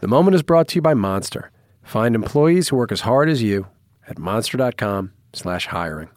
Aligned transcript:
The 0.00 0.08
moment 0.08 0.34
is 0.34 0.42
brought 0.42 0.68
to 0.68 0.76
you 0.76 0.82
by 0.82 0.94
Monster. 0.94 1.50
Find 1.82 2.14
employees 2.14 2.68
who 2.68 2.76
work 2.76 2.90
as 2.90 3.02
hard 3.02 3.28
as 3.28 3.42
you 3.42 3.66
at 4.08 4.18
monster.com 4.18 5.12
slash 5.34 5.66
hiring. 5.66 6.08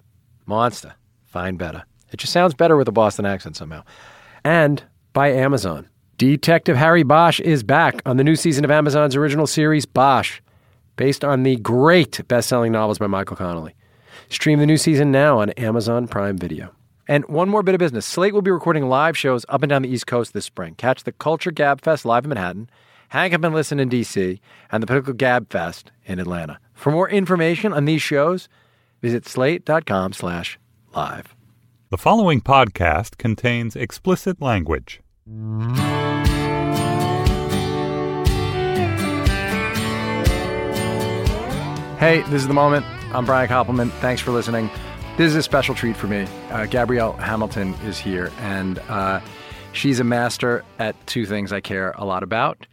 Monster. 0.46 0.96
Find 1.26 1.58
better. 1.58 1.84
It 2.12 2.18
just 2.18 2.32
sounds 2.32 2.54
better 2.54 2.78
with 2.78 2.88
a 2.88 2.94
Boston 2.94 3.26
accent 3.26 3.58
somehow. 3.58 3.84
And 4.46 4.84
by 5.12 5.32
Amazon. 5.32 5.90
Detective 6.18 6.78
Harry 6.78 7.04
Bosch 7.04 7.42
is 7.42 7.62
back 7.62 8.02
on 8.06 8.16
the 8.16 8.24
new 8.24 8.38
season 8.38 8.64
of 8.64 8.72
Amazon's 8.72 9.18
original 9.18 9.48
series, 9.48 9.86
Bosch, 9.86 10.40
based 10.96 11.26
on 11.26 11.44
the 11.44 11.58
great 11.58 12.26
best-selling 12.30 12.72
novels 12.72 13.00
by 13.00 13.08
Michael 13.08 13.36
Connelly. 13.36 13.76
Stream 14.30 14.60
the 14.60 14.66
new 14.66 14.78
season 14.78 15.12
now 15.12 15.40
on 15.40 15.50
Amazon 15.52 16.08
Prime 16.08 16.38
Video. 16.38 16.74
And 17.08 17.26
one 17.26 17.50
more 17.50 17.64
bit 17.64 17.76
of 17.76 17.80
business. 17.80 18.06
Slate 18.06 18.34
will 18.34 18.42
be 18.42 18.52
recording 18.52 18.88
live 18.88 19.18
shows 19.18 19.46
up 19.50 19.62
and 19.62 19.70
down 19.70 19.82
the 19.82 19.90
East 19.90 20.08
Coast 20.08 20.32
this 20.34 20.46
spring. 20.46 20.76
Catch 20.76 21.04
the 21.04 21.12
Culture 21.12 21.52
Gab 21.52 21.82
Fest 21.82 22.06
live 22.06 22.24
in 22.24 22.30
Manhattan, 22.30 22.70
Up 23.14 23.44
and 23.44 23.54
Listen 23.54 23.80
in 23.80 23.90
DC, 23.90 24.40
and 24.72 24.82
the 24.82 24.88
Political 24.88 25.14
Gab 25.14 25.52
Fest 25.52 25.92
in 26.04 26.18
Atlanta. 26.18 26.60
For 26.74 26.92
more 26.92 27.08
information 27.08 27.72
on 27.72 27.86
these 27.86 28.02
shows, 28.02 28.50
visit 29.04 29.28
slate.com 29.28 30.14
slash 30.14 30.58
live. 30.96 31.36
The 31.92 31.98
following 32.00 32.42
podcast 32.42 33.18
contains 33.20 33.76
explicit 33.76 34.42
language. 34.42 35.00
Hey, 42.00 42.24
this 42.24 42.42
is 42.42 42.48
the 42.48 42.56
moment. 42.56 42.84
I'm 43.14 43.28
Brian 43.28 43.48
Koppelman. 43.48 43.92
Thanks 44.00 44.24
for 44.24 44.32
listening. 44.32 44.72
This 45.18 45.28
is 45.28 45.36
a 45.36 45.44
special 45.44 45.76
treat 45.76 45.96
for 45.96 46.08
me. 46.08 46.26
Uh, 46.50 46.66
Gabrielle 46.66 47.14
Hamilton 47.14 47.76
is 47.86 48.00
here, 48.00 48.32
and 48.40 48.80
uh, 48.90 49.22
she's 49.72 50.00
a 50.00 50.04
master 50.04 50.66
at 50.80 50.96
two 51.06 51.28
things 51.28 51.54
I 51.54 51.62
care 51.62 51.92
a 51.92 52.06
lot 52.06 52.24
about 52.24 52.66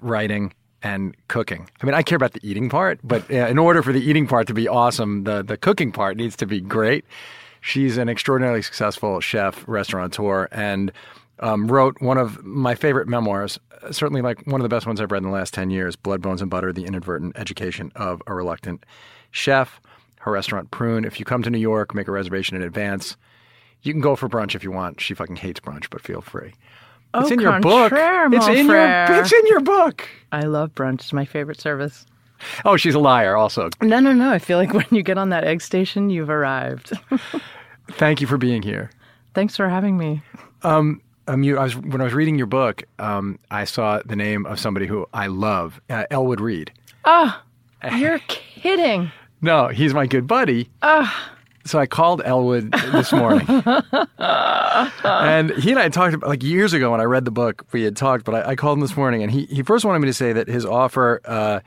writing 0.00 0.52
and 0.82 1.16
cooking. 1.28 1.68
I 1.82 1.86
mean, 1.86 1.94
I 1.94 2.02
care 2.02 2.16
about 2.16 2.32
the 2.32 2.48
eating 2.48 2.68
part, 2.68 3.00
but 3.02 3.28
in 3.30 3.58
order 3.58 3.82
for 3.82 3.92
the 3.92 4.00
eating 4.00 4.26
part 4.26 4.46
to 4.46 4.54
be 4.54 4.68
awesome, 4.68 5.24
the, 5.24 5.42
the 5.42 5.56
cooking 5.56 5.92
part 5.92 6.16
needs 6.16 6.36
to 6.36 6.46
be 6.46 6.60
great. 6.60 7.04
She's 7.60 7.96
an 7.96 8.08
extraordinarily 8.08 8.62
successful 8.62 9.20
chef, 9.20 9.64
restaurateur, 9.66 10.48
and 10.52 10.92
um, 11.40 11.66
wrote 11.68 12.00
one 12.00 12.18
of 12.18 12.44
my 12.44 12.74
favorite 12.74 13.08
memoirs, 13.08 13.58
certainly 13.90 14.22
like 14.22 14.46
one 14.46 14.60
of 14.60 14.62
the 14.62 14.68
best 14.68 14.86
ones 14.86 15.00
I've 15.00 15.10
read 15.10 15.22
in 15.22 15.28
the 15.28 15.34
last 15.34 15.54
10 15.54 15.70
years 15.70 15.96
Blood, 15.96 16.22
Bones, 16.22 16.40
and 16.40 16.50
Butter 16.50 16.72
The 16.72 16.84
Inadvertent 16.84 17.36
Education 17.36 17.92
of 17.96 18.22
a 18.26 18.34
Reluctant 18.34 18.84
Chef. 19.30 19.80
Her 20.20 20.32
restaurant, 20.32 20.70
Prune. 20.70 21.04
If 21.04 21.18
you 21.18 21.24
come 21.24 21.42
to 21.42 21.50
New 21.50 21.58
York, 21.58 21.94
make 21.94 22.08
a 22.08 22.12
reservation 22.12 22.56
in 22.56 22.62
advance. 22.62 23.16
You 23.82 23.92
can 23.92 24.00
go 24.00 24.16
for 24.16 24.28
brunch 24.28 24.54
if 24.54 24.64
you 24.64 24.72
want. 24.72 25.00
She 25.00 25.14
fucking 25.14 25.36
hates 25.36 25.60
brunch, 25.60 25.88
but 25.90 26.00
feel 26.00 26.20
free. 26.20 26.54
It's 27.14 27.30
in 27.30 27.40
your 27.40 27.60
book. 27.60 27.92
It's 27.92 28.48
in 28.48 28.66
your 28.66 29.04
it's 29.20 29.32
in 29.32 29.46
your 29.46 29.60
book. 29.60 30.08
I 30.32 30.42
love 30.42 30.74
brunch. 30.74 31.00
It's 31.00 31.12
my 31.12 31.24
favorite 31.24 31.60
service. 31.60 32.06
Oh, 32.64 32.76
she's 32.76 32.94
a 32.94 32.98
liar 32.98 33.36
also. 33.36 33.70
No, 33.82 33.98
no, 34.00 34.12
no. 34.12 34.30
I 34.30 34.38
feel 34.38 34.58
like 34.58 34.72
when 34.74 34.86
you 34.90 35.02
get 35.02 35.18
on 35.18 35.30
that 35.30 35.44
egg 35.44 35.60
station, 35.60 36.10
you've 36.10 36.30
arrived. 36.30 36.92
Thank 37.92 38.20
you 38.20 38.26
for 38.26 38.36
being 38.38 38.62
here. 38.62 38.90
Thanks 39.34 39.56
for 39.56 39.68
having 39.68 39.96
me. 39.96 40.22
Um, 40.62 41.00
um, 41.26 41.42
you, 41.42 41.58
I 41.58 41.64
was 41.64 41.76
when 41.76 42.00
I 42.00 42.04
was 42.04 42.14
reading 42.14 42.36
your 42.36 42.46
book, 42.46 42.82
um, 42.98 43.38
I 43.50 43.64
saw 43.64 44.00
the 44.04 44.16
name 44.16 44.46
of 44.46 44.58
somebody 44.58 44.86
who 44.86 45.06
I 45.12 45.26
love, 45.26 45.80
uh, 45.90 46.04
Elwood 46.10 46.40
Reid. 46.40 46.72
Oh, 47.04 47.40
you're 47.96 48.18
kidding. 48.28 49.10
No, 49.40 49.68
he's 49.68 49.94
my 49.94 50.06
good 50.06 50.26
buddy. 50.26 50.68
Ah. 50.82 51.32
So 51.68 51.78
I 51.78 51.86
called 51.86 52.22
Elwood 52.24 52.72
this 52.72 53.12
morning, 53.12 53.46
and 54.18 55.50
he 55.50 55.70
and 55.70 55.78
I 55.78 55.90
talked 55.90 56.14
about 56.14 56.28
like 56.28 56.42
years 56.42 56.72
ago 56.72 56.90
when 56.92 57.00
I 57.00 57.04
read 57.04 57.26
the 57.26 57.30
book. 57.30 57.66
We 57.72 57.82
had 57.82 57.94
talked, 57.94 58.24
but 58.24 58.34
I, 58.34 58.50
I 58.50 58.56
called 58.56 58.78
him 58.78 58.80
this 58.80 58.96
morning, 58.96 59.22
and 59.22 59.30
he 59.30 59.44
he 59.46 59.62
first 59.62 59.84
wanted 59.84 59.98
me 59.98 60.06
to 60.06 60.14
say 60.14 60.32
that 60.32 60.48
his 60.48 60.64
offer 60.64 61.20
uh, 61.26 61.60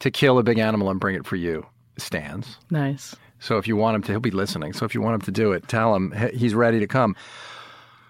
to 0.00 0.10
kill 0.10 0.38
a 0.38 0.42
big 0.42 0.58
animal 0.58 0.90
and 0.90 0.98
bring 0.98 1.14
it 1.14 1.24
for 1.24 1.36
you 1.36 1.64
stands. 1.98 2.58
Nice. 2.70 3.14
So 3.38 3.58
if 3.58 3.68
you 3.68 3.76
want 3.76 3.94
him 3.94 4.02
to, 4.02 4.12
he'll 4.12 4.20
be 4.20 4.32
listening. 4.32 4.72
So 4.72 4.84
if 4.86 4.94
you 4.94 5.00
want 5.00 5.14
him 5.14 5.20
to 5.20 5.30
do 5.30 5.52
it, 5.52 5.68
tell 5.68 5.94
him 5.94 6.12
he's 6.34 6.54
ready 6.54 6.80
to 6.80 6.88
come. 6.88 7.14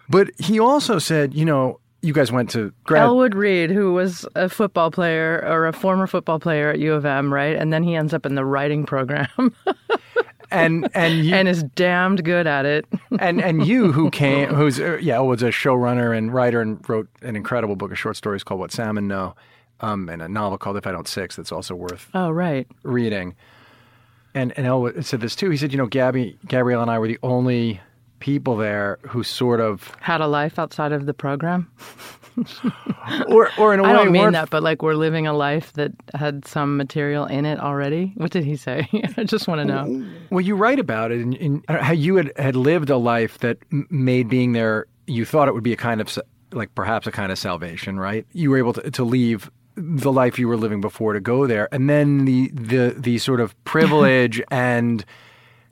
But 0.09 0.31
he 0.39 0.59
also 0.61 0.99
said, 0.99 1.35
you 1.35 1.45
know, 1.45 1.79
you 2.03 2.13
guys 2.13 2.31
went 2.31 2.51
to 2.51 2.73
grad. 2.85 3.03
Elwood 3.03 3.35
Reid, 3.35 3.71
who 3.71 3.93
was 3.93 4.27
a 4.35 4.49
football 4.49 4.91
player 4.91 5.43
or 5.47 5.67
a 5.67 5.73
former 5.73 6.07
football 6.07 6.39
player 6.39 6.71
at 6.71 6.79
U 6.79 6.95
of 6.95 7.05
M, 7.05 7.33
right? 7.33 7.57
And 7.57 7.73
then 7.73 7.83
he 7.83 7.97
ends 7.97 8.15
up 8.15 8.25
in 8.25 8.35
the 8.35 8.45
writing 8.45 8.87
program 8.87 9.29
and 10.51 10.89
and 10.95 11.25
you, 11.25 11.35
and 11.35 11.49
is 11.49 11.63
damned 11.63 12.25
good 12.25 12.47
at 12.47 12.67
it. 12.67 12.87
and 13.19 13.41
and 13.43 13.67
you 13.67 13.93
who 13.93 14.11
came 14.23 14.49
who's 14.51 14.79
uh, 14.81 14.99
yeah 15.01 15.19
was 15.21 15.43
a 15.43 15.47
showrunner 15.51 16.17
and 16.17 16.33
writer 16.35 16.61
and 16.61 16.87
wrote 16.89 17.09
an 17.23 17.37
incredible 17.37 17.77
book 17.77 17.91
of 17.93 17.99
short 17.99 18.17
stories 18.17 18.45
called 18.45 18.61
What 18.61 18.73
Salmon 18.73 19.09
Know, 19.09 19.35
um, 19.81 20.09
and 20.09 20.21
a 20.23 20.29
novel 20.29 20.59
called 20.59 20.77
If 20.77 20.87
I 20.87 20.93
Don't 20.93 21.09
Six 21.09 21.37
that's 21.37 21.53
also 21.53 21.75
worth 21.75 22.09
Oh, 22.15 22.31
right. 22.31 22.67
reading. 22.83 23.35
And 24.35 24.53
and 24.57 24.67
Elwood 24.67 25.05
said 25.05 25.21
this 25.21 25.37
too. 25.37 25.49
He 25.51 25.57
said, 25.57 25.71
you 25.73 25.79
know, 25.79 25.87
Gabby, 25.87 26.37
Gabrielle, 26.49 26.83
and 26.83 26.91
I 26.91 26.99
were 26.99 27.07
the 27.09 27.19
only 27.23 27.81
people 28.25 28.57
there 28.57 28.99
who 29.03 29.23
sort 29.23 29.61
of, 29.61 29.93
Had 30.01 30.23
a 30.23 30.27
life 30.27 30.59
outside 30.59 30.93
of 30.93 31.05
the 31.05 31.13
program. 31.13 31.71
or 33.29 33.51
or 33.59 33.75
in 33.75 33.81
a 33.81 33.83
way, 33.83 33.91
I 33.91 33.93
don't 33.93 34.13
mean 34.13 34.23
weren't- 34.23 34.33
that, 34.33 34.49
but 34.49 34.63
like 34.63 34.83
we're 34.83 34.95
living 34.95 35.27
a 35.27 35.35
life 35.35 35.75
that 35.75 35.93
had 36.15 36.47
some 36.49 36.79
material 36.79 37.27
in 37.27 37.45
it 37.45 37.61
already. 37.61 38.13
What 38.17 38.31
did 38.31 38.45
he 38.45 38.57
say? 38.57 38.89
I 39.19 39.25
just 39.25 39.47
want 39.47 39.61
to 39.61 39.65
know. 39.67 40.07
Well, 40.31 40.41
you 40.41 40.57
write 40.57 40.79
about 40.79 41.13
it, 41.13 41.21
and 41.21 41.63
how 41.69 41.93
you 41.93 42.17
had, 42.17 42.33
had 42.37 42.57
lived 42.57 42.89
a 42.89 42.97
life 42.97 43.39
that 43.41 43.59
made 43.91 44.29
being 44.31 44.53
there. 44.53 44.87
You 45.07 45.27
thought 45.27 45.49
it 45.49 45.55
would 45.55 45.63
be 45.63 45.75
a 45.75 45.77
kind 45.77 46.01
of 46.01 46.19
like 46.51 46.75
perhaps 46.75 47.07
a 47.07 47.13
kind 47.13 47.31
of 47.31 47.39
salvation, 47.39 48.01
right? 48.01 48.27
You 48.33 48.51
were 48.51 48.59
able 48.59 48.73
to, 48.73 48.91
to 48.91 49.05
leave 49.05 49.51
the 49.77 50.11
life 50.11 50.39
you 50.39 50.49
were 50.49 50.57
living 50.57 50.81
before 50.81 51.13
to 51.13 51.21
go 51.21 51.47
there, 51.47 51.69
and 51.73 51.91
then 51.91 52.25
the 52.25 52.49
the 52.55 52.95
the 52.97 53.19
sort 53.19 53.41
of 53.41 53.55
privilege 53.65 54.41
and 54.51 55.05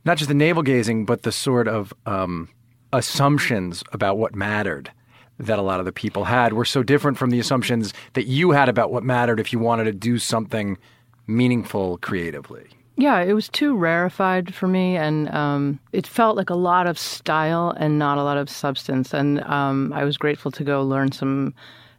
not 0.05 0.19
just 0.19 0.29
the 0.29 0.35
navel 0.35 0.63
gazing, 0.63 1.05
but 1.05 1.23
the 1.23 1.33
sort 1.33 1.69
of 1.69 1.93
um, 2.07 2.49
assumptions 2.93 3.83
about 3.93 4.19
what 4.19 4.35
mattered 4.35 4.91
that 5.39 5.59
a 5.59 5.63
lot 5.63 5.81
of 5.81 5.87
the 5.87 5.93
people 5.93 6.25
had 6.25 6.53
were 6.53 6.65
so 6.65 6.83
different 6.83 7.19
from 7.19 7.31
the 7.31 7.41
assumptions 7.41 7.93
that 8.13 8.27
you 8.27 8.51
had 8.51 8.69
about 8.69 8.93
what 8.93 9.03
mattered 9.03 9.41
if 9.41 9.53
you 9.53 9.59
wanted 9.59 9.85
to 9.85 9.93
do 9.93 10.19
something 10.19 10.79
meaningful 11.27 11.99
creatively. 11.99 12.67
Yeah, 12.97 13.21
it 13.21 13.33
was 13.33 13.49
too 13.49 13.75
rarefied 13.75 14.55
for 14.55 14.69
me, 14.69 14.97
and 14.97 15.31
um, 15.31 15.81
it 15.93 16.07
felt 16.07 16.37
like 16.37 16.51
a 16.51 16.55
lot 16.55 16.87
of 16.87 16.99
style 16.99 17.75
and 17.79 17.99
not 17.99 18.19
a 18.19 18.23
lot 18.23 18.37
of 18.37 18.51
substance. 18.51 19.15
And 19.15 19.43
um, 19.45 19.93
I 19.95 20.05
was 20.05 20.19
grateful 20.19 20.51
to 20.53 20.63
go 20.63 20.83
learn 20.83 21.11
some 21.11 21.55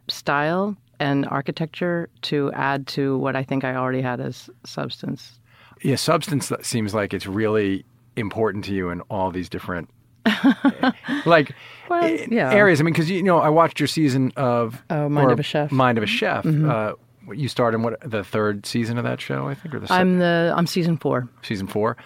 style 0.08 0.76
and 1.00 1.26
architecture 1.26 2.08
to 2.22 2.52
add 2.52 2.86
to 2.86 3.18
what 3.18 3.34
I 3.34 3.42
think 3.42 3.64
I 3.64 3.74
already 3.74 4.00
had 4.00 4.20
as 4.20 4.48
substance. 4.64 5.40
yeah, 5.82 5.96
substance 5.96 6.52
seems 6.62 6.94
like 6.94 7.12
it's 7.12 7.26
really 7.26 7.84
important 8.16 8.64
to 8.66 8.72
you 8.74 8.90
in 8.90 9.00
all 9.02 9.30
these 9.30 9.48
different 9.48 9.88
like 11.26 11.52
Well, 11.88 12.04
eh, 12.04 12.26
yeah. 12.30 12.52
areas. 12.52 12.80
I 12.80 12.84
mean, 12.84 12.94
because 12.94 13.10
you 13.10 13.22
know, 13.22 13.38
I 13.38 13.48
watched 13.48 13.78
your 13.80 13.86
season 13.86 14.32
of 14.36 14.82
Oh, 14.90 15.08
Mind 15.08 15.30
of 15.30 15.38
a 15.40 15.42
Chef. 15.42 15.66
Mm-hmm. 15.68 15.76
Mind 15.76 15.98
of 15.98 16.04
a 16.04 16.06
Chef. 16.06 16.46
Uh, 16.46 16.94
you 17.32 17.48
starred 17.48 17.74
in 17.74 17.82
what 17.82 17.98
the 18.08 18.22
third 18.24 18.66
season 18.66 18.98
of 18.98 19.04
that 19.04 19.20
show, 19.20 19.48
I 19.48 19.54
think, 19.54 19.74
or 19.74 19.80
the 19.80 19.86
se- 19.88 19.94
I'm 19.94 20.18
the 20.18 20.52
I'm 20.56 20.66
season 20.66 20.96
four. 20.98 21.28
season 21.42 21.66
four, 21.66 21.96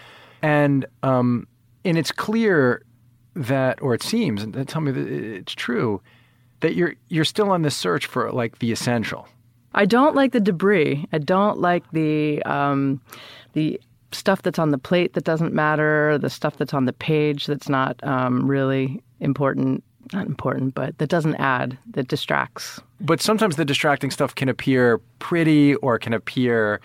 and 0.41 0.85
um, 1.03 1.45
and 1.83 1.97
it's 1.97 2.11
clear 2.11 2.83
that, 3.35 3.81
or 3.81 3.93
it 3.93 4.01
seems, 4.03 4.43
and 4.43 4.67
tell 4.67 4.81
me 4.81 4.91
that 4.91 5.07
it's 5.07 5.53
true, 5.53 6.01
that 6.61 6.75
you're 6.75 6.95
you're 7.09 7.25
still 7.25 7.51
on 7.51 7.63
the 7.63 7.71
search 7.71 8.05
for 8.05 8.31
like 8.31 8.59
the 8.59 8.71
essential. 8.71 9.27
I 9.73 9.85
don't 9.85 10.15
like 10.15 10.31
the 10.31 10.39
debris. 10.39 11.05
I 11.13 11.17
don't 11.19 11.59
like 11.59 11.83
the 11.91 12.41
um, 12.43 13.01
the 13.53 13.79
stuff 14.11 14.41
that's 14.41 14.59
on 14.59 14.71
the 14.71 14.77
plate 14.77 15.13
that 15.13 15.23
doesn't 15.23 15.53
matter. 15.53 16.17
The 16.17 16.29
stuff 16.29 16.57
that's 16.57 16.73
on 16.73 16.85
the 16.85 16.93
page 16.93 17.45
that's 17.47 17.69
not 17.69 17.99
um, 18.03 18.49
really 18.49 19.01
important. 19.19 19.83
Not 20.11 20.25
important, 20.25 20.73
but 20.73 20.97
that 20.97 21.09
doesn't 21.09 21.35
add. 21.35 21.77
That 21.91 22.07
distracts. 22.07 22.79
But 22.99 23.21
sometimes 23.21 23.57
the 23.57 23.65
distracting 23.65 24.09
stuff 24.09 24.33
can 24.33 24.49
appear 24.49 24.97
pretty 25.19 25.75
or 25.75 25.99
can 25.99 26.13
appear. 26.13 26.81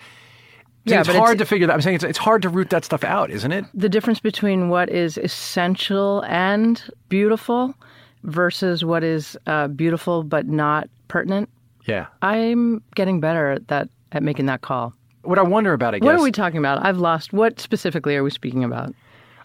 Yeah, 0.83 0.99
it's 0.99 1.07
but 1.07 1.15
hard 1.15 1.31
it's- 1.35 1.39
to 1.39 1.45
figure 1.49 1.65
that. 1.65 1.73
I'm 1.73 1.81
saying 1.81 1.95
it's, 1.95 2.03
it's 2.03 2.19
hard 2.19 2.43
to 2.43 2.49
root 2.49 2.69
that 2.69 2.85
stuff 2.85 3.03
out, 3.03 3.31
isn't 3.31 3.51
it? 3.51 3.65
The 3.73 3.89
difference 3.89 4.19
between 4.19 4.69
what 4.69 4.89
is 4.89 5.17
essential 5.17 6.23
and 6.27 6.83
beautiful 7.09 7.73
versus 8.23 8.85
what 8.85 9.03
is 9.03 9.35
uh, 9.47 9.69
beautiful 9.69 10.21
but 10.21 10.45
not 10.47 10.87
pertinent. 11.07 11.49
Yeah. 11.85 12.05
I'm 12.21 12.83
getting 12.93 13.19
better 13.19 13.51
at 13.51 13.67
that 13.69 13.89
at 14.11 14.21
making 14.21 14.45
that 14.45 14.61
call. 14.61 14.93
What 15.25 15.39
I 15.39 15.43
wonder 15.43 15.73
about, 15.73 15.95
I 15.95 15.99
guess, 15.99 16.05
What 16.05 16.15
are 16.15 16.23
we 16.23 16.31
talking 16.31 16.59
about? 16.59 16.85
I've 16.85 16.97
lost. 16.97 17.33
What 17.33 17.59
specifically 17.59 18.15
are 18.15 18.23
we 18.23 18.29
speaking 18.29 18.63
about? 18.63 18.93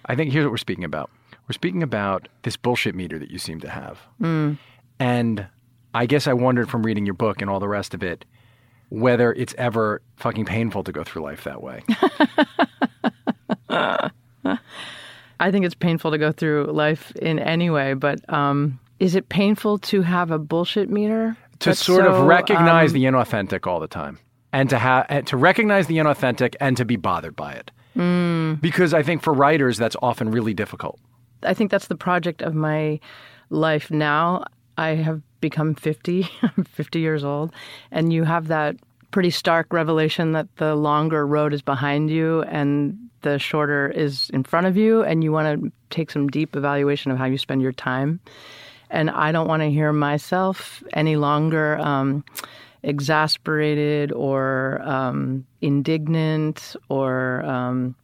I 0.07 0.15
think 0.15 0.33
here's 0.33 0.45
what 0.45 0.51
we're 0.51 0.57
speaking 0.59 0.85
about. 0.85 1.11
We're 1.49 1.55
speaking 1.55 1.83
about 1.83 2.29
this 2.43 2.57
bullshit 2.57 2.95
meter 2.95 3.19
that 3.19 3.31
you 3.31 3.39
seem 3.39 3.61
to 3.61 3.69
have. 3.69 3.99
Hmm. 4.19 4.55
And 4.99 5.47
I 5.95 6.07
guess 6.07 6.27
I 6.27 6.33
wondered 6.33 6.69
from 6.71 6.85
reading 6.85 7.07
your 7.07 7.15
book 7.15 7.41
and 7.41 7.51
all 7.51 7.61
the 7.61 7.69
rest 7.69 7.95
of 7.95 8.03
it 8.03 8.25
whether 8.91 9.33
it's 9.33 9.55
ever 9.57 10.03
fucking 10.17 10.45
painful 10.45 10.85
to 10.85 10.93
go 10.93 11.03
through 11.03 11.23
life 11.23 11.45
that 11.45 11.63
way. 11.63 11.83
I 15.41 15.51
think 15.51 15.65
it's 15.65 15.75
painful 15.75 16.11
to 16.11 16.19
go 16.19 16.33
through 16.33 16.67
life 16.67 17.13
in 17.13 17.39
any 17.39 17.71
way, 17.71 17.95
but 17.95 18.29
um, 18.33 18.79
is 18.99 19.15
it 19.15 19.29
painful 19.31 19.79
to 19.79 20.03
have 20.03 20.31
a 20.31 20.39
bullshit 20.39 20.91
meter? 20.91 21.37
to 21.61 21.71
That's 21.71 21.85
sort 21.85 22.07
of 22.07 22.27
recognize 22.27 22.91
um, 22.91 22.95
the 22.95 23.05
inauthentic 23.05 23.67
all 23.67 23.81
the 23.81 23.87
time, 23.87 24.19
and 24.53 24.69
to 24.71 24.79
have 24.79 25.25
to 25.27 25.37
recognize 25.37 25.87
the 25.87 25.97
inauthentic 25.97 26.55
and 26.61 26.77
to 26.77 26.85
be 26.85 26.97
bothered 26.97 27.37
by 27.37 27.53
it. 27.53 27.71
Mm. 27.97 28.61
Because 28.61 28.95
I 28.95 29.03
think 29.03 29.23
for 29.23 29.33
writers 29.33 29.77
that's 29.77 29.97
often 30.03 30.31
really 30.31 30.55
difficult. 30.55 30.99
I 31.43 31.55
think 31.55 31.71
that's 31.71 31.89
the 31.89 31.97
project 31.97 32.43
of 32.43 32.55
my 32.55 33.01
life 33.49 33.91
now. 33.91 34.45
I 34.77 34.91
have 34.91 35.23
become 35.41 35.75
50, 35.75 36.29
I'm 36.43 36.65
50 36.69 37.01
years 37.01 37.25
old, 37.25 37.53
and 37.91 38.13
you 38.13 38.25
have 38.25 38.49
that 38.49 38.77
pretty 39.11 39.31
stark 39.31 39.73
revelation 39.73 40.33
that 40.33 40.55
the 40.57 40.75
longer 40.75 41.27
road 41.27 41.53
is 41.53 41.63
behind 41.63 42.11
you 42.11 42.43
and 42.43 42.97
the 43.23 43.39
shorter 43.39 43.89
is 43.89 44.31
in 44.31 44.45
front 44.45 44.67
of 44.67 44.77
you, 44.77 45.03
and 45.03 45.23
you 45.23 45.33
want 45.33 45.63
to 45.63 45.73
take 45.91 46.11
some 46.11 46.29
deep 46.29 46.57
evaluation 46.57 47.11
of 47.11 47.19
how 47.19 47.27
you 47.27 47.37
spend 47.37 47.61
your 47.61 47.73
time. 47.73 48.21
And 48.89 49.11
I 49.11 49.31
don't 49.31 49.47
want 49.47 49.63
to 49.63 49.71
hear 49.71 49.93
myself 49.93 50.83
any 50.95 51.17
longer 51.17 51.79
um, 51.79 52.25
exasperated 52.83 54.13
or 54.13 54.81
um, 54.85 55.47
indignant 55.61 56.77
or. 56.89 57.43
Um, 57.45 57.95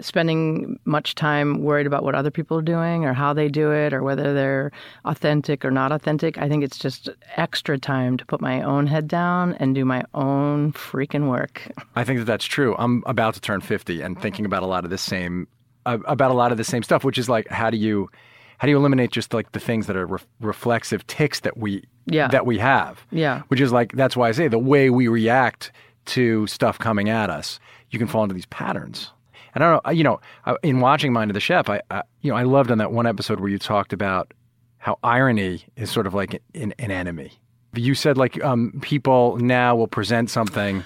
spending 0.00 0.78
much 0.84 1.14
time 1.14 1.62
worried 1.62 1.86
about 1.86 2.02
what 2.02 2.14
other 2.14 2.30
people 2.30 2.58
are 2.58 2.62
doing 2.62 3.04
or 3.04 3.12
how 3.12 3.32
they 3.32 3.48
do 3.48 3.70
it 3.70 3.92
or 3.92 4.02
whether 4.02 4.34
they're 4.34 4.72
authentic 5.04 5.64
or 5.64 5.70
not 5.70 5.92
authentic. 5.92 6.38
I 6.38 6.48
think 6.48 6.64
it's 6.64 6.78
just 6.78 7.08
extra 7.36 7.78
time 7.78 8.16
to 8.16 8.26
put 8.26 8.40
my 8.40 8.62
own 8.62 8.86
head 8.86 9.08
down 9.08 9.54
and 9.54 9.74
do 9.74 9.84
my 9.84 10.04
own 10.14 10.72
freaking 10.72 11.28
work. 11.28 11.62
I 11.94 12.04
think 12.04 12.18
that 12.18 12.24
that's 12.24 12.44
true. 12.44 12.74
I'm 12.78 13.02
about 13.06 13.34
to 13.34 13.40
turn 13.40 13.60
50 13.60 14.02
and 14.02 14.20
thinking 14.20 14.44
about 14.44 14.62
a 14.62 14.66
lot 14.66 14.84
of 14.84 14.90
the 14.90 14.98
same 14.98 15.48
uh, 15.86 15.98
about 16.06 16.32
a 16.32 16.34
lot 16.34 16.50
of 16.50 16.58
the 16.58 16.64
same 16.64 16.82
stuff, 16.82 17.04
which 17.04 17.18
is 17.18 17.28
like 17.28 17.48
how 17.48 17.70
do 17.70 17.76
you 17.76 18.10
how 18.58 18.66
do 18.66 18.70
you 18.70 18.76
eliminate 18.76 19.12
just 19.12 19.32
like 19.32 19.52
the 19.52 19.60
things 19.60 19.86
that 19.86 19.96
are 19.96 20.06
re- 20.06 20.18
reflexive 20.40 21.06
ticks 21.06 21.40
that 21.40 21.56
we 21.56 21.84
Yeah. 22.06 22.28
that 22.28 22.46
we 22.46 22.58
have? 22.58 23.04
Yeah. 23.10 23.42
Which 23.48 23.60
is 23.60 23.72
like 23.72 23.92
that's 23.92 24.16
why 24.16 24.28
I 24.28 24.32
say 24.32 24.48
the 24.48 24.58
way 24.58 24.90
we 24.90 25.08
react 25.08 25.72
to 26.06 26.46
stuff 26.46 26.78
coming 26.78 27.08
at 27.08 27.30
us, 27.30 27.58
you 27.90 27.98
can 27.98 28.08
fall 28.08 28.22
into 28.22 28.34
these 28.34 28.46
patterns. 28.46 29.10
And 29.54 29.64
I 29.64 29.70
don't 29.72 29.86
know, 29.86 29.90
you 29.92 30.04
know, 30.04 30.20
in 30.62 30.80
watching 30.80 31.12
Mind 31.12 31.30
of 31.30 31.34
the 31.34 31.40
Chef, 31.40 31.68
I, 31.68 31.80
I 31.90 32.02
you 32.20 32.30
know 32.30 32.36
I 32.36 32.42
loved 32.42 32.70
on 32.70 32.78
that 32.78 32.92
one 32.92 33.06
episode 33.06 33.40
where 33.40 33.48
you 33.48 33.58
talked 33.58 33.92
about 33.92 34.32
how 34.78 34.98
irony 35.02 35.64
is 35.76 35.90
sort 35.90 36.06
of 36.06 36.14
like 36.14 36.40
an, 36.54 36.74
an 36.78 36.90
enemy. 36.90 37.32
You 37.74 37.94
said 37.94 38.16
like 38.16 38.42
um, 38.44 38.78
people 38.82 39.36
now 39.38 39.74
will 39.74 39.88
present 39.88 40.30
something 40.30 40.84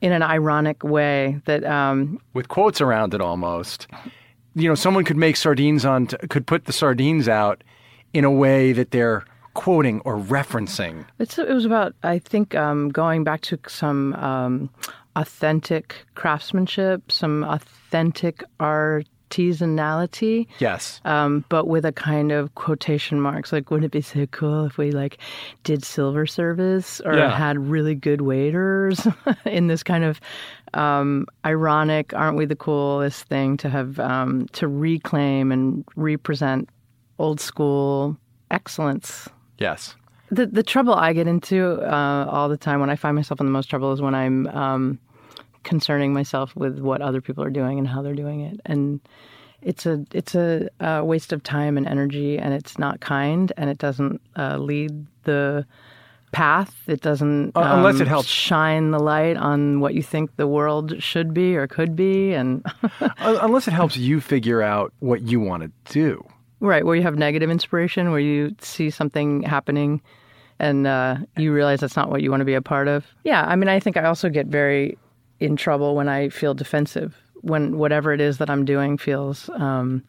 In 0.00 0.12
an 0.12 0.22
ironic 0.22 0.82
way 0.82 1.40
that 1.44 1.64
um, 1.64 2.20
with 2.34 2.48
quotes 2.48 2.80
around 2.80 3.14
it 3.14 3.20
almost. 3.20 3.86
You 4.54 4.68
know, 4.68 4.74
someone 4.74 5.04
could 5.04 5.18
make 5.18 5.36
sardines 5.36 5.84
on, 5.84 6.06
could 6.06 6.46
put 6.46 6.64
the 6.64 6.72
sardines 6.72 7.28
out 7.28 7.62
in 8.14 8.24
a 8.24 8.30
way 8.30 8.72
that 8.72 8.90
they're 8.90 9.24
quoting 9.56 10.00
or 10.04 10.16
referencing. 10.18 11.04
It's, 11.18 11.38
it 11.38 11.48
was 11.48 11.64
about, 11.64 11.94
I 12.02 12.18
think, 12.20 12.54
um, 12.54 12.90
going 12.90 13.24
back 13.24 13.40
to 13.42 13.58
some 13.66 14.12
um, 14.14 14.70
authentic 15.16 16.04
craftsmanship, 16.14 17.10
some 17.10 17.42
authentic 17.42 18.44
artisanality, 19.30 20.46
Yes. 20.58 21.00
um, 21.04 21.44
but 21.48 21.66
with 21.68 21.84
a 21.84 21.92
kind 21.92 22.32
of 22.32 22.54
quotation 22.54 23.20
marks. 23.20 23.52
Like, 23.52 23.70
wouldn't 23.70 23.86
it 23.86 23.92
be 23.92 24.00
so 24.02 24.26
cool 24.26 24.66
if 24.66 24.78
we 24.78 24.92
like 24.92 25.18
did 25.64 25.84
silver 25.84 26.26
service 26.26 27.00
or 27.04 27.14
Yeah. 27.16 27.30
had 27.36 27.58
really 27.58 27.94
good 27.94 28.20
waiters 28.20 29.06
in 29.44 29.66
this 29.68 29.82
kind 29.82 30.04
of 30.04 30.20
um, 30.74 31.26
ironic, 31.44 32.12
aren't 32.14 32.36
we 32.36 32.44
the 32.44 32.56
coolest 32.56 33.24
thing 33.24 33.56
to 33.58 33.68
have 33.70 33.98
um, 34.00 34.46
to 34.52 34.68
reclaim 34.68 35.50
and 35.50 35.84
represent 35.96 36.68
old 37.18 37.40
school 37.40 38.16
excellence 38.50 39.28
Yes. 39.58 39.94
the 40.30 40.46
the 40.46 40.62
trouble 40.62 40.94
I 40.94 41.12
get 41.12 41.26
into 41.26 41.80
uh, 41.82 42.26
all 42.28 42.48
the 42.48 42.56
time 42.56 42.80
when 42.80 42.90
I 42.90 42.96
find 42.96 43.14
myself 43.16 43.40
in 43.40 43.46
the 43.46 43.52
most 43.52 43.68
trouble 43.70 43.92
is 43.92 44.00
when 44.00 44.14
I'm 44.14 44.46
um, 44.48 44.98
concerning 45.62 46.12
myself 46.12 46.54
with 46.56 46.78
what 46.80 47.00
other 47.02 47.20
people 47.20 47.42
are 47.44 47.50
doing 47.50 47.78
and 47.78 47.86
how 47.88 48.02
they're 48.02 48.14
doing 48.14 48.40
it, 48.40 48.60
and 48.66 49.00
it's 49.62 49.86
a 49.86 50.04
it's 50.12 50.34
a, 50.34 50.68
uh 50.80 51.02
waste 51.04 51.32
of 51.32 51.42
time 51.42 51.76
and 51.78 51.86
energy, 51.86 52.38
and 52.38 52.54
it's 52.54 52.78
not 52.78 53.00
kind, 53.00 53.52
and 53.56 53.70
it 53.70 53.78
doesn't 53.78 54.20
uh, 54.36 54.56
lead 54.58 55.06
the 55.24 55.64
path. 56.32 56.74
It 56.86 57.00
doesn't 57.00 57.56
Uh, 57.56 57.62
unless 57.76 57.94
um, 57.96 58.02
it 58.02 58.08
helps. 58.08 58.28
shine 58.28 58.90
the 58.90 58.98
light 58.98 59.36
on 59.36 59.80
what 59.80 59.94
you 59.94 60.02
think 60.02 60.36
the 60.36 60.46
world 60.46 61.00
should 61.02 61.32
be 61.32 61.56
or 61.56 61.66
could 61.66 61.96
be, 61.96 62.34
and 62.34 62.64
Unless 63.20 63.68
it 63.68 63.72
helps 63.72 63.96
you 63.96 64.20
figure 64.20 64.60
out 64.60 64.92
what 64.98 65.22
you 65.22 65.40
want 65.40 65.62
to 65.62 65.70
do. 65.92 66.24
Right, 66.60 66.84
where 66.86 66.96
you 66.96 67.02
have 67.02 67.16
negative 67.16 67.50
inspiration, 67.50 68.10
where 68.10 68.20
you 68.20 68.54
see 68.60 68.88
something 68.90 69.42
happening 69.42 70.00
and 70.58 70.86
uh, 70.86 71.16
you 71.36 71.52
realize 71.52 71.80
that's 71.80 71.96
not 71.96 72.10
what 72.10 72.22
you 72.22 72.30
want 72.30 72.40
to 72.40 72.46
be 72.46 72.54
a 72.54 72.62
part 72.62 72.88
of. 72.88 73.04
Yeah, 73.24 73.44
I 73.46 73.56
mean, 73.56 73.68
I 73.68 73.78
think 73.78 73.98
I 73.98 74.04
also 74.04 74.30
get 74.30 74.46
very 74.46 74.96
in 75.38 75.56
trouble 75.56 75.94
when 75.94 76.08
I 76.08 76.30
feel 76.30 76.54
defensive, 76.54 77.14
when 77.42 77.76
whatever 77.76 78.10
it 78.14 78.22
is 78.22 78.38
that 78.38 78.48
I'm 78.48 78.64
doing 78.64 78.96
feels 78.96 79.50
um, 79.56 80.02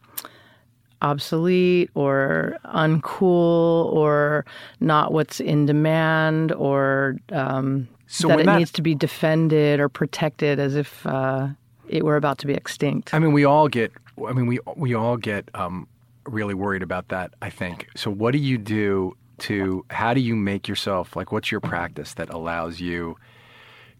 obsolete 1.02 1.90
or 1.94 2.56
uncool 2.64 3.92
or 3.92 4.44
not 4.80 5.12
what's 5.12 5.40
in 5.40 5.66
demand 5.66 6.52
or 6.52 7.16
um, 7.30 7.88
So 8.06 8.28
that 8.28 8.40
it 8.40 8.46
that- 8.46 8.58
needs 8.58 8.72
to 8.72 8.82
be 8.82 8.94
defended 8.94 9.80
or 9.80 9.88
protected 9.88 10.58
as 10.58 10.74
if 10.74 11.06
uh, 11.06 11.48
it 11.88 12.04
were 12.04 12.16
about 12.16 12.38
to 12.38 12.46
be 12.46 12.54
extinct. 12.54 13.12
I 13.14 13.18
mean, 13.18 13.32
we 13.32 13.44
all 13.44 13.68
get. 13.68 13.92
I 14.26 14.32
mean, 14.32 14.46
we 14.46 14.58
we 14.76 14.94
all 14.94 15.16
get 15.16 15.48
um, 15.54 15.86
really 16.30 16.54
worried 16.54 16.82
about 16.82 17.08
that. 17.08 17.32
I 17.42 17.50
think. 17.50 17.88
So, 17.96 18.10
what 18.10 18.32
do 18.32 18.38
you 18.38 18.58
do 18.58 19.16
to? 19.38 19.84
How 19.90 20.14
do 20.14 20.20
you 20.20 20.36
make 20.36 20.68
yourself 20.68 21.16
like? 21.16 21.32
What's 21.32 21.50
your 21.50 21.60
practice 21.60 22.14
that 22.14 22.30
allows 22.30 22.80
you 22.80 23.16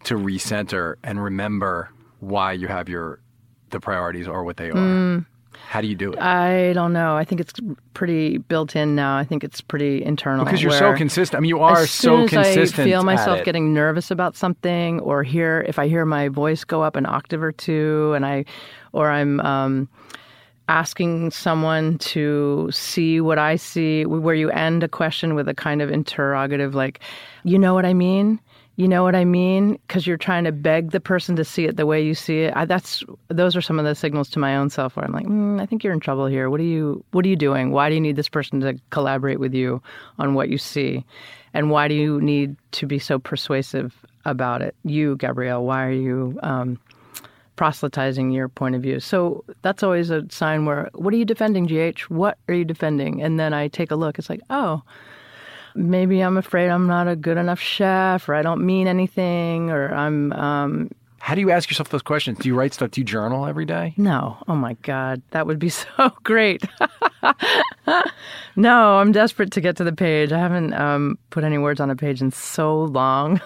to 0.05 0.15
recenter 0.15 0.95
and 1.03 1.23
remember 1.23 1.91
why 2.21 2.53
you 2.53 2.69
have 2.69 2.89
your 2.89 3.21
the 3.71 3.81
priorities 3.81 4.29
are 4.29 4.45
what 4.45 4.57
they 4.57 4.71
are? 4.71 4.75
Mm. 4.75 5.27
How 5.67 5.81
do 5.81 5.87
you 5.87 5.95
do 5.95 6.13
it? 6.13 6.19
I 6.19 6.73
don't 6.73 6.93
know. 6.93 7.17
I 7.17 7.25
think 7.25 7.41
it's 7.41 7.53
pretty 7.93 8.39
built 8.39 8.75
in 8.77 8.95
now. 8.95 9.19
I 9.19 9.25
think 9.25 9.45
it's 9.45 9.61
pretty 9.61 10.03
internal. 10.03 10.45
because 10.45 10.63
you're 10.63 10.73
so 10.73 10.95
consistent. 10.95 11.39
I 11.39 11.41
mean, 11.41 11.49
you 11.51 11.61
are 11.61 11.81
as 11.81 11.91
so 11.91 12.27
soon 12.27 12.39
as 12.39 12.55
consistent. 12.55 12.87
I 12.87 12.91
feel 12.91 13.03
myself 13.03 13.45
getting 13.45 13.75
nervous 13.75 14.11
about 14.11 14.37
something, 14.37 15.01
or 15.01 15.23
hear 15.23 15.65
if 15.69 15.79
I 15.79 15.89
hear 15.89 16.05
my 16.05 16.29
voice 16.29 16.65
go 16.65 16.83
up 16.83 16.97
an 16.97 17.07
octave 17.07 17.43
or 17.43 17.53
two, 17.53 18.13
and 18.15 18.25
I, 18.25 18.45
or 18.93 19.11
I'm 19.11 19.41
um, 19.41 19.89
asking 20.69 21.31
someone 21.31 21.99
to 21.99 22.69
see 22.71 23.21
what 23.21 23.39
I 23.39 23.57
see, 23.57 24.05
where 24.07 24.35
you 24.35 24.51
end 24.51 24.85
a 24.85 24.89
question 24.89 25.35
with 25.35 25.49
a 25.49 25.55
kind 25.55 25.83
of 25.83 25.91
interrogative, 25.91 26.75
like, 26.75 27.01
you 27.45 27.59
know 27.59 27.75
what 27.75 27.87
I 27.87 27.95
mean? 27.95 28.41
You 28.77 28.87
know 28.87 29.03
what 29.03 29.17
I 29.17 29.25
mean? 29.25 29.73
Because 29.89 30.07
you're 30.07 30.17
trying 30.17 30.45
to 30.45 30.53
beg 30.53 30.93
the 30.93 31.01
person 31.01 31.35
to 31.35 31.45
see 31.45 31.65
it 31.65 31.77
the 31.77 31.85
way 31.85 32.01
you 32.01 32.15
see 32.15 32.43
it. 32.43 32.53
I, 32.55 32.65
that's 32.65 33.03
those 33.27 33.57
are 33.57 33.61
some 33.61 33.81
of 33.81 33.85
the 33.85 33.97
signals 33.97 34.31
to 34.31 34.39
my 34.39 34.55
own 34.55 34.71
self 34.71 34.95
where 34.95 35.05
I'm 35.05 35.13
like, 35.13 35.27
mm, 35.27 35.61
I 35.61 35.67
think 35.67 35.83
you're 35.83 35.93
in 35.93 35.99
trouble 35.99 36.27
here. 36.27 36.49
What 36.49 36.61
are 36.61 36.65
you 36.65 37.05
What 37.11 37.25
are 37.25 37.29
you 37.29 37.35
doing? 37.35 37.73
Why 37.73 37.89
do 37.89 37.97
you 37.97 38.01
need 38.01 38.15
this 38.15 38.29
person 38.29 38.61
to 38.61 38.79
collaborate 38.91 39.41
with 39.41 39.53
you 39.53 39.83
on 40.21 40.35
what 40.35 40.49
you 40.49 40.59
see? 40.59 41.05
And 41.55 41.71
why 41.71 41.89
do 41.89 41.95
you 41.95 42.21
need 42.21 42.55
to 42.73 42.87
be 42.87 43.01
so 43.01 43.19
persuasive 43.19 43.97
about 44.25 44.63
it? 44.63 44.77
You, 44.85 45.17
Gabrielle, 45.17 45.65
why 45.65 45.85
are 45.85 45.91
you 45.91 46.39
um, 46.45 46.79
proselytizing 47.59 48.31
your 48.31 48.49
point 48.49 48.75
of 48.75 48.81
view? 48.81 49.01
So 49.01 49.45
that's 49.61 49.83
always 49.83 50.09
a 50.09 50.25
sign 50.31 50.65
where, 50.65 50.89
what 50.95 51.13
are 51.13 51.19
you 51.19 51.27
defending, 51.27 51.67
GH? 51.67 52.03
What 52.09 52.39
are 52.49 52.55
you 52.55 52.65
defending? 52.65 53.21
And 53.23 53.39
then 53.39 53.53
I 53.53 53.69
take 53.69 53.91
a 53.91 53.97
look. 53.97 54.19
It's 54.19 54.31
like, 54.31 54.41
oh, 54.49 54.83
maybe 55.75 56.21
I'm 56.21 56.39
afraid 56.39 56.71
I'm 56.71 56.87
not 56.87 57.09
a 57.09 57.17
good 57.17 57.37
enough 57.37 57.61
chef, 57.61 58.29
or 58.29 58.35
I 58.35 58.43
don't 58.43 58.65
mean 58.65 58.87
anything, 58.87 59.71
or 59.71 59.93
I'm 59.93 60.33
um, 60.33 60.91
How 61.29 61.35
do 61.35 61.43
you 61.43 61.51
ask 61.51 61.69
yourself 61.69 61.91
those 61.91 62.01
questions? 62.01 62.39
Do 62.39 62.49
you 62.49 62.55
write 62.55 62.73
stuff? 62.73 62.93
Do 62.93 63.03
you 63.03 63.05
journal 63.05 63.45
every 63.45 63.67
day? 63.67 63.93
no. 63.99 64.39
Oh 64.49 64.55
my 64.55 64.73
God, 64.81 65.21
that 65.33 65.47
would 65.47 65.59
be 65.59 65.69
so 65.69 66.11
great. 66.23 66.63
no, 68.57 68.97
I'm 68.97 69.13
desperate 69.13 69.53
to 69.53 69.61
get 69.61 69.77
to 69.77 69.85
the 69.85 69.93
page. 69.93 70.33
I 70.33 70.39
haven't 70.39 70.73
um, 70.73 71.19
put 71.29 71.45
any 71.45 71.59
words 71.59 71.81
on 71.81 71.91
a 71.91 71.97
page 71.97 72.23
in 72.23 72.31
so 72.31 72.85
long. 72.85 73.43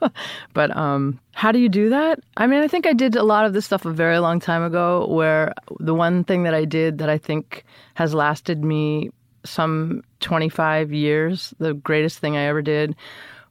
but 0.52 0.76
um, 0.76 1.18
how 1.32 1.52
do 1.52 1.58
you 1.58 1.70
do 1.70 1.88
that? 1.88 2.20
I 2.36 2.46
mean, 2.46 2.60
I 2.60 2.68
think 2.68 2.86
I 2.86 2.92
did 2.92 3.16
a 3.16 3.22
lot 3.22 3.46
of 3.46 3.54
this 3.54 3.64
stuff 3.64 3.86
a 3.86 3.92
very 3.92 4.18
long 4.18 4.38
time 4.38 4.62
ago. 4.62 5.06
Where 5.06 5.54
the 5.80 5.94
one 5.94 6.24
thing 6.24 6.42
that 6.42 6.52
I 6.52 6.66
did 6.66 6.98
that 6.98 7.08
I 7.08 7.16
think 7.16 7.64
has 7.94 8.12
lasted 8.12 8.62
me 8.62 9.08
some 9.42 10.02
25 10.20 10.92
years, 10.92 11.54
the 11.58 11.72
greatest 11.72 12.18
thing 12.18 12.36
I 12.36 12.42
ever 12.42 12.60
did 12.60 12.94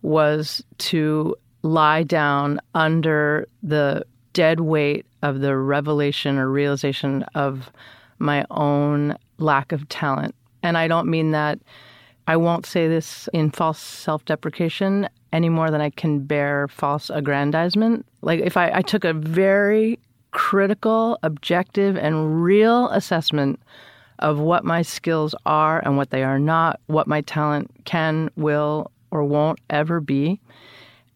was 0.03 0.63
to 0.77 1.35
lie 1.63 2.03
down 2.03 2.59
under 2.73 3.47
the 3.61 4.03
dead 4.33 4.61
weight 4.61 5.05
of 5.21 5.41
the 5.41 5.55
revelation 5.55 6.37
or 6.37 6.49
realization 6.49 7.23
of 7.35 7.71
my 8.19 8.45
own 8.51 9.15
lack 9.37 9.71
of 9.71 9.87
talent. 9.89 10.35
And 10.63 10.77
I 10.77 10.87
don't 10.87 11.07
mean 11.09 11.31
that, 11.31 11.59
I 12.27 12.37
won't 12.37 12.65
say 12.65 12.87
this 12.87 13.27
in 13.33 13.51
false 13.51 13.79
self 13.79 14.23
deprecation 14.25 15.09
any 15.33 15.49
more 15.49 15.71
than 15.71 15.81
I 15.81 15.89
can 15.89 16.19
bear 16.19 16.67
false 16.67 17.09
aggrandizement. 17.09 18.05
Like 18.21 18.39
if 18.41 18.57
I, 18.57 18.71
I 18.75 18.81
took 18.81 19.03
a 19.03 19.13
very 19.13 19.99
critical, 20.31 21.17
objective, 21.23 21.97
and 21.97 22.43
real 22.43 22.89
assessment 22.89 23.59
of 24.19 24.39
what 24.39 24.63
my 24.63 24.81
skills 24.81 25.33
are 25.45 25.79
and 25.79 25.97
what 25.97 26.11
they 26.11 26.23
are 26.23 26.39
not, 26.39 26.79
what 26.87 27.07
my 27.07 27.21
talent 27.21 27.71
can, 27.85 28.29
will, 28.35 28.91
or 29.09 29.23
won't 29.23 29.59
ever 29.69 29.99
be. 29.99 30.39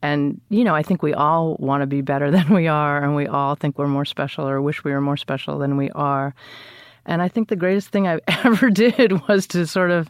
And, 0.06 0.40
you 0.50 0.64
know, 0.64 0.76
I 0.76 0.84
think 0.84 1.02
we 1.02 1.16
all 1.16 1.56
want 1.60 1.82
to 1.82 1.88
be 1.88 2.02
better 2.02 2.30
than 2.38 2.54
we 2.54 2.68
are, 2.68 3.02
and 3.02 3.16
we 3.16 3.26
all 3.28 3.56
think 3.56 3.78
we're 3.78 3.88
more 3.88 4.06
special 4.06 4.48
or 4.48 4.62
wish 4.62 4.84
we 4.84 4.92
were 4.92 5.02
more 5.02 5.18
special 5.18 5.58
than 5.58 5.78
we 5.78 5.90
are. 5.92 6.36
And 7.08 7.22
I 7.22 7.28
think 7.28 7.50
the 7.50 7.56
greatest 7.56 7.90
thing 7.90 8.08
I 8.08 8.20
ever 8.28 8.70
did 8.70 9.28
was 9.28 9.48
to 9.48 9.66
sort 9.66 9.92
of 9.92 10.10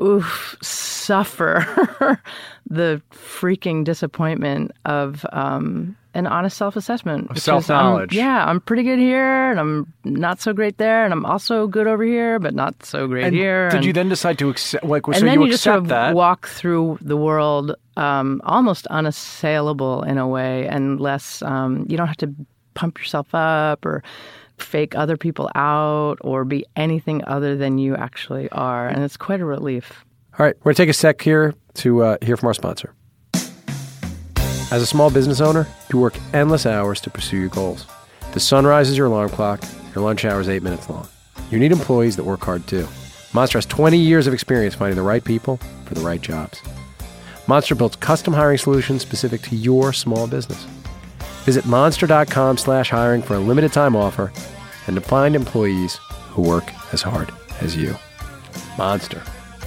oof, 0.00 0.56
suffer 0.62 2.20
the 2.68 3.02
freaking 3.10 3.84
disappointment 3.84 4.72
of 4.84 5.26
um, 5.32 5.96
an 6.14 6.26
honest 6.26 6.56
self-assessment, 6.56 7.38
self-knowledge. 7.38 8.16
I'm- 8.16 8.26
yeah, 8.26 8.44
I'm 8.46 8.60
pretty 8.60 8.82
good 8.82 8.98
here, 8.98 9.50
and 9.50 9.58
I'm 9.58 9.92
not 10.04 10.40
so 10.40 10.52
great 10.52 10.78
there, 10.78 11.04
and 11.04 11.12
I'm 11.12 11.24
also 11.24 11.66
good 11.66 11.86
over 11.86 12.04
here, 12.04 12.38
but 12.38 12.54
not 12.54 12.84
so 12.84 13.06
great 13.06 13.24
And 13.24 13.34
here. 13.34 13.70
did 13.70 13.78
and, 13.78 13.86
you 13.86 13.92
then 13.92 14.08
decide 14.08 14.38
to 14.38 14.50
accept? 14.50 14.84
Like, 14.84 15.06
and 15.06 15.16
so 15.16 15.24
then 15.24 15.40
you, 15.40 15.46
you, 15.46 15.52
just 15.52 15.64
sort 15.64 15.76
of 15.76 15.88
that? 15.88 16.14
walk 16.14 16.48
through 16.48 16.98
the 17.00 17.16
world 17.16 17.74
um, 17.96 18.40
almost 18.44 18.86
unassailable 18.88 20.02
in 20.02 20.18
a 20.18 20.26
way, 20.26 20.66
and 20.68 21.00
less. 21.00 21.42
Um, 21.42 21.86
you 21.88 21.96
don't 21.96 22.06
have 22.06 22.16
to 22.18 22.34
pump 22.74 22.98
yourself 22.98 23.34
up 23.34 23.84
or 23.84 24.02
fake 24.62 24.94
other 24.94 25.16
people 25.16 25.50
out 25.54 26.18
or 26.20 26.44
be 26.44 26.64
anything 26.76 27.22
other 27.26 27.56
than 27.56 27.78
you 27.78 27.94
actually 27.96 28.48
are, 28.50 28.88
and 28.88 29.02
it's 29.02 29.16
quite 29.16 29.40
a 29.40 29.44
relief. 29.44 30.04
All 30.38 30.46
right, 30.46 30.56
we're 30.60 30.70
going 30.70 30.76
to 30.76 30.82
take 30.82 30.88
a 30.88 30.94
sec 30.94 31.20
here 31.20 31.54
to 31.74 32.02
uh, 32.02 32.16
hear 32.22 32.36
from 32.36 32.46
our 32.46 32.54
sponsor. 32.54 32.94
As 34.72 34.80
a 34.80 34.86
small 34.86 35.10
business 35.10 35.42
owner, 35.42 35.68
you 35.92 35.98
work 35.98 36.14
endless 36.32 36.64
hours 36.64 37.00
to 37.02 37.10
pursue 37.10 37.36
your 37.36 37.50
goals. 37.50 37.86
The 38.32 38.40
sunrise 38.40 38.88
is 38.88 38.96
your 38.96 39.08
alarm 39.08 39.28
clock, 39.28 39.62
your 39.94 40.02
lunch 40.02 40.24
hour 40.24 40.40
is 40.40 40.48
eight 40.48 40.62
minutes 40.62 40.88
long. 40.88 41.06
You 41.50 41.58
need 41.58 41.72
employees 41.72 42.16
that 42.16 42.24
work 42.24 42.42
hard 42.42 42.66
too. 42.66 42.88
Monster 43.34 43.58
has 43.58 43.66
20 43.66 43.98
years 43.98 44.26
of 44.26 44.32
experience 44.32 44.74
finding 44.74 44.96
the 44.96 45.02
right 45.02 45.22
people 45.22 45.58
for 45.84 45.92
the 45.92 46.00
right 46.00 46.20
jobs. 46.20 46.62
Monster 47.46 47.74
builds 47.74 47.96
custom 47.96 48.32
hiring 48.32 48.56
solutions 48.56 49.02
specific 49.02 49.42
to 49.42 49.56
your 49.56 49.92
small 49.92 50.26
business. 50.26 50.64
Visit 51.44 51.66
monster.com 51.66 52.56
slash 52.56 52.88
hiring 52.88 53.20
for 53.20 53.34
a 53.34 53.38
limited 53.38 53.72
time 53.72 53.94
offer 53.94 54.32
and 54.86 54.96
to 54.96 55.00
find 55.00 55.34
employees 55.34 55.96
who 56.30 56.42
work 56.42 56.72
as 56.92 57.02
hard 57.02 57.30
as 57.60 57.76
you. 57.76 57.96
Monster. 58.78 59.20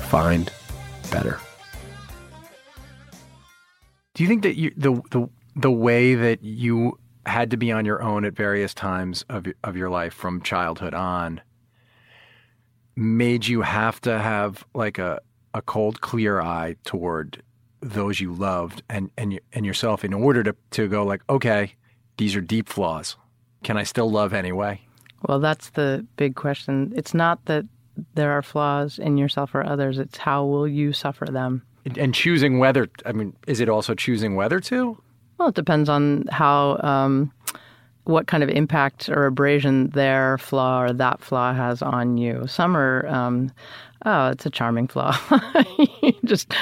Find 0.10 0.52
better. 1.12 1.40
Do 4.14 4.24
you 4.24 4.30
think 4.30 4.44
that 4.44 4.56
you, 4.56 4.72
the 4.76 5.02
the 5.12 5.30
the 5.56 5.72
way 5.72 6.16
that 6.16 6.44
you 6.44 7.00
had 7.26 7.52
to 7.52 7.58
be 7.58 7.72
on 7.72 7.86
your 7.86 8.02
own 8.02 8.26
at 8.26 8.34
various 8.34 8.74
times 8.74 9.26
of 9.30 9.48
of 9.64 9.76
your 9.76 9.90
life 9.90 10.14
from 10.14 10.42
childhood 10.42 10.94
on 10.94 11.42
made 12.96 13.48
you 13.48 13.62
have 13.62 14.00
to 14.02 14.20
have 14.20 14.66
like 14.74 14.98
a 14.98 15.20
a 15.54 15.62
cold 15.62 16.02
clear 16.02 16.42
eye 16.42 16.76
toward 16.84 17.42
those 17.82 18.20
you 18.20 18.34
loved 18.34 18.84
and 18.90 19.10
and 19.18 19.40
and 19.54 19.66
yourself 19.66 20.04
in 20.04 20.14
order 20.14 20.44
to 20.44 20.56
to 20.72 20.88
go 20.88 21.04
like 21.04 21.22
okay 21.30 21.74
these 22.18 22.36
are 22.36 22.42
deep 22.42 22.70
flaws 22.70 23.16
can 23.64 23.78
I 23.78 23.84
still 23.84 24.10
love 24.10 24.34
anyway 24.34 24.82
Well, 25.28 25.40
that's 25.40 25.72
the 25.72 26.06
big 26.18 26.36
question. 26.36 26.94
It's 26.96 27.14
not 27.14 27.44
that 27.46 27.66
there 28.14 28.32
are 28.32 28.42
flaws 28.42 29.00
in 29.00 29.18
yourself 29.18 29.56
or 29.56 29.66
others; 29.66 29.98
it's 30.00 30.18
how 30.18 30.46
will 30.46 30.68
you 30.68 30.94
suffer 30.94 31.26
them. 31.26 31.64
and, 31.86 31.98
and 31.98 32.14
choosing 32.14 32.60
whether 32.60 32.88
I 33.06 33.12
mean 33.12 33.36
is 33.48 33.60
it 33.60 33.70
also 33.70 33.94
choosing 33.96 34.36
whether 34.36 34.60
to 34.62 34.98
Well, 35.38 35.50
it 35.50 35.56
depends 35.56 35.90
on 35.90 36.26
how, 36.32 36.80
um, 36.84 37.32
what 38.06 38.28
kind 38.28 38.44
of 38.44 38.50
impact 38.50 39.10
or 39.10 39.26
abrasion 39.26 39.90
their 39.90 40.38
flaw 40.38 40.82
or 40.84 40.94
that 40.94 41.22
flaw 41.22 41.54
has 41.54 41.82
on 41.82 42.18
you. 42.18 42.46
Some 42.48 42.78
are, 42.78 43.08
um, 43.08 43.52
oh, 44.06 44.30
it's 44.30 44.46
a 44.46 44.50
charming 44.50 44.88
flaw. 44.88 45.18
just 46.26 46.54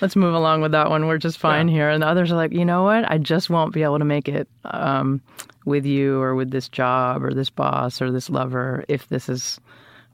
let's 0.00 0.16
move 0.16 0.34
along 0.34 0.62
with 0.62 0.72
that 0.72 0.90
one. 0.90 1.06
We're 1.06 1.18
just 1.18 1.38
fine 1.38 1.68
here. 1.68 1.90
And 1.90 2.02
the 2.02 2.06
others 2.06 2.32
are 2.32 2.36
like, 2.36 2.52
you 2.52 2.64
know 2.64 2.82
what? 2.82 3.10
I 3.10 3.18
just 3.18 3.50
won't 3.50 3.72
be 3.72 3.82
able 3.82 3.98
to 3.98 4.04
make 4.04 4.28
it 4.28 4.48
um, 4.64 5.20
with 5.64 5.84
you 5.84 6.20
or 6.20 6.34
with 6.34 6.50
this 6.50 6.68
job 6.68 7.22
or 7.22 7.32
this 7.32 7.50
boss 7.50 8.00
or 8.00 8.10
this 8.10 8.30
lover 8.30 8.84
if 8.88 9.08
this 9.08 9.28
is 9.28 9.60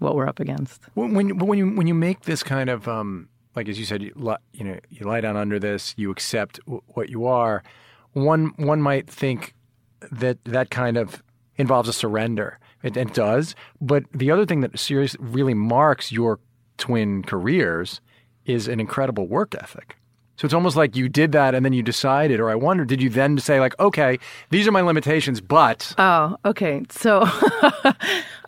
what 0.00 0.16
we're 0.16 0.26
up 0.26 0.40
against. 0.40 0.82
When 0.94 1.14
when 1.14 1.38
when 1.38 1.58
you 1.58 1.70
when 1.70 1.86
you 1.86 1.94
make 1.94 2.22
this 2.22 2.42
kind 2.42 2.68
of 2.68 2.88
um, 2.88 3.28
like 3.54 3.68
as 3.68 3.78
you 3.78 3.84
said, 3.84 4.02
you, 4.02 4.12
li- 4.16 4.36
you 4.52 4.64
know, 4.64 4.78
you 4.90 5.06
lie 5.06 5.20
down 5.20 5.36
under 5.36 5.58
this, 5.58 5.94
you 5.96 6.10
accept 6.10 6.58
w- 6.66 6.82
what 6.88 7.08
you 7.08 7.26
are. 7.26 7.62
One 8.12 8.52
one 8.56 8.82
might 8.82 9.08
think 9.08 9.54
that 10.10 10.44
that 10.44 10.70
kind 10.70 10.96
of 10.96 11.22
involves 11.56 11.88
a 11.88 11.92
surrender. 11.92 12.58
It, 12.82 12.98
it 12.98 13.14
does, 13.14 13.54
but 13.80 14.04
the 14.12 14.30
other 14.30 14.44
thing 14.44 14.60
that 14.60 14.78
serious 14.78 15.16
really 15.18 15.54
marks 15.54 16.12
your 16.12 16.38
twin 16.78 17.22
careers 17.22 18.00
is 18.46 18.68
an 18.68 18.80
incredible 18.80 19.26
work 19.26 19.54
ethic. 19.54 19.96
So 20.36 20.46
it's 20.46 20.54
almost 20.54 20.76
like 20.76 20.96
you 20.96 21.08
did 21.08 21.30
that 21.32 21.54
and 21.54 21.64
then 21.64 21.72
you 21.72 21.82
decided, 21.82 22.40
or 22.40 22.50
I 22.50 22.56
wonder, 22.56 22.84
did 22.84 23.00
you 23.00 23.08
then 23.08 23.38
say 23.38 23.60
like, 23.60 23.78
okay, 23.78 24.18
these 24.50 24.66
are 24.66 24.72
my 24.72 24.80
limitations, 24.80 25.40
but 25.40 25.94
Oh, 25.96 26.36
okay. 26.44 26.82
So 26.90 27.22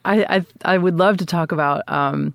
I, 0.05 0.37
I 0.37 0.47
I 0.65 0.79
would 0.79 0.97
love 0.99 1.17
to 1.19 1.27
talk 1.27 1.53
about 1.53 1.83
um, 1.89 2.35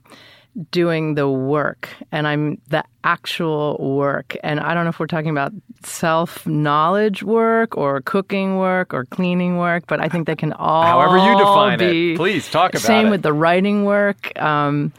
doing 0.72 1.16
the 1.16 1.30
work, 1.30 1.90
and 2.12 2.28
I'm 2.28 2.62
the 2.70 2.84
actual 3.04 3.78
work. 3.80 4.36
And 4.44 4.60
I 4.60 4.74
don't 4.74 4.84
know 4.86 4.90
if 4.90 5.00
we're 5.00 5.08
talking 5.08 5.30
about 5.30 5.52
self 5.84 6.46
knowledge 6.48 7.24
work 7.24 7.78
or 7.78 8.02
cooking 8.02 8.58
work 8.58 8.94
or 8.94 9.06
cleaning 9.06 9.58
work, 9.58 9.84
but 9.88 10.00
I 10.00 10.08
think 10.10 10.28
they 10.28 10.36
can 10.36 10.54
all 10.54 10.84
However 10.94 11.18
you 11.18 11.38
define 11.38 11.82
it. 11.82 12.18
Please 12.18 12.50
talk 12.50 12.72
about 12.72 12.82
Same 12.82 13.08
it. 13.08 13.12
with 13.12 13.22
the 13.22 13.34
writing 13.34 13.84
work. 13.86 14.38
Um, 14.42 14.94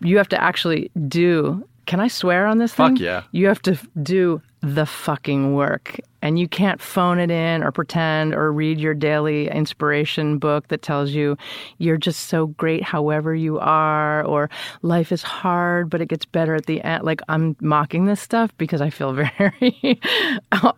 you 0.00 0.16
have 0.16 0.28
to 0.28 0.42
actually 0.42 0.90
do. 1.08 1.66
Can 1.86 2.00
I 2.00 2.08
swear 2.08 2.46
on 2.46 2.58
this 2.58 2.74
thing? 2.74 2.96
Fuck 2.96 3.00
yeah. 3.00 3.22
You 3.32 3.46
have 3.46 3.62
to 3.62 3.78
do 4.02 4.42
the 4.60 4.86
fucking 4.86 5.54
work. 5.54 6.00
And 6.20 6.38
you 6.38 6.48
can't 6.48 6.82
phone 6.82 7.20
it 7.20 7.30
in 7.30 7.62
or 7.62 7.70
pretend 7.70 8.34
or 8.34 8.52
read 8.52 8.80
your 8.80 8.92
daily 8.92 9.48
inspiration 9.48 10.38
book 10.38 10.66
that 10.68 10.82
tells 10.82 11.12
you 11.12 11.36
you're 11.78 11.96
just 11.96 12.24
so 12.24 12.48
great 12.48 12.82
however 12.82 13.36
you 13.36 13.60
are 13.60 14.24
or 14.24 14.50
life 14.82 15.12
is 15.12 15.22
hard 15.22 15.88
but 15.88 16.00
it 16.00 16.08
gets 16.08 16.24
better 16.24 16.56
at 16.56 16.66
the 16.66 16.82
end. 16.82 17.04
Like 17.04 17.20
I'm 17.28 17.56
mocking 17.60 18.06
this 18.06 18.20
stuff 18.20 18.50
because 18.58 18.80
I 18.80 18.90
feel 18.90 19.12
very 19.38 20.00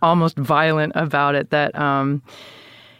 almost 0.03 0.37
violent 0.37 0.93
about 0.95 1.35
it 1.35 1.51
that 1.51 1.75
um 1.75 2.23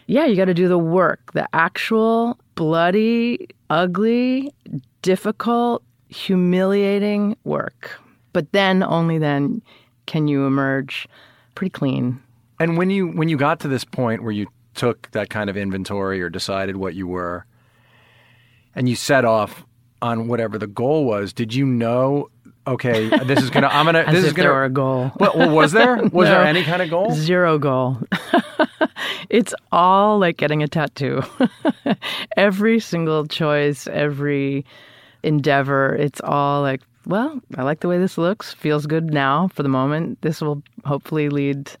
yeah, 0.07 0.25
you 0.25 0.35
got 0.35 0.45
to 0.45 0.53
do 0.53 0.67
the 0.67 0.77
work, 0.77 1.31
the 1.31 1.47
actual 1.53 2.37
bloody, 2.55 3.47
ugly, 3.69 4.51
difficult, 5.01 5.83
humiliating 6.11 7.35
work. 7.43 7.99
But 8.33 8.51
then, 8.51 8.83
only 8.83 9.17
then, 9.17 9.61
can 10.05 10.27
you 10.27 10.45
emerge 10.45 11.07
pretty 11.55 11.71
clean. 11.71 12.21
And 12.59 12.77
when 12.77 12.89
you 12.89 13.07
when 13.07 13.29
you 13.29 13.37
got 13.37 13.59
to 13.61 13.67
this 13.67 13.83
point 13.83 14.23
where 14.23 14.31
you 14.31 14.47
took 14.73 15.09
that 15.11 15.29
kind 15.29 15.49
of 15.49 15.57
inventory 15.57 16.21
or 16.21 16.29
decided 16.29 16.77
what 16.77 16.93
you 16.93 17.07
were, 17.07 17.45
and 18.75 18.87
you 18.87 18.95
set 18.95 19.25
off 19.25 19.65
on 20.01 20.27
whatever 20.27 20.57
the 20.57 20.67
goal 20.67 21.05
was, 21.05 21.33
did 21.33 21.53
you 21.53 21.65
know? 21.65 22.29
Okay, 22.67 23.09
this 23.25 23.41
is 23.41 23.49
gonna. 23.49 23.67
I'm 23.67 23.85
gonna. 23.85 24.05
This 24.11 24.25
is 24.25 24.33
gonna. 24.33 24.49
there 24.49 24.53
were 24.53 24.65
a 24.65 24.69
goal. 24.69 25.11
Well, 25.19 25.33
well, 25.35 25.55
was 25.55 25.71
there? 25.71 25.95
Was 26.11 26.29
there 26.29 26.43
any 26.43 26.63
kind 26.63 26.81
of 26.81 26.89
goal? 26.89 27.11
Zero 27.11 27.57
goal. 27.57 27.97
it's 29.29 29.55
all 29.71 30.19
like 30.19 30.37
getting 30.37 30.61
a 30.61 30.67
tattoo. 30.67 31.23
every 32.37 32.79
single 32.79 33.25
choice, 33.25 33.87
every 33.87 34.65
endeavor, 35.23 35.95
it's 35.95 36.21
all 36.23 36.61
like, 36.61 36.81
well, 37.05 37.39
I 37.57 37.63
like 37.63 37.79
the 37.79 37.87
way 37.87 37.97
this 37.97 38.17
looks. 38.17 38.53
Feels 38.53 38.85
good 38.85 39.13
now 39.13 39.47
for 39.49 39.63
the 39.63 39.69
moment. 39.69 40.21
This 40.21 40.41
will 40.41 40.61
hopefully 40.85 41.29
lead. 41.29 41.71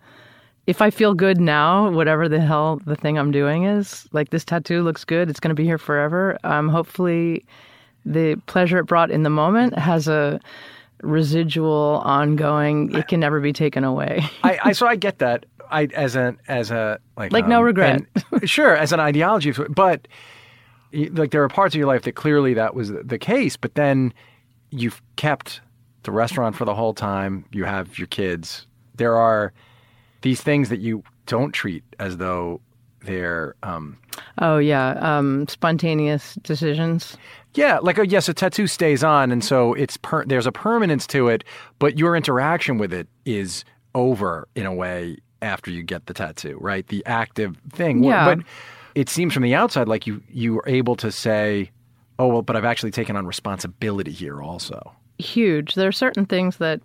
If 0.67 0.81
I 0.81 0.89
feel 0.89 1.13
good 1.13 1.39
now, 1.39 1.89
whatever 1.91 2.29
the 2.29 2.39
hell 2.39 2.79
the 2.85 2.95
thing 2.95 3.17
I'm 3.17 3.31
doing 3.31 3.63
is, 3.65 4.07
like 4.13 4.29
this 4.29 4.45
tattoo 4.45 4.83
looks 4.83 5.03
good, 5.05 5.29
it's 5.29 5.39
going 5.39 5.49
to 5.49 5.55
be 5.55 5.65
here 5.65 5.77
forever. 5.77 6.37
Um, 6.43 6.69
hopefully, 6.69 7.45
the 8.05 8.35
pleasure 8.47 8.77
it 8.79 8.85
brought 8.85 9.11
in 9.11 9.23
the 9.23 9.29
moment 9.29 9.77
has 9.77 10.07
a 10.07 10.39
residual, 11.01 12.01
ongoing. 12.05 12.93
It 12.95 13.07
can 13.07 13.19
never 13.19 13.39
be 13.39 13.53
taken 13.53 13.83
away. 13.83 14.23
I, 14.43 14.59
I 14.65 14.71
so 14.73 14.87
I 14.87 14.95
get 14.95 15.19
that. 15.19 15.45
I 15.69 15.85
as 15.95 16.15
an 16.15 16.37
as 16.47 16.69
a 16.71 16.99
like 17.17 17.31
Like 17.31 17.47
no 17.47 17.59
um, 17.59 17.63
regret. 17.65 18.01
and- 18.31 18.49
sure, 18.49 18.75
as 18.75 18.91
an 18.91 18.99
ideology, 18.99 19.51
but 19.69 20.07
like 20.93 21.31
there 21.31 21.43
are 21.43 21.49
parts 21.49 21.75
of 21.75 21.79
your 21.79 21.87
life 21.87 22.03
that 22.03 22.13
clearly 22.13 22.53
that 22.53 22.75
was 22.75 22.91
the 22.91 23.19
case. 23.19 23.57
But 23.57 23.75
then 23.75 24.13
you've 24.69 25.01
kept 25.15 25.61
the 26.03 26.11
restaurant 26.11 26.55
for 26.55 26.65
the 26.65 26.75
whole 26.75 26.93
time. 26.93 27.45
You 27.51 27.65
have 27.65 27.97
your 27.97 28.07
kids. 28.07 28.67
There 28.95 29.15
are 29.15 29.53
these 30.21 30.41
things 30.41 30.69
that 30.69 30.79
you 30.79 31.03
don't 31.25 31.51
treat 31.51 31.83
as 31.99 32.17
though 32.17 32.61
they're 33.03 33.55
um, 33.63 33.97
Oh 34.39 34.57
yeah, 34.57 34.91
um, 34.99 35.47
spontaneous 35.47 36.35
decisions. 36.35 37.17
Yeah, 37.53 37.79
like 37.79 37.99
uh, 37.99 38.03
yes, 38.03 38.29
a 38.29 38.33
tattoo 38.33 38.67
stays 38.67 39.03
on, 39.03 39.31
and 39.31 39.43
so 39.43 39.73
it's 39.73 39.97
per- 39.97 40.25
there's 40.25 40.47
a 40.47 40.51
permanence 40.51 41.07
to 41.07 41.27
it, 41.27 41.43
but 41.79 41.97
your 41.97 42.15
interaction 42.15 42.77
with 42.77 42.93
it 42.93 43.07
is 43.25 43.65
over 43.93 44.47
in 44.55 44.65
a 44.65 44.73
way 44.73 45.17
after 45.41 45.71
you 45.71 45.83
get 45.83 46.05
the 46.05 46.13
tattoo, 46.13 46.57
right? 46.61 46.87
The 46.87 47.05
active 47.05 47.57
thing. 47.73 48.03
Yeah. 48.03 48.35
But 48.35 48.45
it 48.95 49.09
seems 49.09 49.33
from 49.33 49.43
the 49.43 49.55
outside 49.55 49.87
like 49.87 50.07
you 50.07 50.21
you 50.29 50.59
are 50.59 50.67
able 50.67 50.95
to 50.97 51.11
say, 51.11 51.71
"Oh 52.19 52.27
well, 52.27 52.41
but 52.41 52.55
I've 52.55 52.65
actually 52.65 52.91
taken 52.91 53.15
on 53.15 53.25
responsibility 53.25 54.11
here 54.11 54.41
also." 54.41 54.93
Huge. 55.17 55.75
There 55.75 55.87
are 55.87 55.93
certain 55.93 56.25
things 56.25 56.57
that 56.57 56.81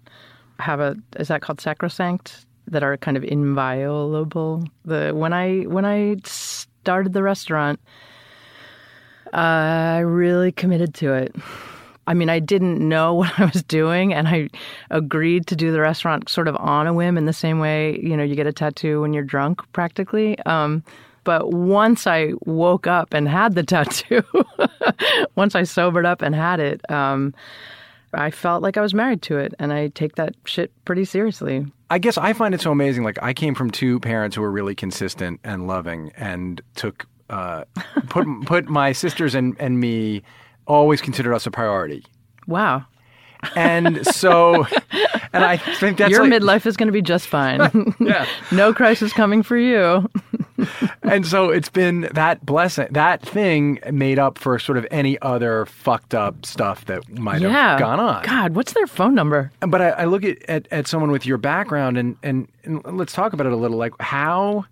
have 0.59 0.81
a 0.81 0.97
is 1.19 1.29
that 1.29 1.43
called 1.43 1.61
sacrosanct 1.61 2.47
that 2.69 2.83
are 2.83 2.97
kind 2.97 3.17
of 3.17 3.25
inviolable. 3.25 4.65
The 4.85 5.13
when 5.15 5.33
I 5.33 5.63
when 5.63 5.85
I 5.85 6.17
started 6.25 7.13
the 7.13 7.23
restaurant, 7.23 7.81
I 9.33 9.99
really 9.99 10.53
committed 10.53 10.95
to 10.97 11.15
it. 11.15 11.35
I 12.09 12.15
mean, 12.15 12.31
I 12.31 12.39
didn't 12.39 12.79
know 12.79 13.15
what 13.21 13.39
I 13.39 13.45
was 13.47 13.63
doing, 13.63 14.15
and 14.15 14.29
I 14.29 14.49
agreed 14.91 15.47
to 15.49 15.57
do 15.57 15.73
the 15.73 15.81
restaurant 15.81 16.29
sort 16.29 16.49
of 16.49 16.57
on 16.57 16.87
a 16.87 16.95
whim, 16.95 17.19
in 17.19 17.27
the 17.27 17.33
same 17.33 17.59
way 17.59 17.99
you 18.03 18.17
know 18.17 18.25
you 18.25 18.35
get 18.35 18.47
a 18.47 18.53
tattoo 18.53 19.01
when 19.01 19.13
you're 19.13 19.25
drunk, 19.25 19.61
practically. 19.73 20.39
Um, 20.41 20.83
but 21.27 21.53
once 21.53 22.07
I 22.07 22.33
woke 22.47 22.87
up 22.87 23.13
and 23.13 23.29
had 23.29 23.57
the 23.57 23.63
tattoo, 23.75 24.23
once 25.35 25.55
I 25.55 25.65
sobered 25.65 26.07
up 26.07 26.23
and 26.23 26.35
had 26.35 26.61
it, 26.61 26.81
um, 26.91 27.35
I 28.15 28.31
felt 28.31 28.63
like 28.63 28.77
I 28.77 28.81
was 28.81 28.95
married 28.95 29.21
to 29.23 29.37
it, 29.37 29.53
and 29.59 29.73
I 29.73 29.89
take 29.89 30.15
that 30.15 30.35
shit 30.45 30.73
pretty 30.85 31.05
seriously. 31.05 31.67
I 31.91 31.99
guess 31.99 32.17
I 32.17 32.33
find 32.33 32.55
it 32.55 32.61
so 32.61 32.71
amazing. 32.71 33.03
Like 33.03 33.21
I 33.23 33.35
came 33.35 33.55
from 33.55 33.71
two 33.71 34.01
parents 34.01 34.37
who 34.37 34.43
were 34.43 34.51
really 34.51 34.75
consistent 34.75 35.41
and 35.45 35.67
loving, 35.67 36.13
and 36.17 36.63
took 36.77 37.07
uh, 37.29 37.65
put 38.09 38.27
put 38.47 38.69
my 38.69 38.93
sisters 38.93 39.35
and 39.35 39.57
and 39.59 39.81
me 39.81 40.23
always 40.67 41.03
considered 41.03 41.35
us 41.35 41.47
a 41.47 41.51
priority. 41.51 42.05
Wow. 42.47 42.87
And 43.55 44.07
so, 44.07 44.67
and 45.33 45.45
I 45.45 45.57
think 45.57 45.99
that's 45.99 46.11
Your 46.11 46.27
like, 46.27 46.33
midlife 46.33 46.67
is 46.67 46.77
going 46.77 46.89
to 46.89 46.93
be 46.93 47.03
just 47.03 47.29
fine. 47.29 47.95
Yeah. 48.01 48.27
no 48.53 48.73
crisis 48.75 49.13
coming 49.13 49.43
for 49.43 49.57
you. 49.57 50.09
and 51.03 51.27
so 51.27 51.51
it's 51.51 51.69
been 51.69 52.09
that 52.13 52.45
blessing, 52.45 52.89
that 52.91 53.23
thing 53.23 53.79
made 53.91 54.19
up 54.19 54.39
for 54.39 54.59
sort 54.59 54.79
of 54.79 54.87
any 54.91 55.21
other 55.23 55.67
fucked 55.67 56.15
up 56.15 56.45
stuff 56.47 56.85
that 56.87 57.09
might 57.19 57.41
yeah. 57.41 57.71
have 57.73 57.81
gone 57.81 58.01
on. 58.01 58.25
God, 58.25 58.55
what's 58.55 58.73
their 58.75 58.87
phone 58.87 59.15
number? 59.15 59.51
But 59.61 59.81
I, 59.83 59.89
I 59.91 60.05
look 60.05 60.25
at, 60.25 60.43
at, 60.49 60.69
at 60.71 60.87
someone 60.87 61.11
with 61.11 61.27
your 61.27 61.39
background 61.39 61.99
and, 61.99 62.17
and, 62.23 62.49
and 62.65 62.85
let's 62.85 63.13
talk 63.13 63.33
about 63.33 63.47
it 63.47 63.53
a 63.53 63.57
little. 63.57 63.77
Like 63.79 63.93
how 64.01 64.65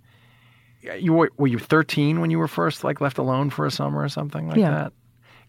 you 0.99 1.13
were, 1.13 1.31
were 1.37 1.49
you 1.49 1.59
13 1.59 2.21
when 2.21 2.31
you 2.31 2.39
were 2.39 2.49
first 2.49 2.85
like 2.85 3.01
left 3.01 3.19
alone 3.19 3.51
for 3.51 3.67
a 3.67 3.71
summer 3.71 4.03
or 4.03 4.09
something 4.09 4.49
like 4.49 4.59
Yeah. 4.59 4.71
that? 4.71 4.93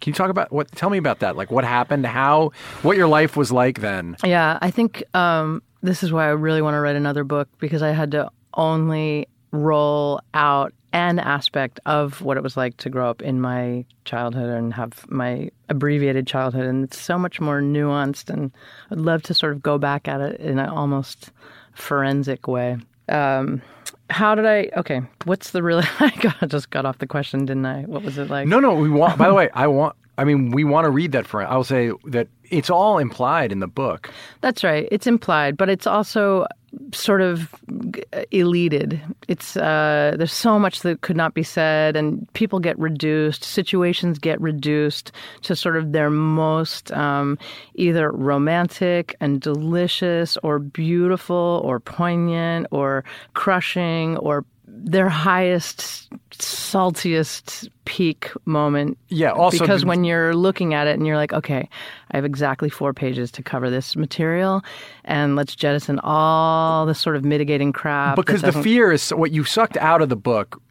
Can 0.02 0.12
you 0.12 0.16
talk 0.16 0.30
about 0.30 0.52
what? 0.52 0.72
Tell 0.72 0.90
me 0.90 0.98
about 0.98 1.20
that. 1.20 1.36
Like 1.36 1.52
what 1.52 1.64
happened? 1.64 2.06
How? 2.06 2.52
What 2.82 2.98
your 2.98 3.08
life 3.08 3.36
was 3.38 3.52
like 3.52 3.80
then? 3.80 4.18
Yeah, 4.24 4.60
I 4.62 4.72
think 4.72 5.04
um, 5.14 5.62
this 5.82 6.04
is 6.04 6.12
why 6.12 6.26
I 6.26 6.32
really 6.32 6.62
want 6.62 6.76
to 6.76 6.80
write 6.80 6.96
another 6.96 7.24
book 7.24 7.48
because 7.60 7.82
I 7.82 7.92
had 7.92 8.12
to 8.12 8.30
only 8.54 9.28
roll 9.52 10.22
out 10.34 10.74
an 10.94 11.20
aspect 11.20 11.80
of 11.86 12.22
what 12.22 12.38
it 12.38 12.44
was 12.44 12.56
like 12.56 12.78
to 12.78 12.90
grow 12.90 13.10
up 13.10 13.22
in 13.22 13.42
my 13.42 13.84
childhood 14.06 14.50
and 14.50 14.74
have 14.74 15.06
my 15.10 15.50
abbreviated 15.68 16.26
childhood. 16.26 16.66
And 16.66 16.86
it's 16.86 16.98
so 17.00 17.18
much 17.18 17.42
more 17.42 17.62
nuanced, 17.62 18.30
and 18.30 18.52
I'd 18.92 19.00
love 19.00 19.22
to 19.24 19.34
sort 19.34 19.52
of 19.52 19.62
go 19.62 19.78
back 19.78 20.08
at 20.08 20.22
it 20.22 20.40
in 20.40 20.58
an 20.58 20.70
almost 20.70 21.32
forensic 21.74 22.48
way. 22.48 22.78
Um, 23.10 23.62
how 24.10 24.36
did 24.36 24.46
I? 24.46 24.70
Okay, 24.78 25.02
what's 25.26 25.52
the 25.52 25.64
really? 25.64 25.86
I 26.00 26.10
got, 26.22 26.50
just 26.50 26.70
got 26.70 26.86
off 26.86 27.00
the 27.00 27.08
question, 27.08 27.46
didn't 27.46 27.66
I? 27.66 27.84
What 27.84 28.04
was 28.04 28.18
it 28.18 28.30
like? 28.30 28.48
No, 28.48 28.60
no. 28.60 28.74
We 28.74 28.90
want. 28.90 29.18
by 29.18 29.28
the 29.28 29.34
way, 29.34 29.50
I 29.54 29.68
want. 29.68 29.96
I 30.18 30.24
mean, 30.24 30.52
we 30.52 30.64
want 30.64 30.86
to 30.86 30.92
read 30.92 31.12
that 31.12 31.28
for. 31.28 31.44
I'll 31.44 31.64
say 31.64 31.92
that 32.06 32.28
it's 32.50 32.70
all 32.70 33.00
implied 33.00 33.52
in 33.52 33.60
the 33.60 33.68
book. 33.68 34.12
That's 34.42 34.64
right. 34.64 34.88
It's 34.92 35.08
implied, 35.08 35.58
but 35.58 35.70
it's 35.70 35.86
also 35.88 36.46
sort 36.94 37.22
of 37.22 37.54
eluded. 38.32 39.02
It's 39.28 39.58
uh, 39.58 40.16
there's 40.18 40.34
so 40.34 40.60
much 40.60 40.82
that 40.82 41.02
could 41.02 41.16
not 41.16 41.34
be 41.34 41.44
said, 41.44 41.96
and 41.96 42.32
people 42.34 42.60
get 42.60 42.78
reduced. 42.80 43.44
Situations 43.44 44.20
get 44.20 44.40
reduced 44.42 45.12
to 45.44 45.56
sort 45.56 45.78
of 45.78 45.92
their 45.92 46.10
most 46.10 46.92
um, 46.92 47.38
either 47.76 48.12
romantic 48.12 49.16
and 49.20 49.42
delicious, 49.42 50.38
or 50.44 50.60
beautiful, 50.60 51.62
or 51.64 51.80
poignant, 51.80 52.68
or 52.72 53.04
crushing, 53.34 54.18
or 54.18 54.46
their 54.78 55.08
highest, 55.10 56.10
saltiest 56.32 57.70
peak 57.86 58.32
moment. 58.46 58.98
Yeah, 59.10 59.32
also 59.32 59.58
because 59.58 59.82
the- 59.82 59.88
when 59.88 60.04
you're 60.04 60.36
looking 60.36 60.74
at 60.74 60.88
it 60.88 60.98
and 60.98 61.08
you're 61.08 61.16
like, 61.16 61.32
okay, 61.34 61.70
I 62.12 62.18
have 62.18 62.26
exactly 62.26 62.70
four 62.70 62.94
pages 62.94 63.32
to 63.32 63.44
cover 63.44 63.70
this 63.70 63.96
material, 63.96 64.64
and 65.06 65.36
let's 65.36 65.56
jettison 65.56 66.00
all 66.04 66.86
the 66.86 66.96
sort 66.96 67.16
of 67.16 67.24
mitigating 67.24 67.72
crap. 67.72 68.16
Because 68.16 68.42
the 68.42 68.52
fear 68.52 68.92
is 68.92 69.10
what 69.12 69.32
you 69.32 69.44
sucked 69.44 69.78
out 69.78 70.02
of 70.02 70.10
the 70.10 70.16
book. 70.16 70.62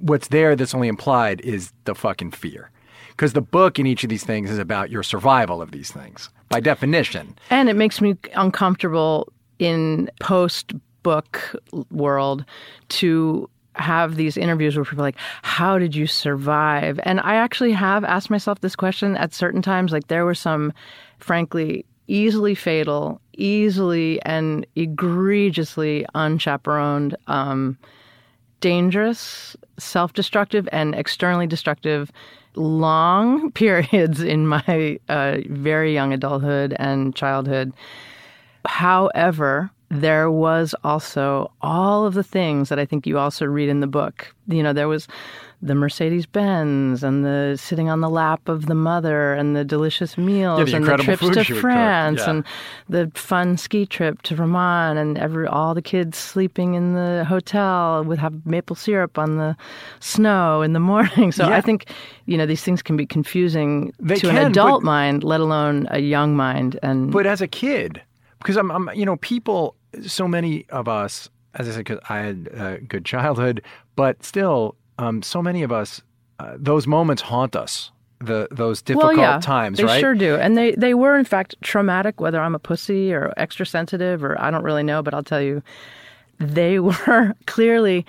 What's 0.00 0.28
there 0.28 0.54
that's 0.56 0.74
only 0.74 0.88
implied 0.88 1.40
is 1.40 1.72
the 1.84 1.94
fucking 1.94 2.32
fear. 2.32 2.70
Because 3.10 3.32
the 3.32 3.40
book 3.40 3.78
in 3.78 3.86
each 3.86 4.02
of 4.02 4.10
these 4.10 4.24
things 4.24 4.50
is 4.50 4.58
about 4.58 4.90
your 4.90 5.04
survival 5.04 5.62
of 5.62 5.70
these 5.70 5.90
things 5.90 6.30
by 6.48 6.58
definition. 6.60 7.34
And 7.48 7.68
it 7.68 7.74
makes 7.76 8.00
me 8.00 8.16
uncomfortable 8.34 9.32
in 9.60 10.10
post 10.20 10.72
book 11.04 11.54
world 11.92 12.44
to 12.88 13.48
have 13.76 14.16
these 14.16 14.36
interviews 14.36 14.76
where 14.76 14.84
people 14.84 15.00
are 15.00 15.08
like, 15.08 15.18
How 15.42 15.78
did 15.78 15.94
you 15.94 16.06
survive? 16.06 17.00
And 17.02 17.20
I 17.20 17.36
actually 17.36 17.72
have 17.72 18.04
asked 18.04 18.30
myself 18.30 18.60
this 18.60 18.76
question 18.76 19.16
at 19.16 19.34
certain 19.34 19.62
times. 19.62 19.92
Like, 19.92 20.08
there 20.08 20.24
were 20.24 20.34
some, 20.34 20.72
frankly, 21.18 21.84
easily 22.06 22.54
fatal, 22.54 23.20
easily 23.34 24.20
and 24.22 24.66
egregiously 24.76 26.06
unchaperoned, 26.14 27.16
um, 27.26 27.78
dangerous, 28.60 29.56
self 29.78 30.12
destructive, 30.12 30.68
and 30.72 30.94
externally 30.94 31.46
destructive 31.46 32.10
long 32.56 33.50
periods 33.52 34.20
in 34.20 34.46
my 34.46 34.98
uh, 35.08 35.38
very 35.48 35.92
young 35.92 36.12
adulthood 36.12 36.74
and 36.78 37.14
childhood. 37.14 37.72
However, 38.66 39.70
there 40.00 40.30
was 40.30 40.74
also 40.84 41.50
all 41.62 42.04
of 42.06 42.14
the 42.14 42.22
things 42.24 42.68
that 42.68 42.78
I 42.78 42.84
think 42.86 43.06
you 43.06 43.18
also 43.18 43.44
read 43.46 43.68
in 43.68 43.80
the 43.80 43.86
book. 43.86 44.34
You 44.48 44.62
know, 44.62 44.72
there 44.72 44.88
was 44.88 45.06
the 45.62 45.74
Mercedes 45.74 46.26
Benz 46.26 47.02
and 47.02 47.24
the 47.24 47.56
sitting 47.58 47.88
on 47.88 48.02
the 48.02 48.10
lap 48.10 48.48
of 48.50 48.66
the 48.66 48.74
mother 48.74 49.32
and 49.32 49.56
the 49.56 49.64
delicious 49.64 50.18
meals 50.18 50.58
Yeah, 50.58 50.64
the 50.66 50.76
and 50.76 50.84
the 50.86 50.96
trips 50.98 51.20
to 51.22 51.42
she 51.44 51.52
would 51.54 51.60
cook, 51.60 51.60
France 51.62 52.20
yeah. 52.20 52.30
and 52.30 52.44
the 52.90 53.10
fun 53.14 53.56
ski 53.56 53.86
trip 53.86 54.20
to 54.22 54.34
Vermont 54.34 54.98
and 54.98 55.16
every 55.16 55.46
all 55.46 55.72
the 55.72 55.80
kids 55.80 56.18
sleeping 56.18 56.74
in 56.74 56.92
the 56.92 57.24
hotel 57.26 58.04
would 58.04 58.18
have 58.18 58.44
maple 58.44 58.76
syrup 58.76 59.16
on 59.18 59.38
the 59.38 59.56
snow 60.00 60.60
in 60.60 60.74
the 60.74 60.80
morning. 60.92 61.32
So 61.32 61.48
Yeah. 61.48 61.56
I 61.56 61.60
think 61.62 61.86
you 62.26 62.36
know 62.36 62.44
these 62.46 62.62
things 62.62 62.82
can 62.82 62.96
be 62.96 63.06
confusing 63.06 63.94
They 63.98 64.16
to 64.16 64.26
can, 64.28 64.36
an 64.36 64.46
adult 64.48 64.82
but- 64.82 64.86
mind, 64.86 65.24
let 65.24 65.40
alone 65.40 65.86
a 65.90 66.00
young 66.00 66.36
mind. 66.36 66.78
And 66.82 67.10
But 67.10 67.26
as 67.26 67.40
a 67.40 67.48
kid, 67.48 68.02
because 68.40 68.58
I'm, 68.58 68.70
I'm, 68.70 68.90
you 68.94 69.06
know, 69.06 69.16
people, 69.16 69.74
so 70.02 70.28
many 70.28 70.66
of 70.70 70.88
us, 70.88 71.28
as 71.54 71.68
I 71.68 71.72
said, 71.72 71.84
because 71.84 72.00
I 72.08 72.18
had 72.18 72.48
a 72.52 72.78
good 72.78 73.04
childhood, 73.04 73.62
but 73.96 74.22
still, 74.24 74.76
um, 74.98 75.22
so 75.22 75.42
many 75.42 75.62
of 75.62 75.72
us, 75.72 76.02
uh, 76.38 76.54
those 76.56 76.86
moments 76.86 77.22
haunt 77.22 77.56
us. 77.56 77.90
The 78.20 78.48
those 78.50 78.80
difficult 78.80 79.16
well, 79.16 79.34
yeah, 79.34 79.40
times, 79.40 79.76
they 79.76 79.84
right? 79.84 80.00
sure 80.00 80.14
do, 80.14 80.36
and 80.36 80.56
they 80.56 80.72
they 80.72 80.94
were 80.94 81.18
in 81.18 81.24
fact 81.24 81.56
traumatic. 81.62 82.20
Whether 82.20 82.40
I'm 82.40 82.54
a 82.54 82.58
pussy 82.58 83.12
or 83.12 83.34
extra 83.36 83.66
sensitive, 83.66 84.24
or 84.24 84.40
I 84.40 84.50
don't 84.50 84.62
really 84.62 84.84
know, 84.84 85.02
but 85.02 85.12
I'll 85.12 85.24
tell 85.24 85.42
you, 85.42 85.62
they 86.38 86.78
were 86.78 87.34
clearly 87.46 88.06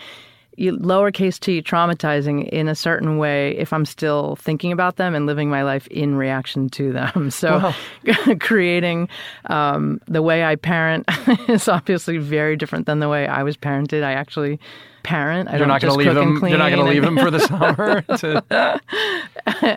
lowercase 0.57 1.39
t 1.39 1.61
traumatizing 1.61 2.47
in 2.49 2.67
a 2.67 2.75
certain 2.75 3.17
way 3.17 3.55
if 3.57 3.73
I'm 3.73 3.85
still 3.85 4.35
thinking 4.37 4.71
about 4.71 4.97
them 4.97 5.15
and 5.15 5.25
living 5.25 5.49
my 5.49 5.63
life 5.63 5.87
in 5.87 6.15
reaction 6.15 6.69
to 6.69 6.91
them. 6.91 7.31
So 7.35 7.73
creating 8.39 9.09
um, 9.47 9.99
the 10.07 10.21
way 10.21 10.45
I 10.45 10.55
parent 10.55 11.05
is 11.49 11.67
obviously 11.67 12.17
very 12.17 12.55
different 12.55 12.85
than 12.85 12.99
the 12.99 13.09
way 13.09 13.27
I 13.27 13.43
was 13.43 13.57
parented. 13.57 14.03
I 14.03 14.13
actually 14.13 14.57
parent. 15.03 15.49
I 15.49 15.53
You're 15.53 15.59
don't 15.59 15.67
not 15.67 15.81
going 15.81 15.93
to 15.93 15.97
leave 15.97 16.15
them. 16.15 16.47
You're 16.47 16.57
not 16.57 16.71
going 16.71 16.85
to 16.85 16.91
leave 16.91 17.03
them 17.03 17.17
for 17.17 17.29
the 17.29 17.39
summer. 17.39 18.01
to, 18.01 18.81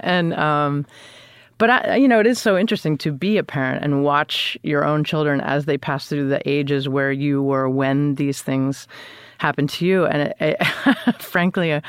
and 0.04 0.34
um, 0.34 0.86
but 1.58 1.70
I, 1.70 1.96
you 1.96 2.06
know, 2.06 2.20
it 2.20 2.26
is 2.26 2.38
so 2.38 2.56
interesting 2.56 2.96
to 2.98 3.12
be 3.12 3.36
a 3.36 3.42
parent 3.42 3.84
and 3.84 4.04
watch 4.04 4.56
your 4.62 4.84
own 4.84 5.04
children 5.04 5.40
as 5.40 5.64
they 5.64 5.76
pass 5.76 6.08
through 6.08 6.28
the 6.28 6.48
ages 6.48 6.88
where 6.88 7.12
you 7.12 7.42
were 7.42 7.68
when 7.68 8.14
these 8.14 8.40
things 8.40 8.86
happened 9.38 9.70
to 9.70 9.86
you. 9.86 10.04
And 10.06 10.22
it, 10.28 10.36
it, 10.40 10.64
frankly, 11.22 11.72
uh, 11.72 11.80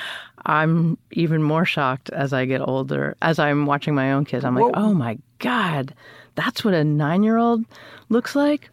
I'm 0.46 0.98
even 1.12 1.44
more 1.44 1.66
shocked 1.66 2.10
as 2.12 2.32
I 2.34 2.46
get 2.46 2.62
older, 2.62 3.16
as 3.22 3.38
I'm 3.40 3.66
watching 3.66 3.94
my 3.94 4.14
own 4.14 4.26
kids. 4.26 4.46
I'm 4.46 4.56
like, 4.56 4.74
oh 4.76 4.94
my 4.94 5.18
god, 5.40 5.94
that's 6.36 6.64
what 6.64 6.74
a 6.74 6.84
nine-year-old 6.84 7.66
looks 8.10 8.36
like. 8.36 8.70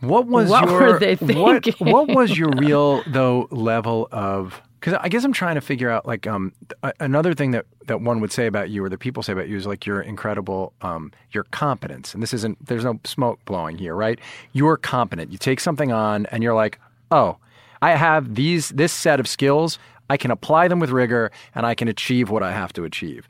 What 0.00 0.26
was 0.26 0.50
What 0.50 0.64
your 0.68 0.80
were 0.80 0.98
they 0.98 1.14
what 1.16 1.64
thinking? 1.64 1.86
what 1.90 2.08
was 2.08 2.36
your 2.36 2.50
real 2.56 3.02
though 3.06 3.46
level 3.50 4.08
of 4.10 4.60
because 4.80 4.94
I 5.00 5.08
guess 5.08 5.22
I'm 5.22 5.32
trying 5.32 5.54
to 5.54 5.60
figure 5.60 5.88
out 5.90 6.06
like 6.06 6.26
um 6.26 6.52
th- 6.82 6.94
another 6.98 7.34
thing 7.34 7.52
that 7.52 7.66
that 7.86 8.00
one 8.00 8.20
would 8.20 8.32
say 8.32 8.46
about 8.46 8.68
you 8.70 8.82
or 8.84 8.88
that 8.88 8.98
people 8.98 9.22
say 9.22 9.32
about 9.32 9.48
you 9.48 9.56
is 9.56 9.64
like 9.64 9.86
your 9.86 10.00
incredible 10.02 10.72
um 10.82 11.12
your 11.30 11.44
competence 11.44 12.14
and 12.14 12.22
this 12.22 12.34
isn't 12.34 12.66
there's 12.66 12.84
no 12.84 12.98
smoke 13.04 13.38
blowing 13.44 13.78
here 13.78 13.94
right 13.94 14.18
you're 14.52 14.76
competent 14.76 15.30
you 15.30 15.38
take 15.38 15.60
something 15.60 15.92
on 15.92 16.26
and 16.26 16.42
you're 16.42 16.54
like 16.54 16.80
oh 17.12 17.36
I 17.80 17.92
have 17.92 18.34
these 18.34 18.70
this 18.70 18.92
set 18.92 19.20
of 19.20 19.28
skills 19.28 19.78
I 20.10 20.16
can 20.16 20.30
apply 20.30 20.68
them 20.68 20.80
with 20.80 20.90
rigor 20.90 21.30
and 21.54 21.66
I 21.66 21.74
can 21.74 21.88
achieve 21.88 22.30
what 22.30 22.42
I 22.42 22.52
have 22.52 22.72
to 22.74 22.84
achieve 22.84 23.28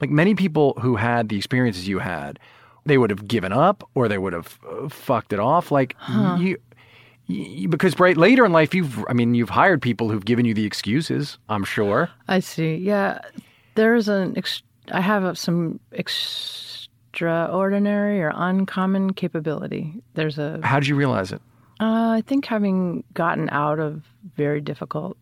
like 0.00 0.10
many 0.10 0.34
people 0.34 0.74
who 0.80 0.96
had 0.96 1.28
the 1.28 1.36
experiences 1.36 1.88
you 1.88 1.98
had 1.98 2.38
they 2.84 2.98
would 2.98 3.10
have 3.10 3.28
given 3.28 3.52
up 3.52 3.88
or 3.94 4.08
they 4.08 4.18
would 4.18 4.32
have 4.32 4.58
uh, 4.68 4.88
fucked 4.88 5.32
it 5.32 5.38
off. 5.38 5.70
Like 5.70 5.94
you, 6.38 6.56
you, 7.26 7.68
because 7.68 8.00
right 8.00 8.16
later 8.16 8.44
in 8.44 8.50
life, 8.52 8.74
you've 8.74 9.04
I 9.08 9.12
mean, 9.12 9.34
you've 9.34 9.50
hired 9.50 9.80
people 9.82 10.10
who've 10.10 10.24
given 10.24 10.44
you 10.44 10.54
the 10.54 10.64
excuses. 10.64 11.38
I'm 11.48 11.62
sure. 11.64 12.10
I 12.28 12.38
see. 12.40 12.74
Yeah, 12.76 13.20
there's 13.74 14.08
an. 14.08 14.36
Ex- 14.36 14.62
I 14.90 15.00
have 15.00 15.38
some 15.38 15.78
extraordinary 15.92 18.20
or 18.20 18.32
uncommon 18.34 19.12
capability. 19.12 19.94
There's 20.14 20.38
a. 20.38 20.58
How 20.62 20.80
did 20.80 20.88
you 20.88 20.96
realize 20.96 21.30
it? 21.32 21.40
Uh, 21.82 22.10
I 22.10 22.22
think 22.24 22.46
having 22.46 23.02
gotten 23.12 23.50
out 23.50 23.80
of 23.80 24.04
very 24.36 24.60
difficult 24.60 25.16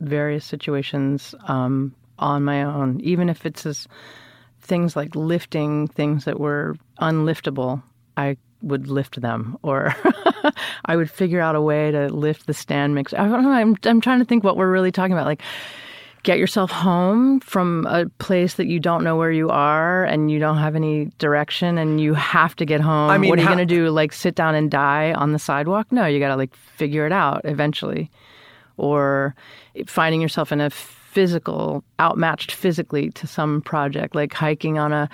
various 0.00 0.42
situations 0.42 1.34
um, 1.48 1.94
on 2.18 2.42
my 2.44 2.62
own, 2.62 2.98
even 3.02 3.28
if 3.28 3.44
it's 3.44 3.66
as 3.66 3.86
things 4.62 4.96
like 4.96 5.14
lifting 5.14 5.86
things 5.86 6.24
that 6.24 6.40
were 6.40 6.76
unliftable, 6.98 7.82
I 8.16 8.38
would 8.62 8.88
lift 8.88 9.20
them, 9.20 9.58
or 9.62 9.94
I 10.86 10.96
would 10.96 11.10
figure 11.10 11.42
out 11.42 11.56
a 11.56 11.60
way 11.60 11.90
to 11.90 12.08
lift 12.08 12.46
the 12.46 12.54
stand 12.54 12.94
mix. 12.94 13.12
I 13.12 13.28
don't 13.28 13.42
know. 13.42 13.50
I'm 13.50 13.76
I'm 13.84 14.00
trying 14.00 14.20
to 14.20 14.24
think 14.24 14.44
what 14.44 14.56
we're 14.56 14.72
really 14.72 14.92
talking 14.92 15.12
about. 15.12 15.26
Like, 15.26 15.42
get 16.22 16.38
yourself 16.38 16.70
home 16.70 17.40
from 17.40 17.86
a 17.86 18.06
place 18.18 18.54
that 18.54 18.66
you 18.66 18.80
don't 18.80 19.04
know 19.04 19.16
where 19.16 19.30
you 19.32 19.48
are 19.50 20.04
and 20.04 20.30
you 20.30 20.38
don't 20.38 20.58
have 20.58 20.74
any 20.76 21.06
direction 21.18 21.78
and 21.78 22.00
you 22.00 22.14
have 22.14 22.54
to 22.56 22.64
get 22.64 22.80
home. 22.80 23.10
I 23.10 23.18
mean, 23.18 23.30
what 23.30 23.38
are 23.38 23.42
you 23.42 23.48
how- 23.48 23.54
going 23.54 23.66
to 23.66 23.74
do? 23.74 23.90
Like 23.90 24.12
sit 24.12 24.34
down 24.34 24.54
and 24.54 24.70
die 24.70 25.12
on 25.12 25.32
the 25.32 25.38
sidewalk? 25.38 25.90
No, 25.90 26.06
you 26.06 26.18
got 26.20 26.28
to 26.28 26.36
like 26.36 26.54
figure 26.54 27.06
it 27.06 27.12
out 27.12 27.42
eventually. 27.44 28.10
Or 28.76 29.34
finding 29.86 30.20
yourself 30.20 30.52
in 30.52 30.60
a 30.60 30.70
physical, 31.10 31.82
outmatched 32.00 32.52
physically 32.52 33.10
to 33.10 33.26
some 33.26 33.62
project, 33.62 34.14
like 34.14 34.34
hiking 34.34 34.78
on 34.78 34.92
a 34.92 35.08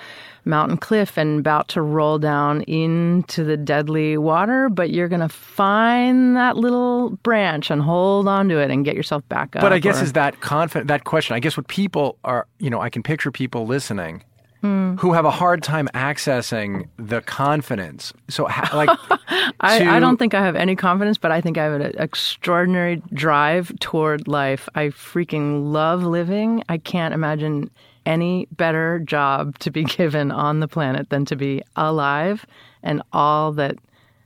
mountain 0.44 0.76
cliff 0.76 1.16
and 1.16 1.38
about 1.38 1.68
to 1.68 1.80
roll 1.80 2.18
down 2.18 2.62
into 2.62 3.44
the 3.44 3.56
deadly 3.56 4.18
water, 4.18 4.68
but 4.68 4.90
you're 4.90 5.08
going 5.08 5.20
to 5.20 5.28
find 5.28 6.36
that 6.36 6.56
little 6.56 7.10
branch 7.22 7.70
and 7.70 7.80
hold 7.80 8.26
on 8.26 8.48
to 8.48 8.58
it 8.58 8.70
and 8.70 8.84
get 8.84 8.96
yourself 8.96 9.26
back 9.28 9.54
up. 9.54 9.62
But 9.62 9.72
I 9.72 9.78
guess 9.78 10.00
or- 10.00 10.04
is 10.04 10.12
that 10.14 10.40
confident 10.40 10.88
that 10.88 11.04
question. 11.04 11.36
I 11.36 11.40
guess 11.40 11.56
what 11.56 11.68
people 11.68 12.18
are, 12.24 12.46
you 12.58 12.70
know, 12.70 12.80
I 12.80 12.90
can 12.90 13.02
picture 13.02 13.30
people 13.30 13.66
listening 13.66 14.24
Hmm. 14.64 14.96
who 14.96 15.12
have 15.12 15.26
a 15.26 15.30
hard 15.30 15.62
time 15.62 15.90
accessing 15.92 16.88
the 16.96 17.20
confidence. 17.20 18.14
So, 18.30 18.44
like, 18.44 18.88
I, 19.60 19.78
to- 19.78 19.90
I 19.90 20.00
don't 20.00 20.16
think 20.16 20.32
I 20.32 20.42
have 20.42 20.56
any 20.56 20.74
confidence, 20.74 21.18
but 21.18 21.30
I 21.30 21.42
think 21.42 21.58
I 21.58 21.64
have 21.64 21.78
an 21.82 21.92
extraordinary 21.98 23.02
drive 23.12 23.78
toward 23.80 24.26
life. 24.26 24.66
I 24.74 24.84
freaking 24.86 25.70
love 25.70 26.02
living. 26.02 26.62
I 26.70 26.78
can't 26.78 27.12
imagine 27.12 27.68
any 28.06 28.48
better 28.52 29.00
job 29.00 29.58
to 29.58 29.70
be 29.70 29.84
given 29.98 30.30
on 30.30 30.60
the 30.60 30.68
planet 30.68 31.10
than 31.10 31.26
to 31.26 31.36
be 31.36 31.60
alive 31.76 32.46
and 32.82 33.02
all 33.12 33.52
that 33.52 33.76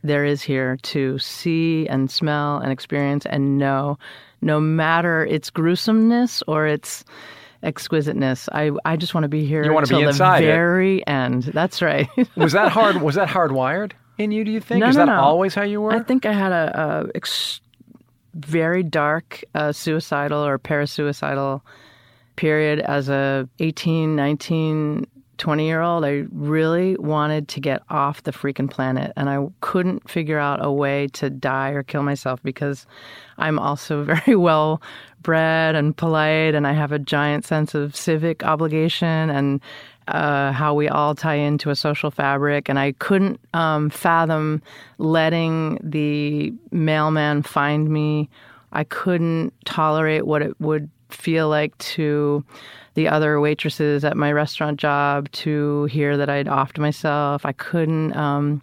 there 0.03 0.23
is 0.23 0.41
here 0.41 0.77
to 0.83 1.19
see 1.19 1.85
and 1.89 2.09
smell 2.09 2.59
and 2.59 2.71
experience 2.71 3.25
and 3.25 3.57
know, 3.57 3.99
no 4.41 4.61
matter 4.61 5.25
its 5.25 5.49
gruesomeness 5.49 6.41
or 6.47 6.65
its 6.65 7.03
exquisiteness. 7.63 8.47
I, 8.51 8.71
I 8.85 8.95
just 8.95 9.13
want 9.13 9.23
to 9.25 9.29
be 9.29 9.45
here 9.45 9.63
You 9.63 9.73
wanna 9.73 9.85
be 9.87 9.89
till 9.89 10.01
the 10.01 10.07
inside 10.09 10.43
it. 10.43 10.47
very 10.47 11.05
end. 11.05 11.43
That's 11.43 11.81
right. 11.81 12.07
was 12.35 12.53
that 12.53 12.71
hard? 12.71 13.01
Was 13.01 13.15
that 13.15 13.27
hardwired 13.27 13.91
in 14.17 14.31
you? 14.31 14.43
Do 14.43 14.51
you 14.51 14.59
think? 14.61 14.81
No, 14.81 14.89
is 14.89 14.95
no, 14.95 15.05
that 15.05 15.11
no. 15.13 15.19
always 15.19 15.53
how 15.55 15.63
you 15.63 15.81
were? 15.81 15.91
I 15.91 15.99
think 16.03 16.25
I 16.25 16.33
had 16.33 16.51
a, 16.51 17.05
a 17.05 17.09
ex- 17.15 17.61
very 18.33 18.83
dark 18.83 19.43
uh, 19.55 19.71
suicidal 19.71 20.45
or 20.45 20.57
parasuicidal 20.59 21.61
period 22.35 22.79
as 22.79 23.09
a 23.09 23.49
18, 23.59 24.15
19, 24.15 25.05
20 25.39 25.65
year 25.65 25.81
old. 25.81 26.05
I 26.05 26.25
really 26.31 26.95
wanted 26.97 27.47
to 27.49 27.59
get 27.59 27.81
off 27.89 28.23
the 28.23 28.31
freaking 28.31 28.69
planet 28.69 29.11
and 29.15 29.29
I 29.29 29.45
couldn't 29.61 30.09
figure 30.09 30.37
out 30.37 30.63
a 30.63 30.71
way 30.71 31.07
to 31.13 31.29
die 31.29 31.69
or 31.69 31.81
kill 31.81 32.03
myself 32.03 32.43
because 32.43 32.85
I'm 33.37 33.57
also 33.57 34.03
very 34.15 34.35
well 34.35 34.81
bred 35.21 35.75
and 35.75 35.97
polite 35.97 36.53
and 36.53 36.67
I 36.67 36.73
have 36.73 36.91
a 36.91 36.99
giant 36.99 37.45
sense 37.45 37.73
of 37.73 37.95
civic 37.95 38.43
obligation 38.43 39.29
and 39.29 39.61
uh, 40.09 40.51
how 40.51 40.73
we 40.73 40.87
all 40.87 41.15
tie 41.15 41.35
into 41.35 41.69
a 41.69 41.75
social 41.75 42.11
fabric. 42.11 42.67
And 42.67 42.79
I 42.79 42.93
couldn't 42.93 43.39
um, 43.53 43.89
fathom 43.89 44.61
letting 44.97 45.79
the 45.83 46.53
mailman 46.71 47.43
find 47.43 47.89
me. 47.89 48.29
I 48.71 48.83
couldn't 48.83 49.53
tolerate 49.65 50.25
what 50.25 50.41
it 50.41 50.59
would 50.59 50.89
feel 51.09 51.49
like 51.49 51.77
to 51.79 52.43
the 52.95 53.07
other 53.07 53.39
waitresses 53.39 54.03
at 54.03 54.17
my 54.17 54.31
restaurant 54.31 54.79
job 54.79 55.31
to 55.31 55.85
hear 55.85 56.17
that 56.17 56.29
I'd 56.29 56.47
offed 56.47 56.77
myself. 56.77 57.45
I 57.45 57.51
couldn't. 57.53 58.15
Um, 58.15 58.61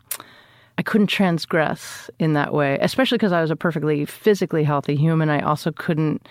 I 0.78 0.82
couldn't 0.82 1.06
transgress 1.06 2.10
in 2.18 2.34
that 2.34 2.52
way, 2.52 2.78
especially 2.82 3.16
because 3.16 3.32
I 3.32 3.40
was 3.40 3.50
a 3.50 3.56
perfectly 3.56 4.04
physically 4.04 4.62
healthy 4.62 4.94
human. 4.94 5.30
I 5.30 5.40
also 5.40 5.72
couldn't 5.72 6.28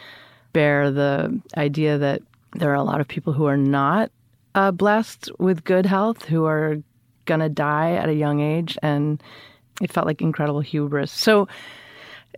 bear 0.54 0.91
the 0.91 1.41
idea 1.58 1.97
that 1.97 2.21
there 2.54 2.69
are 2.71 2.75
a 2.75 2.84
lot 2.84 3.01
of 3.01 3.08
people 3.08 3.34
who 3.34 3.45
are 3.45 3.58
not 3.58 4.12
uh, 4.54 4.71
blessed 4.71 5.32
with 5.39 5.63
good 5.63 5.86
health 5.86 6.25
who 6.25 6.45
are 6.45 6.78
going 7.25 7.39
to 7.39 7.49
die 7.49 7.93
at 7.93 8.08
a 8.08 8.13
young 8.13 8.39
age. 8.39 8.78
And 8.84 9.21
it 9.82 9.91
felt 9.91 10.06
like 10.06 10.21
incredible 10.21 10.62
hubris. 10.62 11.12
So 11.12 11.47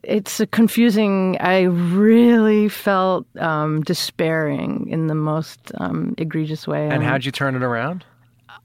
it's 0.08 0.39
a 0.39 0.48
confusing, 0.48 1.38
I 1.41 1.63
really 1.63 2.70
felt 2.70 3.28
um, 3.39 3.82
despairing 3.82 4.88
in 4.89 5.08
the 5.08 5.15
most 5.15 5.72
um, 5.80 6.15
egregious 6.17 6.65
way. 6.65 6.88
and 6.89 7.04
how'd 7.04 7.26
you 7.26 7.32
turn 7.32 7.56
it 7.56 7.62
around? 7.62 8.06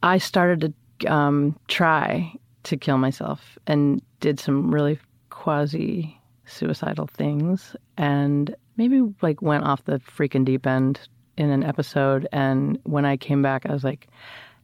I 0.04 0.18
started 0.18 0.72
to 1.00 1.12
um, 1.12 1.58
try 1.66 2.32
to 2.62 2.76
kill 2.76 2.96
myself 2.96 3.58
and 3.66 4.00
did 4.20 4.38
some 4.38 4.72
really 4.72 5.00
quasi 5.30 6.16
suicidal 6.44 7.08
things 7.08 7.74
and 7.96 8.54
maybe 8.76 9.02
like 9.20 9.42
went 9.42 9.64
off 9.64 9.84
the 9.84 9.98
freaking 9.98 10.44
deep 10.44 10.64
end 10.64 11.00
in 11.36 11.50
an 11.50 11.64
episode. 11.64 12.28
And 12.30 12.78
when 12.84 13.04
I 13.04 13.16
came 13.16 13.42
back, 13.42 13.66
I 13.66 13.72
was 13.72 13.82
like, 13.82 14.06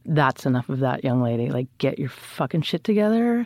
that's 0.05 0.45
enough 0.45 0.69
of 0.69 0.79
that, 0.79 1.03
young 1.03 1.21
lady. 1.21 1.49
Like, 1.49 1.67
get 1.77 1.99
your 1.99 2.09
fucking 2.09 2.61
shit 2.61 2.85
together. 2.85 3.45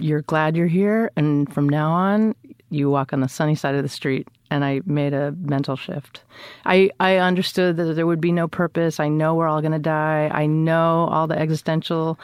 You're 0.00 0.22
glad 0.22 0.56
you're 0.56 0.66
here. 0.66 1.12
And 1.16 1.52
from 1.52 1.68
now 1.68 1.92
on, 1.92 2.34
you 2.72 2.90
walk 2.90 3.12
on 3.12 3.20
the 3.20 3.28
sunny 3.28 3.54
side 3.54 3.74
of 3.74 3.82
the 3.82 3.88
street. 3.88 4.26
And 4.50 4.64
I 4.64 4.80
made 4.84 5.14
a 5.14 5.32
mental 5.40 5.76
shift. 5.76 6.22
I, 6.66 6.90
I 7.00 7.16
understood 7.16 7.76
that 7.78 7.94
there 7.94 8.06
would 8.06 8.20
be 8.20 8.32
no 8.32 8.48
purpose. 8.48 9.00
I 9.00 9.08
know 9.08 9.34
we're 9.34 9.48
all 9.48 9.62
going 9.62 9.72
to 9.72 9.78
die. 9.78 10.30
I 10.32 10.44
know 10.46 11.08
all 11.10 11.26
the 11.26 11.38
existential, 11.38 12.18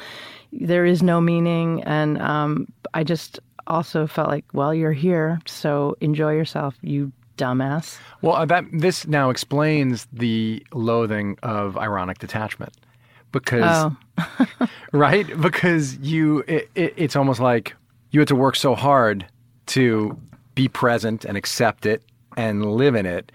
there 0.52 0.84
is 0.84 1.02
no 1.02 1.20
meaning. 1.22 1.82
And 1.84 2.20
um, 2.20 2.70
I 2.92 3.02
just 3.02 3.40
also 3.66 4.06
felt 4.06 4.28
like, 4.28 4.44
well, 4.52 4.74
you're 4.74 4.92
here. 4.92 5.40
So 5.46 5.96
enjoy 6.02 6.34
yourself, 6.34 6.74
you 6.82 7.12
dumbass. 7.38 7.98
Well, 8.20 8.34
uh, 8.34 8.44
that 8.46 8.64
this 8.72 9.06
now 9.06 9.30
explains 9.30 10.06
the 10.12 10.62
loathing 10.74 11.38
of 11.42 11.78
ironic 11.78 12.18
detachment, 12.18 12.74
because 13.32 13.92
Oh. 14.18 14.66
right 14.92 15.40
because 15.40 15.96
you 15.98 16.40
it, 16.48 16.68
it, 16.74 16.92
it's 16.96 17.14
almost 17.16 17.38
like 17.40 17.74
you 18.10 18.20
had 18.20 18.28
to 18.28 18.34
work 18.34 18.56
so 18.56 18.74
hard 18.74 19.24
to 19.66 20.18
be 20.58 20.66
present 20.66 21.24
and 21.24 21.36
accept 21.36 21.86
it 21.86 22.02
and 22.36 22.66
live 22.66 22.96
in 22.96 23.06
it 23.06 23.30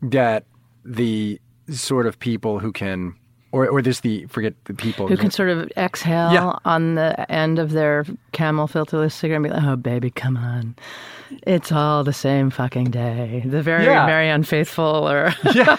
that 0.00 0.46
the 0.86 1.38
sort 1.68 2.06
of 2.06 2.18
people 2.18 2.60
who 2.60 2.72
can 2.72 3.14
or 3.52 3.68
or 3.68 3.80
there's 3.82 4.00
the 4.00 4.26
forget 4.26 4.54
the 4.64 4.74
people 4.74 5.06
who 5.06 5.16
can 5.16 5.30
sort 5.30 5.48
of 5.50 5.70
exhale 5.76 6.32
Yeah. 6.32 6.52
on 6.64 6.94
the 6.96 7.30
end 7.30 7.58
of 7.58 7.70
their 7.72 8.04
camel 8.32 8.66
filterless 8.66 9.12
cigarette 9.12 9.36
and 9.36 9.44
be 9.44 9.50
like, 9.50 9.62
"Oh, 9.62 9.76
baby, 9.76 10.10
come 10.10 10.36
on, 10.36 10.74
it's 11.46 11.70
all 11.70 12.02
the 12.02 12.12
same 12.12 12.50
fucking 12.50 12.90
day." 12.90 13.42
The 13.46 13.62
very, 13.62 13.84
Yeah. 13.84 14.06
very 14.06 14.28
unfaithful, 14.30 15.08
or 15.08 15.32
yeah 15.54 15.76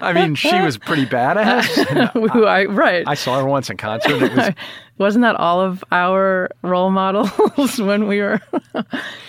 I 0.00 0.12
mean 0.14 0.34
she 0.34 0.60
was 0.60 0.76
pretty 0.78 1.06
badass 1.06 1.78
uh, 2.16 2.28
who 2.28 2.44
I 2.46 2.64
right. 2.64 3.04
I 3.06 3.14
saw 3.14 3.38
her 3.40 3.46
once 3.46 3.70
in 3.70 3.76
concert 3.76 4.22
it 4.22 4.34
was 4.34 4.50
Wasn't 4.96 5.22
that 5.22 5.34
all 5.34 5.60
of 5.60 5.82
our 5.90 6.50
role 6.62 6.90
models 6.90 7.80
when 7.80 8.06
we 8.06 8.20
were 8.20 8.40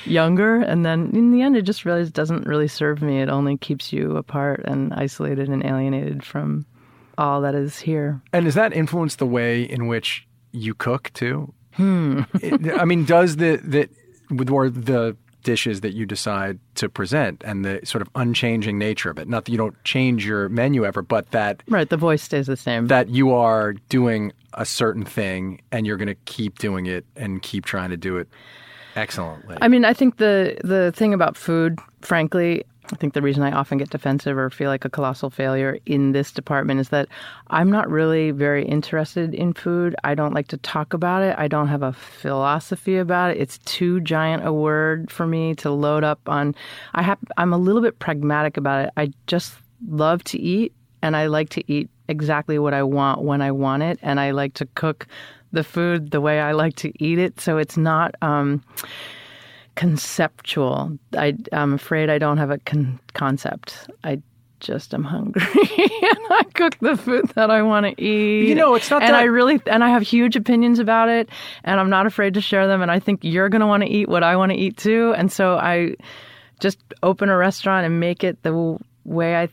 younger? 0.05 0.57
And 0.57 0.85
then 0.85 1.09
in 1.13 1.31
the 1.31 1.41
end, 1.41 1.57
it 1.57 1.63
just 1.63 1.85
really 1.85 2.07
doesn't 2.07 2.45
really 2.45 2.67
serve 2.67 3.01
me. 3.01 3.19
It 3.19 3.29
only 3.29 3.57
keeps 3.57 3.91
you 3.91 4.15
apart 4.15 4.61
and 4.65 4.93
isolated 4.93 5.49
and 5.49 5.65
alienated 5.65 6.23
from 6.23 6.67
all 7.17 7.41
that 7.41 7.55
is 7.55 7.79
here. 7.79 8.21
And 8.33 8.45
does 8.45 8.55
that 8.55 8.73
influence 8.73 9.15
the 9.15 9.25
way 9.25 9.63
in 9.63 9.87
which 9.87 10.27
you 10.51 10.73
cook 10.73 11.11
too? 11.13 11.53
Hmm. 11.73 12.21
I 12.77 12.85
mean, 12.85 13.05
does 13.05 13.35
the 13.37 13.89
with 14.29 14.49
or 14.49 14.69
the 14.69 15.15
dishes 15.43 15.81
that 15.81 15.93
you 15.93 16.05
decide 16.07 16.57
to 16.73 16.89
present 16.89 17.43
and 17.45 17.63
the 17.63 17.79
sort 17.83 18.01
of 18.01 18.09
unchanging 18.15 18.77
nature 18.79 19.09
of 19.11 19.19
it? 19.19 19.27
Not 19.27 19.45
that 19.45 19.51
you 19.51 19.57
don't 19.57 19.81
change 19.83 20.25
your 20.25 20.49
menu 20.49 20.85
ever, 20.85 21.01
but 21.01 21.31
that 21.31 21.61
Right, 21.67 21.87
the 21.89 21.97
voice 21.97 22.23
stays 22.23 22.47
the 22.47 22.57
same. 22.57 22.87
that 22.87 23.09
you 23.09 23.31
are 23.31 23.73
doing 23.89 24.31
a 24.55 24.65
certain 24.65 25.03
thing 25.05 25.61
and 25.71 25.85
you're 25.85 25.97
going 25.97 26.07
to 26.07 26.15
keep 26.25 26.57
doing 26.59 26.85
it 26.87 27.05
and 27.15 27.41
keep 27.41 27.65
trying 27.65 27.89
to 27.91 27.97
do 27.97 28.17
it 28.17 28.27
excellently. 28.95 29.57
I 29.61 29.67
mean, 29.67 29.85
I 29.85 29.93
think 29.93 30.17
the 30.17 30.57
the 30.63 30.91
thing 30.93 31.13
about 31.13 31.35
food, 31.37 31.77
frankly, 32.01 32.63
I 32.91 32.95
think 32.97 33.13
the 33.13 33.21
reason 33.21 33.43
I 33.43 33.51
often 33.51 33.77
get 33.77 33.89
defensive 33.89 34.37
or 34.37 34.49
feel 34.49 34.69
like 34.69 34.85
a 34.85 34.89
colossal 34.89 35.29
failure 35.29 35.79
in 35.85 36.11
this 36.11 36.31
department 36.31 36.79
is 36.79 36.89
that 36.89 37.07
I'm 37.47 37.71
not 37.71 37.89
really 37.89 38.31
very 38.31 38.63
interested 38.65 39.33
in 39.33 39.53
food. 39.53 39.95
I 40.03 40.13
don't 40.13 40.33
like 40.33 40.47
to 40.49 40.57
talk 40.57 40.93
about 40.93 41.23
it. 41.23 41.35
I 41.37 41.47
don't 41.47 41.67
have 41.67 41.81
a 41.81 41.93
philosophy 41.93 42.97
about 42.97 43.31
it. 43.31 43.37
It's 43.37 43.57
too 43.59 44.01
giant 44.01 44.45
a 44.45 44.53
word 44.53 45.09
for 45.09 45.25
me 45.25 45.55
to 45.55 45.71
load 45.71 46.03
up 46.03 46.19
on. 46.27 46.53
I 46.93 47.01
have 47.01 47.17
I'm 47.37 47.53
a 47.53 47.57
little 47.57 47.81
bit 47.81 47.97
pragmatic 47.97 48.55
about 48.55 48.85
it. 48.85 48.93
I 48.97 49.11
just 49.25 49.55
love 49.87 50.23
to 50.25 50.39
eat 50.39 50.73
and 51.01 51.15
I 51.15 51.25
like 51.25 51.49
to 51.49 51.71
eat 51.71 51.89
exactly 52.07 52.59
what 52.59 52.73
I 52.73 52.83
want 52.83 53.21
when 53.21 53.41
I 53.41 53.51
want 53.51 53.81
it 53.81 53.99
and 54.03 54.19
I 54.19 54.31
like 54.31 54.53
to 54.55 54.67
cook 54.75 55.07
the 55.51 55.63
food 55.63 56.11
the 56.11 56.21
way 56.21 56.39
I 56.39 56.51
like 56.51 56.75
to 56.77 56.91
eat 57.03 57.17
it. 57.17 57.41
So 57.41 57.57
it's 57.57 57.77
not 57.77 58.13
um 58.21 58.63
conceptual. 59.75 60.97
I, 61.17 61.35
I'm 61.51 61.73
afraid 61.73 62.09
I 62.09 62.17
don't 62.17 62.37
have 62.37 62.51
a 62.51 62.57
con- 62.59 62.99
concept. 63.13 63.87
I 64.03 64.21
just 64.61 64.93
am 64.93 65.03
hungry 65.03 65.41
and 65.53 66.19
I 66.29 66.43
cook 66.53 66.77
the 66.79 66.95
food 66.97 67.27
that 67.35 67.51
I 67.51 67.61
want 67.61 67.85
to 67.85 68.01
eat. 68.01 68.47
You 68.47 68.55
know, 68.55 68.73
it's 68.75 68.89
not 68.89 69.03
and 69.03 69.13
that- 69.13 69.19
I 69.19 69.25
really 69.25 69.61
and 69.67 69.83
I 69.83 69.89
have 69.89 70.01
huge 70.01 70.35
opinions 70.35 70.79
about 70.79 71.09
it 71.09 71.29
and 71.63 71.79
I'm 71.79 71.89
not 71.89 72.05
afraid 72.07 72.33
to 72.35 72.41
share 72.41 72.67
them 72.67 72.81
and 72.81 72.89
I 72.89 72.99
think 72.99 73.19
you're 73.23 73.49
going 73.49 73.59
to 73.61 73.67
want 73.67 73.83
to 73.83 73.89
eat 73.89 74.07
what 74.09 74.23
I 74.23 74.35
want 74.37 74.51
to 74.53 74.57
eat 74.57 74.77
too 74.77 75.13
and 75.17 75.31
so 75.31 75.55
I 75.57 75.95
just 76.61 76.79
open 77.03 77.29
a 77.29 77.35
restaurant 77.37 77.85
and 77.85 77.99
make 77.99 78.23
it 78.23 78.41
the 78.43 78.77
way 79.03 79.35
I 79.35 79.49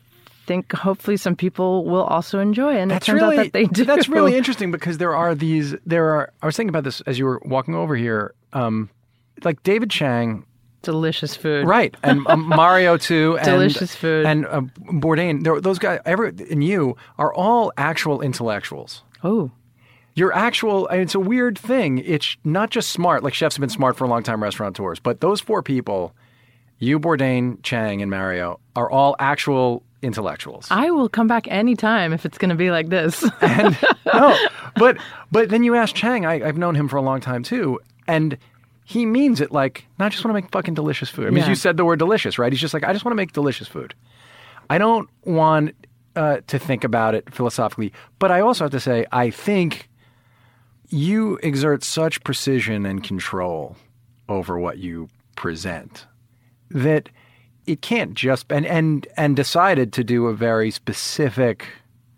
think 0.47 0.71
hopefully 0.73 1.17
some 1.17 1.35
people 1.35 1.85
will 1.85 2.03
also 2.03 2.39
enjoy 2.39 2.75
and 2.77 2.89
That's 2.89 3.07
it 3.07 3.11
turns 3.11 3.21
really 3.21 3.37
out 3.37 3.43
that 3.43 3.53
they 3.53 3.65
do. 3.65 3.85
that's 3.85 4.09
really 4.09 4.35
interesting 4.41 4.71
because 4.71 4.97
there 4.97 5.15
are 5.15 5.35
these 5.35 5.75
there 5.85 6.09
are 6.11 6.33
I 6.41 6.45
was 6.45 6.55
thinking 6.55 6.69
about 6.69 6.85
this 6.85 7.01
as 7.01 7.19
you 7.19 7.25
were 7.25 7.41
walking 7.45 7.75
over 7.75 7.95
here. 7.95 8.33
Um, 8.53 8.89
like 9.43 9.61
David 9.63 9.89
Chang, 9.89 10.45
delicious 10.81 11.35
food. 11.35 11.67
right, 11.67 11.95
and 12.03 12.25
um, 12.27 12.41
Mario 12.47 12.97
too, 12.97 13.37
and, 13.37 13.45
Delicious 13.45 13.95
food. 13.95 14.25
and 14.25 14.45
uh, 14.45 14.61
Bourdain. 14.91 15.61
Those 15.63 15.79
guys, 15.79 15.99
ever 16.05 16.25
and 16.25 16.63
you 16.63 16.95
are 17.17 17.33
all 17.33 17.71
actual 17.77 18.21
intellectuals. 18.21 19.03
Oh. 19.23 19.51
You're 20.15 20.33
actual. 20.33 20.87
and 20.87 21.01
It's 21.01 21.15
a 21.15 21.19
weird 21.19 21.57
thing. 21.57 21.97
It's 21.97 22.37
not 22.43 22.69
just 22.69 22.91
smart. 22.91 23.23
Like 23.23 23.33
chefs 23.33 23.55
have 23.55 23.61
been 23.61 23.69
smart 23.69 23.95
for 23.97 24.03
a 24.03 24.07
long 24.07 24.21
time, 24.21 24.43
restaurateurs. 24.43 24.99
But 24.99 25.21
those 25.21 25.41
four 25.41 25.63
people, 25.63 26.13
you, 26.77 26.99
Bourdain, 26.99 27.57
Chang, 27.63 27.99
and 28.01 28.11
Mario, 28.11 28.59
are 28.75 28.91
all 28.91 29.15
actual 29.17 29.81
intellectuals. 30.03 30.67
I 30.69 30.91
will 30.91 31.09
come 31.09 31.25
back 31.27 31.47
anytime 31.47 32.13
if 32.13 32.25
it's 32.27 32.37
going 32.37 32.49
to 32.49 32.55
be 32.55 32.69
like 32.69 32.89
this. 32.89 33.27
and 33.41 33.75
no, 34.13 34.37
but 34.75 34.97
but 35.31 35.49
then 35.49 35.63
you 35.63 35.73
ask 35.73 35.95
Chang. 35.95 36.27
I, 36.27 36.47
I've 36.47 36.57
known 36.59 36.75
him 36.75 36.87
for 36.87 36.97
a 36.97 37.01
long 37.01 37.19
time 37.19 37.41
too, 37.41 37.79
and 38.07 38.37
he 38.85 39.05
means 39.05 39.39
it 39.41 39.51
like, 39.51 39.85
"No, 39.99 40.05
I 40.05 40.09
just 40.09 40.23
want 40.25 40.35
to 40.35 40.41
make 40.41 40.51
fucking 40.51 40.73
delicious 40.73 41.09
food. 41.09 41.27
I 41.27 41.29
mean, 41.29 41.43
Yeah. 41.43 41.49
you 41.49 41.55
said 41.55 41.77
the 41.77 41.85
word 41.85 41.99
delicious, 41.99 42.37
right? 42.37 42.51
He's 42.51 42.61
just 42.61 42.73
like, 42.73 42.83
I 42.83 42.91
just 42.93 43.05
want 43.05 43.13
to 43.13 43.15
make 43.15 43.31
delicious 43.33 43.67
food. 43.67 43.93
I 44.69 44.77
don't 44.77 45.09
want 45.23 45.73
uh, 46.15 46.37
to 46.47 46.59
think 46.59 46.83
about 46.83 47.15
it 47.15 47.33
philosophically, 47.33 47.91
but 48.19 48.31
I 48.31 48.39
also 48.41 48.65
have 48.65 48.71
to 48.71 48.79
say, 48.79 49.05
I 49.11 49.29
think 49.29 49.89
you 50.89 51.37
exert 51.41 51.83
such 51.83 52.23
precision 52.23 52.85
and 52.85 53.03
control 53.03 53.75
over 54.29 54.59
what 54.59 54.77
you 54.77 55.09
present 55.35 56.05
that 56.69 57.09
it 57.65 57.81
can't 57.81 58.13
just 58.13 58.45
and 58.51 58.65
and 58.65 59.07
and 59.17 59.35
decided 59.35 59.91
to 59.93 60.03
do 60.03 60.27
a 60.27 60.33
very 60.33 60.69
specific 60.69 61.65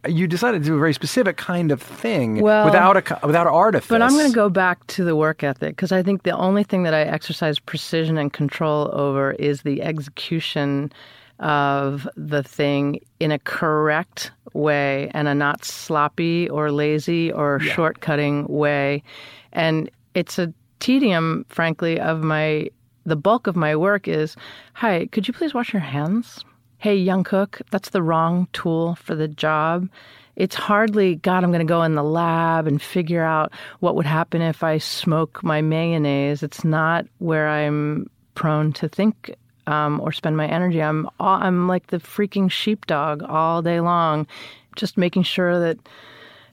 you 0.07 0.27
decided 0.27 0.63
to 0.63 0.69
do 0.69 0.75
a 0.75 0.79
very 0.79 0.93
specific 0.93 1.37
kind 1.37 1.71
of 1.71 1.81
thing 1.81 2.41
Well, 2.41 2.65
without 2.65 2.97
a 2.97 3.19
without 3.25 3.47
artifice. 3.47 3.89
But 3.89 4.01
I'm 4.01 4.11
going 4.11 4.29
to 4.29 4.35
go 4.35 4.49
back 4.49 4.85
to 4.87 5.03
the 5.03 5.15
work 5.15 5.43
ethic 5.43 5.75
because 5.75 5.91
I 5.91 6.03
think 6.03 6.23
the 6.23 6.35
only 6.35 6.63
thing 6.63 6.83
that 6.83 6.93
I 6.93 7.01
exercise 7.01 7.59
precision 7.59 8.17
and 8.17 8.31
control 8.31 8.89
over 8.93 9.31
is 9.33 9.61
the 9.61 9.81
execution 9.81 10.91
of 11.39 12.07
the 12.15 12.43
thing 12.43 12.99
in 13.19 13.31
a 13.31 13.39
correct 13.39 14.31
way 14.53 15.11
and 15.13 15.27
a 15.27 15.35
not 15.35 15.65
sloppy 15.65 16.49
or 16.49 16.71
lazy 16.71 17.31
or 17.31 17.59
shortcutting 17.59 18.49
way. 18.49 19.03
And 19.51 19.89
it's 20.13 20.39
a 20.39 20.53
tedium, 20.79 21.45
frankly, 21.49 21.99
of 21.99 22.23
my 22.23 22.69
the 23.05 23.15
bulk 23.15 23.47
of 23.47 23.55
my 23.55 23.75
work 23.75 24.07
is, 24.07 24.35
hi, 24.73 25.07
could 25.11 25.27
you 25.27 25.33
please 25.33 25.53
wash 25.53 25.73
your 25.73 25.81
hands? 25.81 26.43
Hey, 26.77 26.95
young 26.95 27.23
cook, 27.23 27.61
that's 27.71 27.89
the 27.89 28.03
wrong 28.03 28.47
tool 28.53 28.95
for 28.95 29.15
the 29.15 29.27
job. 29.27 29.89
It's 30.35 30.55
hardly, 30.55 31.15
God, 31.15 31.43
I'm 31.43 31.51
going 31.51 31.65
to 31.65 31.71
go 31.71 31.81
in 31.83 31.95
the 31.95 32.03
lab 32.03 32.67
and 32.67 32.81
figure 32.81 33.23
out 33.23 33.53
what 33.79 33.95
would 33.95 34.05
happen 34.05 34.41
if 34.41 34.63
I 34.63 34.77
smoke 34.77 35.41
my 35.43 35.61
mayonnaise. 35.61 36.43
It's 36.43 36.65
not 36.65 37.05
where 37.19 37.47
I'm 37.47 38.09
prone 38.35 38.73
to 38.73 38.89
think 38.89 39.33
um, 39.67 40.01
or 40.01 40.11
spend 40.11 40.35
my 40.35 40.47
energy. 40.47 40.83
I'm 40.83 41.09
all, 41.19 41.41
I'm 41.41 41.67
like 41.67 41.87
the 41.87 41.97
freaking 41.97 42.51
sheepdog 42.51 43.23
all 43.23 43.61
day 43.61 43.79
long, 43.79 44.27
just 44.75 44.97
making 44.97 45.23
sure 45.23 45.59
that 45.59 45.77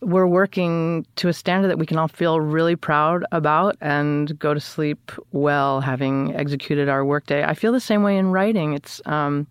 we're 0.01 0.27
working 0.27 1.05
to 1.17 1.29
a 1.29 1.33
standard 1.33 1.69
that 1.69 1.79
we 1.79 1.87
can 1.87 1.99
all 1.99 2.09
feel 2.09 2.41
really 2.41 2.77
proud 2.77 3.25
about 3.33 3.77
and 3.81 4.39
go 4.39 4.55
to 4.55 4.61
sleep 4.61 5.13
well 5.33 5.81
having 5.81 6.35
executed 6.35 6.89
our 6.89 7.05
workday. 7.05 7.45
I 7.45 7.55
feel 7.55 7.73
the 7.73 7.81
same 7.81 8.03
way 8.03 8.17
in 8.17 8.31
writing. 8.31 8.73
It's 8.73 9.01
um, 9.07 9.47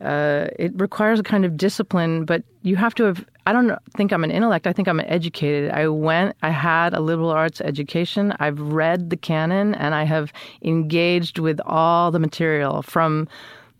uh, 0.00 0.48
it 0.58 0.72
requires 0.80 1.20
a 1.20 1.22
kind 1.22 1.44
of 1.44 1.56
discipline, 1.56 2.24
but 2.24 2.42
you 2.62 2.76
have 2.76 2.94
to 2.96 3.04
have. 3.04 3.24
I 3.46 3.52
don't 3.52 3.76
think 3.96 4.12
I'm 4.12 4.24
an 4.24 4.30
intellect. 4.30 4.66
I 4.66 4.72
think 4.72 4.88
I'm 4.88 5.00
educated. 5.00 5.70
I 5.70 5.88
went. 5.88 6.34
I 6.42 6.50
had 6.50 6.94
a 6.94 7.00
liberal 7.00 7.30
arts 7.30 7.60
education. 7.60 8.34
I've 8.40 8.58
read 8.60 9.10
the 9.10 9.16
canon, 9.16 9.74
and 9.74 9.94
I 9.94 10.04
have 10.04 10.32
engaged 10.62 11.38
with 11.38 11.60
all 11.64 12.10
the 12.10 12.18
material 12.18 12.82
from 12.82 13.28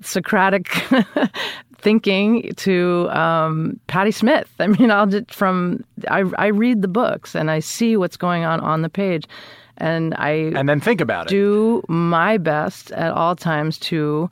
Socratic 0.03 0.69
thinking 1.79 2.53
to 2.57 3.09
um, 3.11 3.81
Patti 3.89 4.11
Smith. 4.11 4.49
I 4.61 4.69
mean, 4.69 4.91
I'll 4.91 5.07
just 5.07 5.33
from 5.33 5.85
I, 6.09 6.25
I 6.39 6.47
read 6.47 6.83
the 6.83 6.89
books 6.89 7.35
and 7.35 7.51
I 7.51 7.59
see 7.61 7.97
what's 7.97 8.17
going 8.17 8.45
on 8.45 8.61
on 8.61 8.83
the 8.83 8.89
page, 8.89 9.27
and 9.79 10.15
I 10.15 10.53
and 10.55 10.69
then 10.69 10.81
think 10.81 11.01
about 11.01 11.27
it. 11.27 11.31
do 11.31 11.83
my 11.89 12.39
best 12.39 12.93
at 12.93 13.13
all 13.13 13.35
times 13.35 13.79
to 13.79 14.31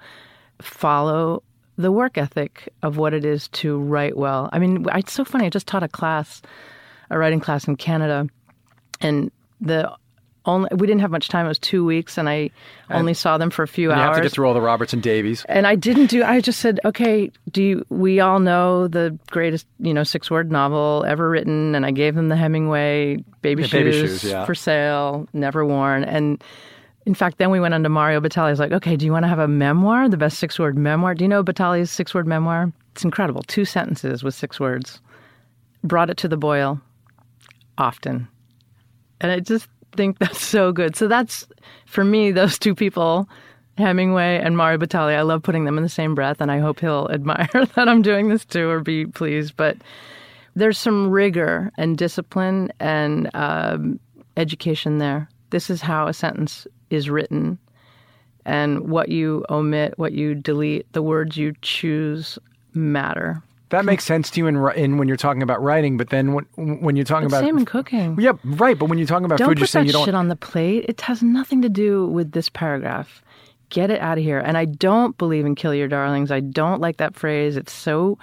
follow 0.61 1.42
the 1.77 1.93
work 1.93 2.19
ethic 2.19 2.69
of 2.83 2.97
what 2.97 3.15
it 3.15 3.25
is 3.25 3.49
to 3.49 3.79
write 3.79 4.17
well. 4.17 4.49
I 4.53 4.59
mean, 4.59 4.87
it's 4.95 5.13
so 5.13 5.25
funny. 5.25 5.47
I 5.47 5.51
just 5.51 5.67
taught 5.67 5.83
a 5.83 5.89
class, 5.89 6.43
a 7.11 7.19
writing 7.19 7.41
class 7.41 7.67
in 7.67 7.77
Canada, 7.77 8.29
and 9.01 9.31
the 9.61 9.91
only 10.45 10.69
we 10.73 10.87
didn't 10.87 11.03
have 11.03 11.11
much 11.11 11.29
time. 11.29 11.47
It 11.47 11.49
was 11.49 11.59
two 11.59 11.85
weeks, 11.85 12.19
and 12.19 12.29
I 12.29 12.51
only 12.91 13.15
saw 13.15 13.39
them 13.39 13.51
for 13.51 13.63
a 13.63 13.69
few 13.69 13.91
you 13.91 13.93
hours. 13.93 14.09
have 14.09 14.17
to 14.17 14.23
get 14.23 14.33
through 14.33 14.49
all 14.49 14.55
the 14.55 14.61
Robertson 14.61 15.01
Davies. 15.01 15.47
And 15.49 15.67
I 15.67 15.77
didn't 15.77 16.07
do. 16.07 16.25
I 16.25 16.41
just 16.41 16.59
said, 16.59 16.81
okay. 16.85 17.31
Do 17.51 17.63
you, 17.63 17.87
we 17.91 18.19
all 18.19 18.41
know 18.41 18.89
the 18.89 19.17
greatest, 19.31 19.67
you 19.79 19.95
know, 19.95 20.03
six-word 20.03 20.51
novel 20.51 21.05
ever 21.07 21.31
written? 21.31 21.77
And 21.77 21.87
I 21.87 21.93
gave 21.93 22.17
them 22.17 22.29
the 22.29 22.37
Hemingway 22.37 23.25
"Baby, 23.41 23.63
Yeah, 23.63 23.69
Baby 23.69 23.93
Shoes" 23.93 24.21
Shoes, 24.23 24.31
yeah. 24.33 24.45
for 24.45 24.55
sale, 24.57 25.29
never 25.33 25.65
worn. 25.65 26.03
And 26.03 26.43
in 27.05 27.15
fact, 27.15 27.38
then 27.38 27.51
we 27.51 27.61
went 27.61 27.75
on 27.75 27.83
to 27.83 27.88
Mario 27.88 28.21
Batali. 28.21 28.51
I 28.51 28.53
like, 28.53 28.73
okay, 28.73 28.97
do 28.97 29.05
you 29.05 29.12
want 29.12 29.25
to 29.25 29.29
have 29.29 29.38
a 29.38 29.49
memoir, 29.49 30.09
the 30.09 30.17
best 30.17 30.38
six-word 30.38 30.79
memoir? 30.79 31.15
Do 31.15 31.25
you 31.25 31.29
know 31.29 31.43
Batali's 31.43 31.91
six-word 31.91 32.27
memoir? 32.27 32.73
It's 32.93 33.05
incredible. 33.05 33.43
Two 33.43 33.65
sentences 33.65 34.23
with 34.23 34.35
six 34.35 34.61
words. 34.61 35.01
Brought 35.83 36.11
it 36.11 36.17
to 36.19 36.29
the 36.29 36.37
boil, 36.37 36.81
often, 37.77 38.29
and 39.21 39.33
I 39.33 39.41
just 39.41 39.67
think 39.97 40.19
that's 40.19 40.41
so 40.41 40.71
good. 40.71 40.95
So 40.95 41.09
that's 41.09 41.47
for 41.87 42.05
me. 42.05 42.31
Those 42.31 42.59
two 42.59 42.75
people. 42.75 43.29
Hemingway 43.79 44.38
and 44.38 44.55
Mario 44.55 44.77
Batali. 44.77 45.17
I 45.17 45.23
love 45.23 45.43
putting 45.43 45.65
them 45.65 45.79
in 45.79 45.83
the 45.83 45.88
same 45.88 46.15
breath, 46.15 46.43
and 46.43 46.53
I 46.53 46.59
hope 46.59 46.81
he'll 46.81 47.09
admire 47.12 47.49
that 47.55 47.88
I'm 47.88 48.03
doing 48.03 48.29
this 48.29 48.45
too, 48.45 48.69
or 48.69 48.81
be 48.81 49.07
pleased. 49.07 49.57
But 49.57 49.79
there's 50.55 50.79
some 50.79 51.11
rigor 51.11 51.73
and 51.79 51.97
discipline 51.97 52.71
and 52.81 53.31
um, 53.35 53.99
education 54.37 54.99
there. 54.99 55.29
This 55.51 55.71
is 55.71 55.81
how 55.81 56.07
a 56.07 56.12
sentence 56.12 56.67
is 56.92 57.09
written, 57.11 57.59
and 58.44 58.88
what 58.90 59.09
you 59.09 59.44
omit, 59.50 59.94
what 59.98 60.12
you 60.12 60.35
delete, 60.35 60.92
the 60.92 61.02
words 61.02 61.37
you 61.37 61.55
choose 61.62 62.38
matter. 62.74 63.42
That 63.70 63.87
makes 63.87 64.05
sense 64.05 64.28
to 64.33 64.40
you 64.40 64.46
in, 64.48 64.57
in 64.76 64.98
when 64.98 65.09
you're 65.09 65.16
talking 65.16 65.42
about 65.42 65.62
writing, 65.62 65.96
but 65.96 66.11
then 66.11 66.35
when, 66.35 66.44
when 66.57 66.94
you're 66.94 67.07
talking 67.07 67.28
But 67.28 67.38
about 67.38 67.46
same 67.46 67.57
in 67.57 67.64
cooking. 67.64 68.20
yeah, 68.20 68.33
right. 68.44 68.78
But 68.78 68.90
when 68.90 68.98
you're 68.98 69.07
talking 69.07 69.24
about 69.24 69.38
don't 69.38 69.48
food, 69.48 69.59
you're 69.59 69.64
put 69.66 69.70
saying 69.70 69.87
you 69.87 69.92
don't. 69.92 70.05
shit 70.05 70.14
on 70.14 70.28
the 70.28 70.37
plate. 70.37 70.85
It 70.88 71.00
has 71.02 71.22
nothing 71.22 71.62
to 71.62 71.70
do 71.70 72.07
with 72.07 72.33
this 72.33 72.50
paragraph. 72.50 73.22
Get 73.70 73.90
it 73.90 73.98
out 74.02 74.18
of 74.18 74.24
here. 74.24 74.38
And 74.40 74.59
I 74.59 74.66
don't 74.66 75.16
believe 75.16 75.46
in 75.46 75.55
kill 75.55 75.74
your 75.74 75.88
darlings. 75.88 76.31
I 76.31 76.40
don't 76.40 76.83
like 76.83 76.98
that 76.98 77.14
phrase. 77.14 77.57
It's 77.57 77.72
so 77.72 78.18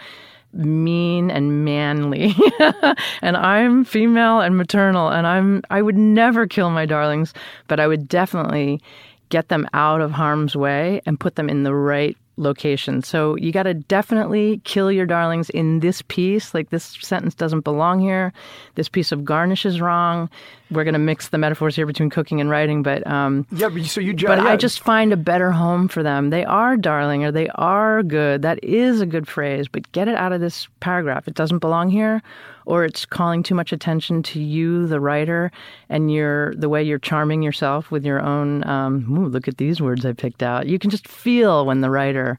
mean 0.54 1.30
and 1.30 1.64
manly. 1.64 2.34
and 3.22 3.38
I'm 3.38 3.84
female 3.84 4.40
and 4.42 4.58
maternal 4.58 5.10
and 5.10 5.28
I'm 5.28 5.62
I 5.70 5.82
would 5.82 5.98
never 5.98 6.48
kill 6.48 6.70
my 6.70 6.86
darlings, 6.86 7.34
but 7.68 7.80
I 7.80 7.88
would 7.88 8.08
definitely 8.08 8.82
get 9.30 9.50
them 9.50 9.68
out 9.74 10.02
of 10.02 10.12
harm's 10.12 10.56
way 10.56 11.02
and 11.06 11.20
put 11.20 11.36
them 11.36 11.50
in 11.50 11.64
the 11.64 11.76
right 11.76 12.18
location. 12.40 13.04
So 13.04 13.36
you 13.36 13.52
got 13.52 13.64
to 13.64 13.74
definitely 13.74 14.62
kill 14.64 14.92
your 14.92 15.06
darlings 15.06 15.50
in 15.52 15.82
this 15.82 16.02
piece. 16.04 16.54
Like 16.54 16.70
this 16.70 16.98
sentence 17.02 17.36
doesn't 17.36 17.62
belong 17.62 18.00
here. 18.00 18.34
This 18.76 18.90
piece 18.90 19.12
of 19.12 19.26
garnish 19.26 19.66
is 19.66 19.82
wrong. 19.82 20.30
We're 20.72 20.84
going 20.84 20.94
to 20.94 21.00
mix 21.00 21.30
the 21.30 21.38
metaphors 21.38 21.76
here 21.76 21.86
between 21.86 22.10
cooking 22.10 22.40
and 22.40 22.50
writing, 22.50 22.84
but 22.84 23.06
um, 23.08 23.46
Yeah, 23.52 23.70
but 23.70 23.84
so 23.86 24.02
you 24.02 24.14
but 24.14 24.38
yeah. 24.38 24.46
I 24.46 24.56
just 24.56 24.80
find 24.82 25.12
a 25.12 25.18
better 25.18 25.52
home 25.52 25.88
for 25.88 26.04
them. 26.04 26.30
They 26.30 26.46
are 26.46 26.78
darling 26.78 27.24
or 27.24 27.32
they 27.32 27.50
are 27.50 28.04
good. 28.04 28.44
That 28.44 28.64
is 28.64 29.02
a 29.02 29.06
good 29.06 29.28
phrase, 29.28 29.68
but 29.68 29.92
get 29.92 30.08
it 30.08 30.16
out 30.16 30.32
of 30.32 30.42
this 30.42 30.68
paragraph. 30.80 31.28
It 31.28 31.34
doesn't 31.34 31.60
belong 31.60 31.90
here, 31.90 32.22
or 32.70 32.86
it's 32.86 33.04
calling 33.04 33.42
too 33.42 33.56
much 33.56 33.74
attention 33.74 34.22
to 34.22 34.40
you, 34.40 34.86
the 34.86 35.00
writer, 35.00 35.52
and 35.90 36.14
your 36.14 36.54
the 36.54 36.70
way 36.70 36.84
you're 36.84 37.00
charming 37.00 37.42
yourself 37.42 37.90
with 37.90 38.06
your 38.06 38.22
own. 38.22 38.64
Um, 38.68 39.06
ooh, 39.12 39.28
look 39.28 39.48
at 39.48 39.58
these 39.58 39.82
words 39.82 40.06
I 40.06 40.14
picked 40.14 40.44
out. 40.44 40.68
You 40.68 40.78
can 40.78 40.92
just 40.92 41.08
feel 41.08 41.66
when 41.66 41.82
the 41.82 41.90
writer 41.90 42.38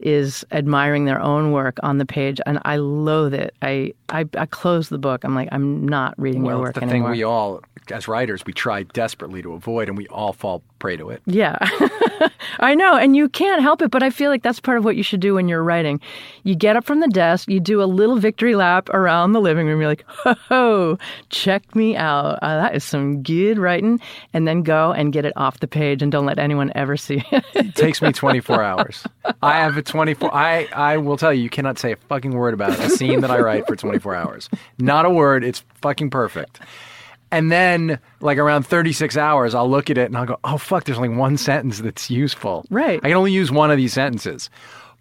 is 0.00 0.44
admiring 0.52 1.06
their 1.06 1.20
own 1.20 1.50
work 1.50 1.78
on 1.82 1.96
the 1.96 2.04
page, 2.04 2.42
and 2.44 2.58
I 2.66 2.76
loathe 2.76 3.32
it. 3.32 3.54
I 3.62 3.94
I, 4.10 4.26
I 4.36 4.44
close 4.44 4.90
the 4.90 4.98
book. 4.98 5.24
I'm 5.24 5.34
like, 5.34 5.48
I'm 5.50 5.88
not 5.88 6.14
reading 6.18 6.42
well, 6.42 6.56
your 6.56 6.64
work 6.66 6.74
the 6.74 6.82
anymore. 6.82 7.08
thing 7.08 7.16
we 7.16 7.22
all, 7.24 7.62
as 7.90 8.06
writers, 8.06 8.44
we 8.44 8.52
try 8.52 8.82
desperately 8.82 9.40
to 9.40 9.54
avoid, 9.54 9.88
and 9.88 9.96
we 9.96 10.06
all 10.08 10.34
fall 10.34 10.62
prey 10.84 10.98
to 10.98 11.08
it. 11.08 11.22
Yeah, 11.24 11.56
I 12.60 12.74
know. 12.74 12.94
And 12.94 13.16
you 13.16 13.30
can't 13.30 13.62
help 13.62 13.80
it, 13.80 13.90
but 13.90 14.02
I 14.02 14.10
feel 14.10 14.30
like 14.30 14.42
that's 14.42 14.60
part 14.60 14.76
of 14.76 14.84
what 14.84 14.96
you 14.96 15.02
should 15.02 15.20
do 15.20 15.32
when 15.34 15.48
you're 15.48 15.62
writing. 15.62 15.98
You 16.42 16.54
get 16.54 16.76
up 16.76 16.84
from 16.84 17.00
the 17.00 17.08
desk, 17.08 17.48
you 17.48 17.58
do 17.58 17.82
a 17.82 17.86
little 17.86 18.16
victory 18.16 18.54
lap 18.54 18.90
around 18.90 19.32
the 19.32 19.40
living 19.40 19.66
room. 19.66 19.80
You're 19.80 19.88
like, 19.88 20.04
ho, 20.06 20.34
ho 20.46 20.98
check 21.30 21.74
me 21.74 21.96
out. 21.96 22.38
Uh, 22.42 22.60
that 22.60 22.74
is 22.74 22.84
some 22.84 23.22
good 23.22 23.58
writing. 23.58 23.98
And 24.34 24.46
then 24.46 24.62
go 24.62 24.92
and 24.92 25.10
get 25.10 25.24
it 25.24 25.32
off 25.36 25.60
the 25.60 25.66
page 25.66 26.02
and 26.02 26.12
don't 26.12 26.26
let 26.26 26.38
anyone 26.38 26.70
ever 26.74 26.98
see 26.98 27.24
it. 27.32 27.44
It 27.54 27.74
takes 27.76 28.02
me 28.02 28.12
24 28.12 28.62
hours. 28.62 29.06
I 29.42 29.54
have 29.60 29.78
a 29.78 29.82
24. 29.82 30.34
I 30.34 30.68
I 30.74 30.98
will 30.98 31.16
tell 31.16 31.32
you, 31.32 31.42
you 31.42 31.48
cannot 31.48 31.78
say 31.78 31.92
a 31.92 31.96
fucking 31.96 32.32
word 32.32 32.52
about 32.52 32.72
it. 32.72 32.80
a 32.80 32.90
scene 32.90 33.22
that 33.22 33.30
I 33.30 33.40
write 33.40 33.66
for 33.66 33.74
24 33.74 34.14
hours. 34.14 34.50
Not 34.78 35.06
a 35.06 35.10
word. 35.10 35.44
It's 35.44 35.64
fucking 35.80 36.10
perfect. 36.10 36.60
And 37.34 37.50
then, 37.50 37.98
like 38.20 38.38
around 38.38 38.62
36 38.64 39.16
hours, 39.16 39.54
I'll 39.54 39.68
look 39.68 39.90
at 39.90 39.98
it 39.98 40.06
and 40.06 40.16
I'll 40.16 40.24
go, 40.26 40.38
"Oh 40.44 40.56
fuck!" 40.56 40.84
There's 40.84 40.98
only 40.98 41.08
one 41.08 41.36
sentence 41.36 41.80
that's 41.80 42.08
useful. 42.10 42.64
Right. 42.70 43.00
I 43.02 43.08
can 43.08 43.16
only 43.16 43.32
use 43.32 43.50
one 43.50 43.70
of 43.72 43.76
these 43.76 43.92
sentences. 43.92 44.50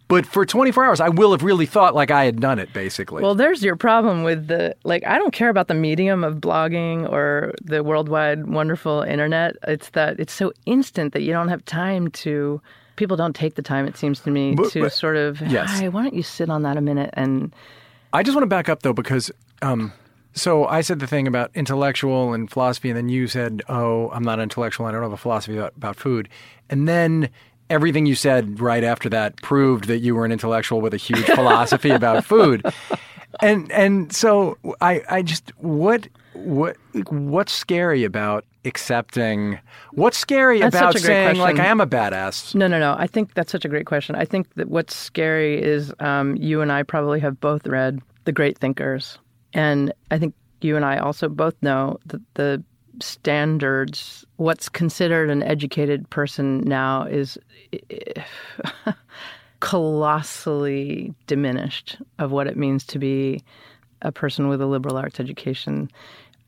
But 0.10 0.26
for 0.26 0.46
24 0.46 0.84
hours, 0.86 1.00
I 1.00 1.10
will 1.10 1.32
have 1.32 1.44
really 1.44 1.66
thought 1.66 1.96
like 1.96 2.12
I 2.12 2.26
had 2.26 2.40
done 2.42 2.60
it, 2.60 2.74
basically. 2.74 3.22
Well, 3.24 3.36
there's 3.36 3.64
your 3.64 3.76
problem 3.76 4.24
with 4.24 4.48
the 4.48 4.76
like. 4.84 5.06
I 5.06 5.18
don't 5.20 5.32
care 5.34 5.50
about 5.50 5.68
the 5.68 5.74
medium 5.76 6.24
of 6.24 6.36
blogging 6.38 7.10
or 7.12 7.54
the 7.64 7.84
worldwide 7.84 8.48
wonderful 8.48 9.02
internet. 9.04 9.56
It's 9.68 9.90
that 9.92 10.20
it's 10.20 10.34
so 10.34 10.52
instant 10.66 11.14
that 11.14 11.22
you 11.22 11.32
don't 11.34 11.50
have 11.50 11.64
time 11.66 12.10
to. 12.10 12.60
People 12.96 13.16
don't 13.16 13.36
take 13.36 13.56
the 13.56 13.62
time. 13.62 13.88
It 13.88 13.96
seems 13.98 14.20
to 14.22 14.32
me 14.32 14.56
But- 14.56 14.72
to 14.72 14.82
but- 14.82 14.92
sort 14.94 15.18
of. 15.18 15.40
yes. 15.42 15.70
Hi, 15.80 15.88
why 15.88 16.02
don't 16.04 16.14
you 16.16 16.24
sit 16.24 16.50
on 16.50 16.64
that 16.64 16.78
a 16.78 16.82
minute 16.82 17.12
and 17.14 17.54
I 18.12 18.22
just 18.24 18.36
want 18.36 18.44
to 18.44 18.48
back 18.48 18.70
up 18.70 18.82
though 18.84 18.94
because 18.94 19.32
um, 19.64 19.92
so 20.34 20.66
I 20.66 20.82
said 20.82 21.00
the 21.00 21.08
thing 21.08 21.28
about 21.28 21.52
intellectual 21.54 22.34
and 22.34 22.50
philosophy, 22.50 22.90
and 22.90 22.98
then 22.98 23.10
you 23.10 23.28
said, 23.28 23.62
"Oh, 23.70 24.10
I'm 24.10 24.24
not 24.24 24.40
intellectual. 24.40 24.86
I 24.86 24.92
don't 24.92 25.04
have 25.04 25.14
a 25.14 25.18
philosophy 25.18 25.58
about, 25.58 25.74
about 25.78 25.96
food," 25.96 26.30
and 26.70 26.88
then. 26.88 27.30
Everything 27.70 28.06
you 28.06 28.14
said 28.14 28.60
right 28.60 28.84
after 28.84 29.10
that 29.10 29.38
proved 29.38 29.86
that 29.86 30.00
you 30.00 30.14
were 30.14 30.26
an 30.26 30.32
intellectual 30.32 30.82
with 30.82 30.94
a 30.94 30.98
huge 30.98 31.26
philosophy 31.34 31.90
about 31.90 32.24
food, 32.24 32.64
and 33.42 33.72
and 33.72 34.14
so 34.14 34.58
I 34.82 35.02
I 35.10 35.22
just 35.24 35.54
what 35.58 36.08
what 36.34 36.76
what's 37.10 37.54
scary 37.54 38.04
about 38.04 38.46
accepting 38.66 39.60
what's 39.92 40.18
scary 40.18 40.60
That's 40.60 40.76
about 40.76 40.94
such 40.94 41.04
a 41.04 41.06
great 41.06 41.14
saying 41.14 41.38
like. 41.38 41.60
I 41.60 41.66
am 41.66 41.82
a 41.82 41.88
badass 41.88 42.56
No, 42.56 42.68
no, 42.68 42.80
no. 42.80 42.96
I 42.98 43.08
think 43.08 43.34
that's 43.34 43.52
such 43.52 43.66
a 43.66 43.70
great 43.70 43.86
question. 43.86 44.16
I 44.16 44.26
think 44.26 44.54
that 44.56 44.70
what's 44.70 44.96
scary 44.96 45.62
is 45.62 45.94
um, 46.00 46.36
you 46.36 46.62
and 46.62 46.72
I 46.72 46.84
probably 46.84 47.20
have 47.22 47.40
both 47.40 47.66
read 47.66 48.02
The 48.26 48.32
Great 48.32 48.58
Thinkers. 48.58 49.18
And 49.54 49.94
I 50.12 50.18
think 50.18 50.34
you 50.62 50.76
and 50.76 50.86
I 50.86 50.98
also 50.98 51.30
both 51.30 51.56
know 51.62 52.00
that 52.08 52.22
the 52.36 52.64
standards, 53.02 54.26
what's 54.38 54.70
considered 54.70 55.30
an 55.30 55.44
educated 55.44 56.10
person 56.10 56.62
now 56.62 57.04
is 57.04 57.38
colossally 59.60 61.14
diminished 61.28 61.98
of 62.20 62.32
what 62.32 62.48
it 62.48 62.58
means 62.58 62.86
to 62.86 63.00
be 63.00 63.44
a 64.02 64.12
person 64.12 64.48
with 64.48 64.62
a 64.62 64.66
liberal 64.66 64.98
arts 64.98 65.20
education. 65.20 65.90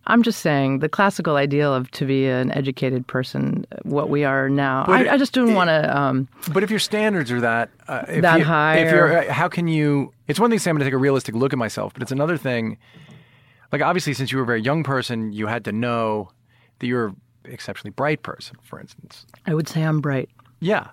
I'm 0.08 0.22
just 0.24 0.42
saying 0.42 0.80
the 0.80 0.90
classical 0.90 1.36
ideal 1.36 1.74
of 1.74 1.90
to 1.92 2.06
be 2.06 2.28
an 2.28 2.52
educated 2.52 3.08
person, 3.08 3.66
what 3.84 4.10
we 4.10 4.24
are 4.24 4.50
now. 4.50 4.86
I, 4.88 5.10
I 5.10 5.18
just 5.18 5.34
don't 5.34 5.54
want 5.56 5.70
to. 5.70 5.98
Um, 5.98 6.28
But 6.54 6.64
if 6.64 6.70
your 6.70 6.80
standards 6.80 7.32
are 7.32 7.42
that 7.42 7.70
uh, 7.88 8.04
if 8.08 8.22
That 8.22 8.40
you, 8.40 8.46
high 8.46 8.78
if 8.78 8.92
you're, 8.92 9.18
uh, 9.30 9.34
how 9.34 9.48
can 9.48 9.68
you? 9.68 10.14
It's 10.28 10.40
one 10.40 10.50
thing 10.50 10.60
to 10.60 10.64
say 10.64 10.70
I'm 10.70 10.76
going 10.76 10.82
to 10.82 10.86
take 10.86 10.94
a 10.94 10.98
realistic 10.98 11.34
look 11.36 11.54
at 11.54 11.60
myself, 11.60 11.94
but 11.94 12.02
it's 12.04 12.12
another 12.12 12.38
thing. 12.38 12.78
Like 13.72 13.82
obviously, 13.82 14.14
since 14.14 14.32
you 14.32 14.38
were 14.38 14.44
a 14.44 14.48
very 14.48 14.62
young 14.62 14.84
person, 14.84 15.34
you 15.34 15.48
had 15.48 15.66
to 15.66 15.72
know 15.72 16.30
that 16.80 16.88
you're 16.88 17.08
an 17.08 17.16
exceptionally 17.46 17.92
bright 17.92 18.22
person. 18.22 18.58
For 18.64 18.80
instance, 18.80 19.26
I 19.46 19.54
would 19.54 19.68
say 19.68 19.82
I'm 19.84 20.02
bright. 20.02 20.30
yeah. 20.60 20.88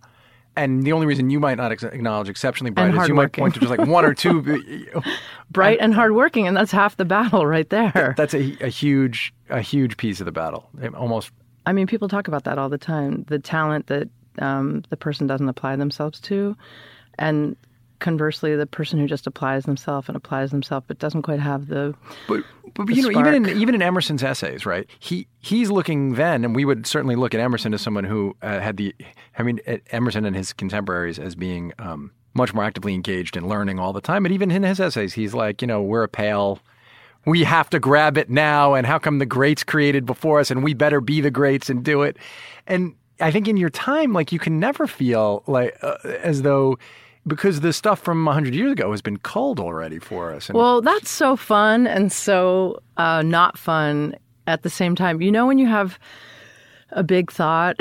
And 0.54 0.82
the 0.82 0.92
only 0.92 1.06
reason 1.06 1.30
you 1.30 1.40
might 1.40 1.56
not 1.56 1.72
ex- 1.72 1.82
acknowledge 1.82 2.28
exceptionally 2.28 2.70
bright 2.70 2.94
is 2.94 3.08
you 3.08 3.14
might 3.14 3.32
point 3.32 3.54
to 3.54 3.60
just 3.60 3.70
like 3.70 3.88
one 3.88 4.04
or 4.04 4.12
two. 4.12 4.42
Bright 5.50 5.78
and 5.80 5.94
hardworking, 5.94 6.46
and 6.46 6.56
that's 6.56 6.72
half 6.72 6.96
the 6.96 7.04
battle 7.04 7.46
right 7.46 7.68
there. 7.70 8.14
That's 8.16 8.34
a, 8.34 8.56
a 8.60 8.68
huge, 8.68 9.32
a 9.48 9.60
huge 9.60 9.96
piece 9.96 10.20
of 10.20 10.26
the 10.26 10.32
battle. 10.32 10.68
It 10.80 10.94
almost 10.94 11.30
I 11.66 11.72
mean, 11.72 11.86
people 11.86 12.08
talk 12.08 12.28
about 12.28 12.44
that 12.44 12.58
all 12.58 12.68
the 12.68 12.78
time. 12.78 13.24
The 13.28 13.38
talent 13.38 13.86
that 13.86 14.08
um, 14.38 14.82
the 14.90 14.96
person 14.96 15.26
doesn't 15.26 15.48
apply 15.48 15.76
themselves 15.76 16.20
to, 16.20 16.56
and 17.18 17.56
conversely, 18.02 18.54
the 18.54 18.66
person 18.66 18.98
who 18.98 19.06
just 19.06 19.26
applies 19.26 19.64
themselves 19.64 20.08
and 20.08 20.16
applies 20.16 20.50
themselves 20.50 20.84
but 20.86 20.98
doesn't 20.98 21.22
quite 21.22 21.40
have 21.40 21.68
the. 21.68 21.94
But, 22.28 22.42
but 22.74 22.86
the 22.88 22.94
you 22.94 23.10
know, 23.10 23.18
even 23.18 23.34
in 23.34 23.58
even 23.58 23.74
in 23.74 23.80
Emerson's 23.80 24.22
essays, 24.22 24.66
right? 24.66 24.86
He 24.98 25.26
he's 25.40 25.70
looking 25.70 26.14
then, 26.14 26.44
and 26.44 26.54
we 26.54 26.66
would 26.66 26.86
certainly 26.86 27.16
look 27.16 27.32
at 27.32 27.40
Emerson 27.40 27.72
as 27.72 27.80
someone 27.80 28.04
who 28.04 28.36
uh, 28.42 28.60
had 28.60 28.76
the, 28.76 28.94
I 29.38 29.42
mean, 29.42 29.60
Emerson 29.90 30.26
and 30.26 30.36
his 30.36 30.52
contemporaries 30.52 31.18
as 31.18 31.34
being 31.34 31.72
um, 31.78 32.10
much 32.34 32.52
more 32.52 32.64
actively 32.64 32.92
engaged 32.92 33.36
in 33.36 33.48
learning 33.48 33.78
all 33.78 33.94
the 33.94 34.02
time. 34.02 34.24
But 34.24 34.32
even 34.32 34.50
in 34.50 34.64
his 34.64 34.80
essays, 34.80 35.14
he's 35.14 35.32
like, 35.32 35.62
you 35.62 35.68
know, 35.68 35.80
we're 35.80 36.02
a 36.02 36.08
pale. 36.08 36.58
We 37.24 37.44
have 37.44 37.70
to 37.70 37.78
grab 37.78 38.18
it 38.18 38.28
now, 38.28 38.74
and 38.74 38.86
how 38.86 38.98
come 38.98 39.20
the 39.20 39.26
greats 39.26 39.62
created 39.62 40.04
before 40.04 40.40
us, 40.40 40.50
and 40.50 40.62
we 40.64 40.74
better 40.74 41.00
be 41.00 41.20
the 41.20 41.30
greats 41.30 41.70
and 41.70 41.84
do 41.84 42.02
it. 42.02 42.16
And 42.66 42.94
I 43.20 43.30
think 43.30 43.46
in 43.46 43.56
your 43.56 43.70
time, 43.70 44.12
like 44.12 44.32
you 44.32 44.40
can 44.40 44.58
never 44.58 44.88
feel 44.88 45.44
like 45.46 45.76
uh, 45.82 45.98
as 46.04 46.42
though 46.42 46.78
because 47.26 47.60
the 47.60 47.72
stuff 47.72 48.00
from 48.00 48.26
hundred 48.26 48.54
years 48.54 48.72
ago 48.72 48.90
has 48.90 49.02
been 49.02 49.18
culled 49.18 49.60
already 49.60 49.98
for 49.98 50.32
us. 50.32 50.48
And 50.48 50.56
Well, 50.56 50.80
that's 50.80 51.10
so 51.10 51.36
fun 51.36 51.86
and 51.86 52.12
so 52.12 52.82
uh, 52.96 53.22
not 53.22 53.58
fun 53.58 54.16
at 54.46 54.62
the 54.62 54.70
same 54.70 54.94
time. 54.94 55.20
You 55.22 55.30
know, 55.30 55.46
when 55.46 55.58
you 55.58 55.66
have 55.66 55.98
a 56.90 57.02
big 57.02 57.30
thought, 57.30 57.76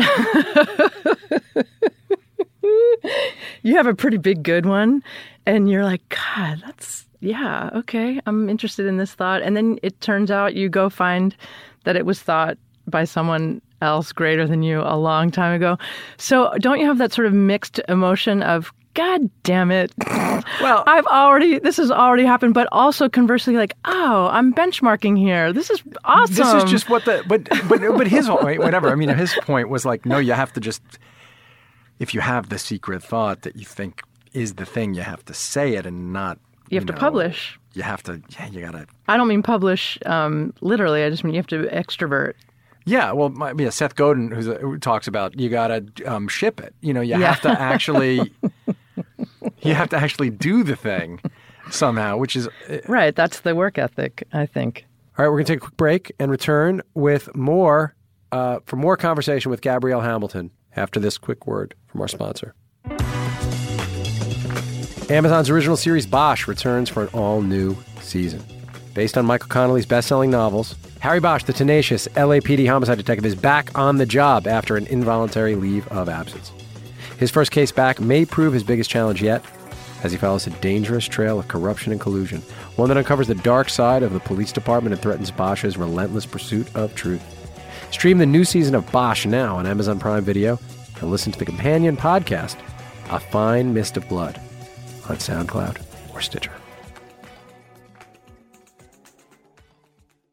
you 3.64 3.76
have 3.76 3.88
a 3.88 3.96
pretty 3.96 4.18
big 4.18 4.44
good 4.44 4.66
one, 4.66 5.04
and 5.46 5.70
you're 5.70 5.84
like, 5.84 6.02
God, 6.10 6.62
that's, 6.66 7.06
yeah, 7.20 7.70
okay, 7.74 8.22
I'm 8.26 8.50
interested 8.50 8.86
in 8.86 8.98
this 8.98 9.14
thought. 9.14 9.42
And 9.42 9.56
then 9.58 9.80
it 9.84 10.00
turns 10.02 10.32
out 10.32 10.56
you 10.56 10.70
go 10.70 10.90
find 10.90 11.36
that 11.84 11.96
it 11.96 12.06
was 12.06 12.22
thought 12.22 12.58
by 12.88 13.04
someone 13.06 13.62
else 13.82 14.12
greater 14.12 14.48
than 14.48 14.62
you 14.64 14.82
a 14.82 14.96
long 14.98 15.32
time 15.32 15.54
ago. 15.54 15.78
So 16.18 16.54
don't 16.60 16.80
you 16.80 16.86
have 16.86 17.00
that 17.00 17.12
sort 17.12 17.26
of 17.26 17.34
mixed 17.34 17.80
emotion 17.88 18.44
of, 18.44 18.72
God 18.94 19.30
damn 19.44 19.72
it. 19.72 19.92
Well- 20.60 20.84
I've 20.88 21.06
already, 21.06 21.60
this 21.60 21.78
has 21.78 21.92
already 21.92 22.26
happened, 22.26 22.54
but 22.54 22.68
also 22.72 23.08
conversely, 23.08 23.56
like, 23.56 23.74
oh, 23.86 24.28
I'm 24.32 24.54
benchmarking 24.54 25.18
here. 25.18 25.54
This 25.54 25.70
is 25.70 25.82
awesome. 26.04 26.36
This 26.36 26.54
is 26.64 26.70
just 26.70 26.90
what 26.90 27.06
the 27.06 27.24
but 27.28 27.48
but 27.70 27.80
but 27.80 28.08
his 28.08 28.28
whole 28.28 28.44
whatever. 28.44 28.90
I 28.90 28.96
mean, 28.96 29.10
his 29.10 29.34
point 29.44 29.70
was 29.70 29.86
like, 29.86 30.06
no, 30.06 30.18
you 30.18 30.34
have 30.34 30.52
to 30.54 30.60
just 30.60 30.82
if 32.00 32.14
you 32.14 32.22
have 32.22 32.50
the 32.50 32.58
secret 32.60 33.04
thought 33.04 33.44
that 33.44 33.56
you 33.56 33.66
think 33.66 34.02
is 34.34 34.56
the 34.56 34.66
thing, 34.66 34.94
you 34.96 35.02
have 35.02 35.24
to 35.26 35.34
say 35.34 35.76
it 35.76 35.86
and 35.86 36.12
not. 36.12 36.40
You 36.70 36.80
have 36.80 36.88
to 36.88 36.94
know, 36.94 37.00
publish. 37.00 37.60
You 37.74 37.84
have 37.84 38.02
to. 38.04 38.22
Yeah, 38.30 38.48
you 38.48 38.62
gotta. 38.62 38.88
I 39.08 39.16
don't 39.18 39.28
mean 39.28 39.44
publish 39.44 39.98
um, 40.06 40.54
literally. 40.62 41.04
I 41.04 41.10
just 41.10 41.24
mean 41.24 41.34
you 41.34 41.40
have 41.40 41.48
to 41.48 41.64
extrovert. 41.68 42.34
Yeah, 42.86 43.12
well, 43.12 43.30
my, 43.30 43.54
yeah, 43.58 43.70
Seth 43.70 43.96
Godin, 43.96 44.32
who 44.32 44.78
talks 44.80 45.08
about 45.08 45.40
you 45.40 45.50
gotta 45.50 45.86
um, 46.06 46.28
ship 46.28 46.60
it. 46.60 46.74
You 46.82 46.94
know, 46.94 47.02
you 47.02 47.12
Yeah. 47.18 47.32
have 47.34 47.42
to 47.42 47.50
actually. 47.62 48.34
you 49.62 49.74
have 49.74 49.90
to 49.90 49.98
actually 49.98 50.30
do 50.30 50.64
the 50.64 50.76
thing 50.76 51.20
somehow, 51.70 52.18
which 52.18 52.36
is 52.36 52.50
Right. 52.88 53.16
That's 53.16 53.42
the 53.42 53.56
work 53.56 53.78
ethic, 53.78 54.28
I 54.34 54.46
think. 54.46 54.86
All 55.18 55.26
right, 55.26 55.30
we're 55.30 55.38
going 55.38 55.46
to 55.46 55.54
take 55.54 55.58
a 55.58 55.66
quick 55.66 55.78
break 55.78 56.12
and 56.20 56.32
return 56.32 56.82
with 56.94 57.36
more 57.36 57.96
uh, 58.32 58.60
for 58.66 58.78
more 58.78 58.96
conversation 58.96 59.52
with 59.52 59.62
Gabrielle 59.62 60.02
Hamilton 60.02 60.52
after 60.76 61.00
this 61.00 61.18
quick 61.18 61.46
word 61.46 61.76
from 61.88 62.02
our 62.02 62.08
sponsor. 62.08 62.56
Amazon's 65.10 65.50
original 65.50 65.76
series 65.76 66.06
Bosch 66.06 66.48
returns 66.48 66.90
for 66.90 67.04
an 67.04 67.10
all 67.10 67.42
new 67.42 67.76
season. 68.00 68.42
Based 68.94 69.18
on 69.18 69.26
Michael 69.26 69.50
Connelly's 69.50 69.86
best 69.86 70.08
selling 70.08 70.32
novels, 70.32 70.76
Harry 71.00 71.20
Bosch, 71.20 71.44
the 71.44 71.54
tenacious 71.54 72.08
LAPD 72.10 72.68
homicide 72.68 72.98
detective, 72.98 73.26
is 73.26 73.36
back 73.36 73.78
on 73.78 73.98
the 73.98 74.06
job 74.06 74.48
after 74.48 74.78
an 74.78 74.88
involuntary 74.88 75.56
leave 75.56 75.88
of 75.90 76.08
absence. 76.08 76.52
His 77.22 77.30
first 77.30 77.52
case 77.52 77.72
back 77.72 78.02
may 78.02 78.26
prove 78.26 78.52
his 78.52 78.64
biggest 78.64 78.90
challenge 78.90 79.22
yet 79.22 79.46
as 80.04 80.12
he 80.12 80.18
follows 80.18 80.48
a 80.48 80.50
dangerous 80.50 81.06
trail 81.06 81.38
of 81.38 81.48
corruption 81.48 81.92
and 81.92 82.02
collusion, 82.02 82.42
one 82.78 82.90
that 82.90 82.98
uncovers 82.98 83.28
the 83.28 83.36
dark 83.36 83.70
side 83.70 84.02
of 84.02 84.12
the 84.12 84.20
police 84.20 84.52
department 84.52 84.92
and 84.92 85.00
threatens 85.04 85.30
Bosch's 85.30 85.78
relentless 85.78 86.26
pursuit 86.26 86.76
of 86.76 86.96
truth. 86.96 87.22
Stream 87.92 88.18
the 88.18 88.26
new 88.26 88.44
season 88.44 88.74
of 88.74 88.92
Bosch 88.92 89.28
now 89.28 89.56
on 89.56 89.68
Amazon 89.68 90.00
Prime 90.00 90.24
Video 90.24 90.60
and 91.00 91.12
listen 91.12 91.32
to 91.32 91.38
the 91.38 91.46
companion 91.46 91.96
podcast, 91.96 92.58
A 93.12 93.20
Fine 93.20 93.72
Mist 93.72 93.98
of 93.98 94.10
Blood, 94.10 94.42
on 95.08 95.18
SoundCloud 95.18 95.80
or 96.16 96.22
Stitcher. 96.22 96.54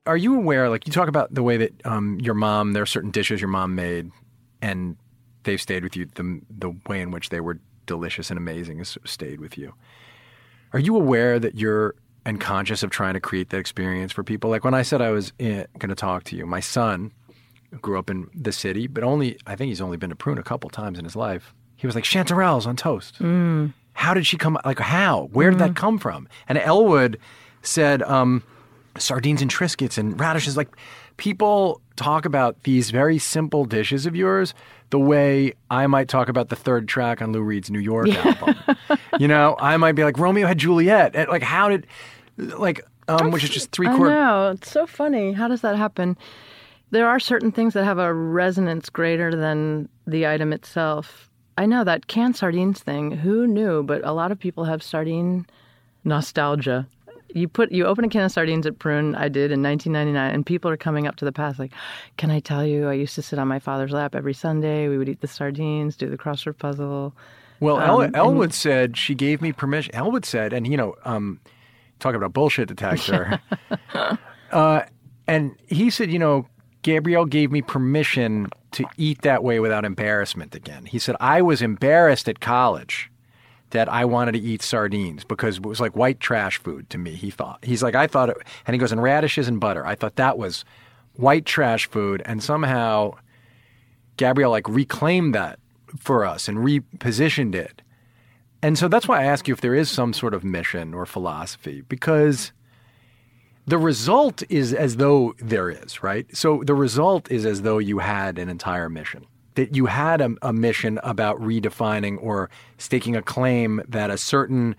Are 0.06 0.16
you 0.16 0.36
aware, 0.36 0.70
like 0.70 0.86
you 0.86 0.92
talk 0.94 1.08
about 1.08 1.34
the 1.34 1.42
way 1.42 1.58
that 1.58 1.86
um, 1.86 2.18
your 2.18 2.32
mom, 2.32 2.72
there 2.72 2.82
are 2.82 2.86
certain 2.86 3.10
dishes 3.10 3.42
your 3.42 3.50
mom 3.50 3.74
made, 3.74 4.10
and 4.62 4.96
they've 5.48 5.60
stayed 5.60 5.82
with 5.82 5.96
you. 5.96 6.06
The 6.14 6.40
the 6.50 6.70
way 6.88 7.00
in 7.00 7.10
which 7.10 7.30
they 7.30 7.40
were 7.40 7.58
delicious 7.86 8.30
and 8.30 8.38
amazing 8.38 8.78
has 8.78 8.98
stayed 9.04 9.40
with 9.40 9.56
you. 9.58 9.74
Are 10.72 10.78
you 10.78 10.94
aware 10.94 11.38
that 11.38 11.54
you're 11.56 11.94
and 12.24 12.40
conscious 12.40 12.82
of 12.82 12.90
trying 12.90 13.14
to 13.14 13.20
create 13.20 13.50
that 13.50 13.58
experience 13.58 14.12
for 14.12 14.22
people? 14.22 14.50
Like 14.50 14.64
when 14.64 14.74
I 14.74 14.82
said 14.82 15.00
I 15.00 15.10
was 15.10 15.32
going 15.32 15.66
to 15.88 15.94
talk 15.94 16.24
to 16.24 16.36
you, 16.36 16.46
my 16.46 16.60
son 16.60 17.12
grew 17.80 17.98
up 17.98 18.10
in 18.10 18.28
the 18.34 18.52
city, 18.52 18.86
but 18.86 19.02
only 19.02 19.38
I 19.46 19.56
think 19.56 19.68
he's 19.68 19.80
only 19.80 19.96
been 19.96 20.10
to 20.10 20.16
Prune 20.16 20.38
a 20.38 20.42
couple 20.42 20.70
times 20.70 20.98
in 20.98 21.04
his 21.04 21.16
life. 21.16 21.54
He 21.76 21.86
was 21.86 21.94
like 21.94 22.04
chanterelles 22.04 22.66
on 22.66 22.76
toast. 22.76 23.18
Mm. 23.20 23.72
How 23.94 24.14
did 24.14 24.26
she 24.26 24.36
come? 24.36 24.58
Like 24.64 24.78
how? 24.78 25.28
Where 25.32 25.50
did 25.50 25.58
that 25.60 25.74
come 25.74 25.98
from? 25.98 26.28
And 26.48 26.58
Elwood 26.58 27.18
said 27.62 28.02
um, 28.02 28.42
sardines 28.96 29.42
and 29.42 29.50
Triscuits 29.50 29.98
and 29.98 30.18
radishes. 30.20 30.56
Like 30.56 30.68
people 31.16 31.80
talk 31.98 32.24
about 32.24 32.62
these 32.62 32.90
very 32.90 33.18
simple 33.18 33.64
dishes 33.64 34.06
of 34.06 34.16
yours 34.16 34.54
the 34.90 34.98
way 34.98 35.52
I 35.70 35.86
might 35.86 36.08
talk 36.08 36.28
about 36.30 36.48
the 36.48 36.56
third 36.56 36.88
track 36.88 37.20
on 37.20 37.32
Lou 37.32 37.42
Reed's 37.42 37.70
New 37.70 37.78
York 37.80 38.08
album. 38.08 38.56
you 39.18 39.28
know, 39.28 39.56
I 39.60 39.76
might 39.76 39.92
be 39.92 40.04
like 40.04 40.18
Romeo 40.18 40.46
had 40.46 40.58
Juliet. 40.58 41.14
And, 41.14 41.28
Like 41.28 41.42
how 41.42 41.68
did 41.68 41.86
like 42.38 42.80
um, 43.08 43.30
which 43.30 43.42
is 43.44 43.50
just 43.50 43.72
three 43.72 43.86
I 43.88 43.96
chord. 43.96 44.10
know. 44.10 44.50
It's 44.54 44.70
so 44.70 44.86
funny. 44.86 45.32
How 45.32 45.48
does 45.48 45.60
that 45.62 45.76
happen? 45.76 46.16
There 46.90 47.08
are 47.08 47.20
certain 47.20 47.52
things 47.52 47.74
that 47.74 47.84
have 47.84 47.98
a 47.98 48.12
resonance 48.14 48.88
greater 48.90 49.34
than 49.34 49.88
the 50.06 50.26
item 50.26 50.52
itself. 50.52 51.28
I 51.58 51.66
know 51.66 51.84
that 51.84 52.06
canned 52.06 52.36
sardines 52.36 52.80
thing. 52.80 53.10
Who 53.10 53.46
knew? 53.46 53.82
But 53.82 54.04
a 54.06 54.12
lot 54.12 54.30
of 54.32 54.38
people 54.38 54.64
have 54.64 54.82
sardine 54.82 55.46
nostalgia. 56.04 56.86
You 57.34 57.46
put 57.48 57.70
you 57.72 57.84
open 57.86 58.04
a 58.04 58.08
can 58.08 58.22
of 58.24 58.32
sardines 58.32 58.66
at 58.66 58.78
Prune. 58.78 59.14
I 59.14 59.28
did 59.28 59.52
in 59.52 59.62
1999, 59.62 60.34
and 60.34 60.46
people 60.46 60.70
are 60.70 60.76
coming 60.78 61.06
up 61.06 61.16
to 61.16 61.24
the 61.24 61.32
past 61.32 61.58
like, 61.58 61.72
"Can 62.16 62.30
I 62.30 62.40
tell 62.40 62.64
you? 62.64 62.88
I 62.88 62.94
used 62.94 63.14
to 63.16 63.22
sit 63.22 63.38
on 63.38 63.46
my 63.48 63.58
father's 63.58 63.92
lap 63.92 64.14
every 64.14 64.32
Sunday. 64.34 64.88
We 64.88 64.96
would 64.98 65.08
eat 65.08 65.20
the 65.20 65.28
sardines, 65.28 65.96
do 65.96 66.08
the 66.08 66.16
crossword 66.18 66.58
puzzle." 66.58 67.14
Well, 67.60 67.80
El- 67.80 68.00
Um, 68.02 68.14
Elwood 68.14 68.54
said 68.54 68.96
she 68.96 69.14
gave 69.14 69.42
me 69.42 69.52
permission. 69.52 69.94
Elwood 69.94 70.24
said, 70.24 70.52
and 70.52 70.66
you 70.66 70.76
know, 70.76 70.94
um, 71.04 71.40
talking 71.98 72.16
about 72.16 72.32
bullshit 72.32 72.68
detector, 72.68 73.40
uh, 74.52 74.82
and 75.26 75.54
he 75.66 75.90
said, 75.90 76.10
you 76.10 76.18
know, 76.18 76.46
Gabrielle 76.82 77.24
gave 77.26 77.50
me 77.50 77.60
permission 77.60 78.46
to 78.72 78.84
eat 78.96 79.22
that 79.22 79.42
way 79.42 79.60
without 79.60 79.84
embarrassment 79.84 80.54
again. 80.54 80.84
He 80.86 80.98
said 80.98 81.16
I 81.20 81.42
was 81.42 81.60
embarrassed 81.60 82.28
at 82.28 82.40
college 82.40 83.10
that 83.70 83.88
I 83.88 84.04
wanted 84.04 84.32
to 84.32 84.40
eat 84.40 84.62
sardines 84.62 85.24
because 85.24 85.58
it 85.58 85.66
was 85.66 85.80
like 85.80 85.96
white 85.96 86.20
trash 86.20 86.58
food 86.58 86.88
to 86.90 86.98
me. 86.98 87.12
He 87.12 87.30
thought 87.30 87.58
he's 87.62 87.82
like 87.82 87.94
I 87.94 88.06
thought 88.06 88.30
it, 88.30 88.36
and 88.66 88.74
he 88.74 88.78
goes 88.78 88.92
and 88.92 89.02
radishes 89.02 89.48
and 89.48 89.60
butter. 89.60 89.86
I 89.86 89.94
thought 89.94 90.16
that 90.16 90.38
was 90.38 90.64
white 91.14 91.44
trash 91.44 91.86
food, 91.88 92.22
and 92.24 92.42
somehow 92.42 93.12
Gabrielle 94.16 94.50
like 94.50 94.68
reclaimed 94.68 95.34
that 95.34 95.58
for 95.98 96.24
us 96.24 96.48
and 96.48 96.58
repositioned 96.58 97.54
it. 97.54 97.82
And 98.62 98.76
so 98.76 98.88
that's 98.88 99.06
why 99.06 99.20
I 99.20 99.24
ask 99.24 99.46
you 99.46 99.54
if 99.54 99.60
there 99.60 99.74
is 99.74 99.88
some 99.88 100.12
sort 100.12 100.34
of 100.34 100.42
mission 100.42 100.92
or 100.92 101.06
philosophy, 101.06 101.82
because 101.88 102.52
the 103.66 103.78
result 103.78 104.42
is 104.48 104.72
as 104.72 104.96
though 104.96 105.34
there 105.38 105.70
is, 105.70 106.02
right? 106.02 106.26
So 106.36 106.62
the 106.64 106.74
result 106.74 107.30
is 107.30 107.46
as 107.46 107.62
though 107.62 107.78
you 107.78 107.98
had 107.98 108.38
an 108.38 108.48
entire 108.48 108.88
mission, 108.88 109.26
that 109.58 109.74
you 109.74 109.86
had 109.86 110.20
a, 110.20 110.30
a 110.42 110.52
mission 110.52 111.00
about 111.02 111.36
redefining 111.40 112.16
or 112.22 112.48
staking 112.76 113.16
a 113.16 113.22
claim 113.22 113.82
that 113.88 114.08
a 114.08 114.16
certain 114.16 114.76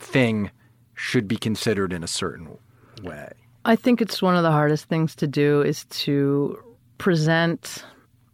thing 0.00 0.50
should 0.94 1.28
be 1.28 1.36
considered 1.36 1.92
in 1.92 2.02
a 2.02 2.08
certain 2.08 2.58
way. 3.04 3.30
I 3.64 3.76
think 3.76 4.02
it's 4.02 4.20
one 4.20 4.34
of 4.34 4.42
the 4.42 4.50
hardest 4.50 4.86
things 4.86 5.14
to 5.16 5.28
do 5.28 5.62
is 5.62 5.84
to 5.90 6.58
present 6.98 7.84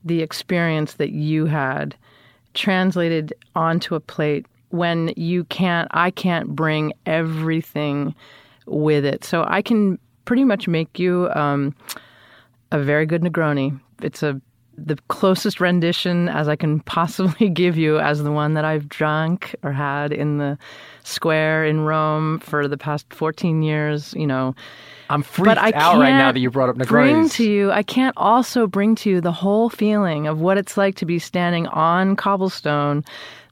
the 0.02 0.22
experience 0.22 0.94
that 0.94 1.10
you 1.10 1.44
had 1.44 1.94
translated 2.54 3.34
onto 3.54 3.94
a 3.94 4.00
plate 4.00 4.46
when 4.70 5.12
you 5.14 5.44
can't 5.44 5.88
I 5.90 6.10
can't 6.10 6.56
bring 6.56 6.94
everything 7.04 8.14
with 8.64 9.04
it. 9.04 9.24
So 9.24 9.44
I 9.46 9.60
can 9.60 9.98
pretty 10.24 10.44
much 10.44 10.68
make 10.68 10.98
you 10.98 11.28
um, 11.34 11.76
a 12.70 12.78
very 12.82 13.04
good 13.04 13.20
Negroni. 13.20 13.78
It's 14.00 14.22
a 14.22 14.40
the 14.84 14.96
closest 15.08 15.60
rendition 15.60 16.28
as 16.28 16.48
I 16.48 16.56
can 16.56 16.80
possibly 16.80 17.48
give 17.62 17.76
you 17.76 17.98
as 17.98 18.22
the 18.22 18.32
one 18.32 18.54
that 18.54 18.64
I've 18.64 18.88
drunk 18.88 19.54
or 19.62 19.72
had 19.72 20.12
in 20.12 20.38
the 20.38 20.58
square 21.04 21.64
in 21.64 21.80
Rome 21.80 22.40
for 22.40 22.68
the 22.68 22.78
past 22.78 23.12
14 23.12 23.62
years, 23.62 24.14
you 24.14 24.26
know. 24.26 24.54
I'm 25.10 25.22
freaked 25.22 25.58
out 25.58 25.98
right 25.98 26.10
now 26.10 26.32
that 26.32 26.40
you 26.40 26.50
brought 26.50 26.70
up 26.70 26.78
Bring 26.78 27.28
to 27.30 27.44
you, 27.44 27.70
I 27.70 27.82
can't 27.82 28.16
also 28.16 28.66
bring 28.66 28.94
to 28.96 29.10
you 29.10 29.20
the 29.20 29.32
whole 29.32 29.68
feeling 29.68 30.26
of 30.26 30.40
what 30.40 30.56
it's 30.56 30.78
like 30.78 30.94
to 30.96 31.06
be 31.06 31.18
standing 31.18 31.66
on 31.66 32.16
cobblestone 32.16 33.04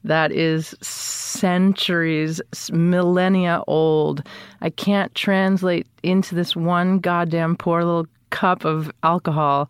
that 0.03 0.31
is 0.31 0.75
centuries, 0.81 2.41
millennia 2.71 3.63
old. 3.67 4.23
I 4.61 4.69
can't 4.71 5.13
translate 5.13 5.85
into 6.01 6.33
this 6.33 6.55
one 6.55 6.99
goddamn 6.99 7.55
poor 7.55 7.83
little 7.83 8.07
cup 8.31 8.65
of 8.65 8.91
alcohol 9.03 9.69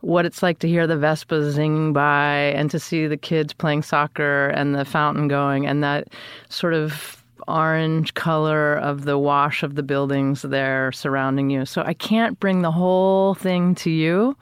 what 0.00 0.24
it's 0.24 0.42
like 0.42 0.58
to 0.60 0.68
hear 0.68 0.86
the 0.86 0.94
Vespas 0.94 1.54
zinging 1.54 1.92
by 1.92 2.34
and 2.56 2.70
to 2.70 2.78
see 2.78 3.06
the 3.06 3.16
kids 3.16 3.52
playing 3.52 3.82
soccer 3.82 4.48
and 4.48 4.74
the 4.74 4.84
fountain 4.84 5.28
going 5.28 5.66
and 5.66 5.82
that 5.82 6.08
sort 6.48 6.74
of 6.74 7.22
orange 7.48 8.14
color 8.14 8.76
of 8.76 9.04
the 9.04 9.18
wash 9.18 9.62
of 9.62 9.74
the 9.74 9.82
buildings 9.82 10.42
there 10.42 10.92
surrounding 10.92 11.50
you. 11.50 11.64
So 11.64 11.82
I 11.82 11.94
can't 11.94 12.38
bring 12.38 12.62
the 12.62 12.70
whole 12.70 13.34
thing 13.34 13.74
to 13.76 13.90
you 13.90 14.36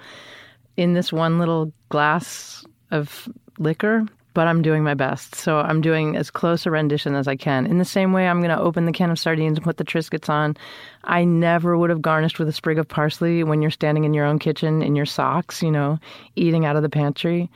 in 0.76 0.92
this 0.92 1.12
one 1.12 1.38
little 1.38 1.72
glass 1.88 2.64
of 2.90 3.28
liquor, 3.58 4.06
but 4.38 4.46
I'm 4.46 4.62
doing 4.62 4.84
my 4.84 4.94
best. 4.94 5.34
So 5.34 5.58
I'm 5.58 5.80
doing 5.80 6.14
as 6.14 6.30
close 6.30 6.64
a 6.64 6.70
rendition 6.70 7.16
as 7.16 7.26
I 7.26 7.34
can. 7.34 7.66
In 7.66 7.78
the 7.78 7.84
same 7.84 8.12
way, 8.12 8.28
I'm 8.28 8.38
going 8.38 8.56
to 8.56 8.62
open 8.62 8.84
the 8.84 8.92
can 8.92 9.10
of 9.10 9.18
sardines 9.18 9.58
and 9.58 9.64
put 9.64 9.78
the 9.78 9.84
Triscuits 9.84 10.28
on. 10.28 10.56
I 11.02 11.24
never 11.24 11.76
would 11.76 11.90
have 11.90 12.00
garnished 12.00 12.38
with 12.38 12.48
a 12.48 12.52
sprig 12.52 12.78
of 12.78 12.86
parsley 12.86 13.42
when 13.42 13.62
you're 13.62 13.72
standing 13.72 14.04
in 14.04 14.14
your 14.14 14.24
own 14.24 14.38
kitchen 14.38 14.80
in 14.80 14.94
your 14.94 15.06
socks, 15.06 15.60
you 15.60 15.72
know, 15.72 15.98
eating 16.36 16.64
out 16.64 16.76
of 16.76 16.82
the 16.82 16.88
pantry. 16.88 17.50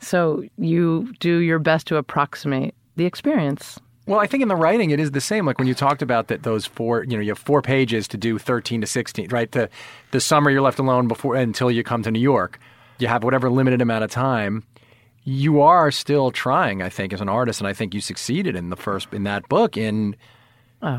So 0.00 0.42
you 0.58 1.14
do 1.20 1.38
your 1.38 1.60
best 1.60 1.86
to 1.86 1.96
approximate 1.96 2.74
the 2.96 3.04
experience. 3.06 3.78
Well, 4.06 4.18
I 4.18 4.26
think 4.26 4.42
in 4.42 4.48
the 4.48 4.56
writing 4.56 4.90
it 4.90 4.98
is 4.98 5.12
the 5.12 5.20
same. 5.20 5.46
Like 5.46 5.58
when 5.58 5.68
you 5.68 5.74
talked 5.74 6.02
about 6.02 6.26
that, 6.26 6.42
those 6.42 6.66
four, 6.66 7.04
you 7.04 7.16
know, 7.16 7.22
you 7.22 7.30
have 7.30 7.38
four 7.38 7.62
pages 7.62 8.08
to 8.08 8.16
do 8.16 8.36
thirteen 8.36 8.80
to 8.80 8.88
sixteen, 8.88 9.28
right? 9.28 9.52
The 9.52 9.70
the 10.10 10.20
summer 10.20 10.50
you're 10.50 10.60
left 10.60 10.80
alone 10.80 11.06
before 11.06 11.36
until 11.36 11.70
you 11.70 11.84
come 11.84 12.02
to 12.02 12.10
New 12.10 12.18
York. 12.18 12.58
You 12.98 13.06
have 13.06 13.22
whatever 13.22 13.48
limited 13.48 13.80
amount 13.80 14.02
of 14.02 14.10
time. 14.10 14.64
You 15.28 15.60
are 15.60 15.90
still 15.90 16.30
trying, 16.30 16.82
I 16.82 16.88
think, 16.88 17.12
as 17.12 17.20
an 17.20 17.28
artist, 17.28 17.60
and 17.60 17.66
I 17.66 17.72
think 17.72 17.94
you 17.94 18.00
succeeded 18.00 18.54
in 18.54 18.70
the 18.70 18.76
first 18.76 19.12
in 19.12 19.24
that 19.24 19.48
book 19.48 19.76
in 19.76 20.16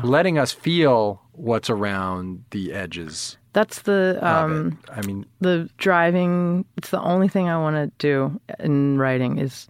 letting 0.02 0.38
us 0.38 0.52
feel 0.52 1.22
what's 1.32 1.70
around 1.70 2.44
the 2.50 2.72
edges 2.72 3.38
That's 3.52 3.82
the 3.82 4.18
um. 4.20 4.78
I 4.90 5.06
mean, 5.06 5.24
the 5.40 5.70
driving 5.78 6.64
it's 6.76 6.90
the 6.90 7.00
only 7.00 7.28
thing 7.28 7.48
i 7.48 7.56
want 7.56 7.76
to 7.76 7.92
do 7.98 8.40
in 8.58 8.98
writing 8.98 9.38
is 9.38 9.68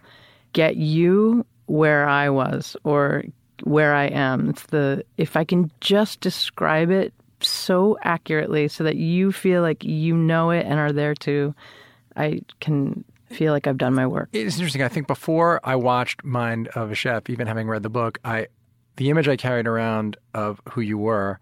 get 0.53 0.77
you 0.77 1.45
where 1.67 2.09
i 2.09 2.29
was 2.29 2.77
or 2.85 3.23
where 3.65 3.95
i 3.95 4.07
am 4.07 4.49
it's 4.49 4.65
the 4.67 5.05
if 5.19 5.37
i 5.37 5.45
can 5.45 5.71
just 5.81 6.21
describe 6.21 6.91
it 6.91 7.13
so 7.41 7.99
accurately 8.03 8.67
so 8.67 8.83
that 8.83 8.97
you 8.97 9.31
feel 9.31 9.63
like 9.63 9.85
you 9.85 10.17
know 10.17 10.51
it 10.51 10.65
and 10.67 10.79
are 10.79 10.93
there 10.93 11.15
too 11.15 11.55
i 12.17 12.41
can 12.61 13.05
feel 13.31 13.53
like 13.53 13.67
i've 13.67 13.79
done 13.79 13.95
my 13.95 14.07
work 14.07 14.29
It's 14.33 14.57
interesting. 14.57 14.83
I 14.83 14.89
think 14.89 15.07
before 15.07 15.61
I 15.65 15.77
watched 15.77 16.25
Mind 16.25 16.69
of 16.69 16.91
a 16.91 16.95
Chef, 16.95 17.29
even 17.31 17.47
having 17.47 17.69
read 17.69 17.83
the 17.83 17.91
book, 17.91 18.19
I 18.25 18.49
the 18.97 19.11
image 19.11 19.29
I 19.29 19.37
carried 19.37 19.67
around 19.67 20.17
of 20.35 20.61
who 20.71 20.81
you 20.81 20.99
were 20.99 21.39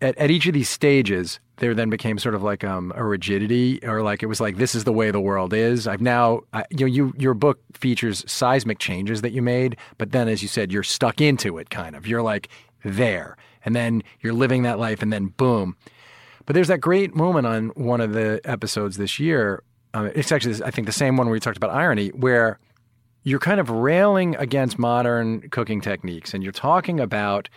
at, 0.00 0.16
at 0.18 0.30
each 0.30 0.46
of 0.46 0.54
these 0.54 0.68
stages, 0.68 1.40
there 1.56 1.74
then 1.74 1.90
became 1.90 2.18
sort 2.18 2.34
of 2.34 2.42
like 2.42 2.62
um, 2.64 2.92
a 2.94 3.04
rigidity, 3.04 3.80
or 3.82 4.02
like 4.02 4.22
it 4.22 4.26
was 4.26 4.40
like 4.40 4.56
this 4.56 4.74
is 4.74 4.84
the 4.84 4.92
way 4.92 5.10
the 5.10 5.20
world 5.20 5.52
is. 5.52 5.86
I've 5.86 6.00
now, 6.00 6.40
I, 6.52 6.64
you 6.70 6.80
know, 6.80 6.86
you 6.86 7.12
your 7.18 7.34
book 7.34 7.60
features 7.74 8.24
seismic 8.30 8.78
changes 8.78 9.22
that 9.22 9.32
you 9.32 9.42
made, 9.42 9.76
but 9.96 10.12
then, 10.12 10.28
as 10.28 10.42
you 10.42 10.48
said, 10.48 10.72
you're 10.72 10.82
stuck 10.82 11.20
into 11.20 11.58
it. 11.58 11.70
Kind 11.70 11.96
of, 11.96 12.06
you're 12.06 12.22
like 12.22 12.48
there, 12.84 13.36
and 13.64 13.74
then 13.74 14.02
you're 14.20 14.32
living 14.32 14.62
that 14.62 14.78
life, 14.78 15.02
and 15.02 15.12
then 15.12 15.26
boom. 15.26 15.76
But 16.46 16.54
there's 16.54 16.68
that 16.68 16.78
great 16.80 17.14
moment 17.14 17.46
on 17.46 17.68
one 17.70 18.00
of 18.00 18.12
the 18.12 18.40
episodes 18.44 18.96
this 18.96 19.18
year. 19.18 19.62
Uh, 19.94 20.10
it's 20.14 20.32
actually, 20.32 20.62
I 20.64 20.70
think, 20.70 20.86
the 20.86 20.92
same 20.92 21.16
one 21.16 21.26
where 21.26 21.32
we 21.32 21.40
talked 21.40 21.56
about 21.56 21.70
irony, 21.70 22.08
where 22.08 22.58
you're 23.22 23.38
kind 23.38 23.60
of 23.60 23.70
railing 23.70 24.36
against 24.36 24.78
modern 24.78 25.48
cooking 25.50 25.80
techniques, 25.80 26.34
and 26.34 26.42
you're 26.42 26.52
talking 26.52 27.00
about 27.00 27.48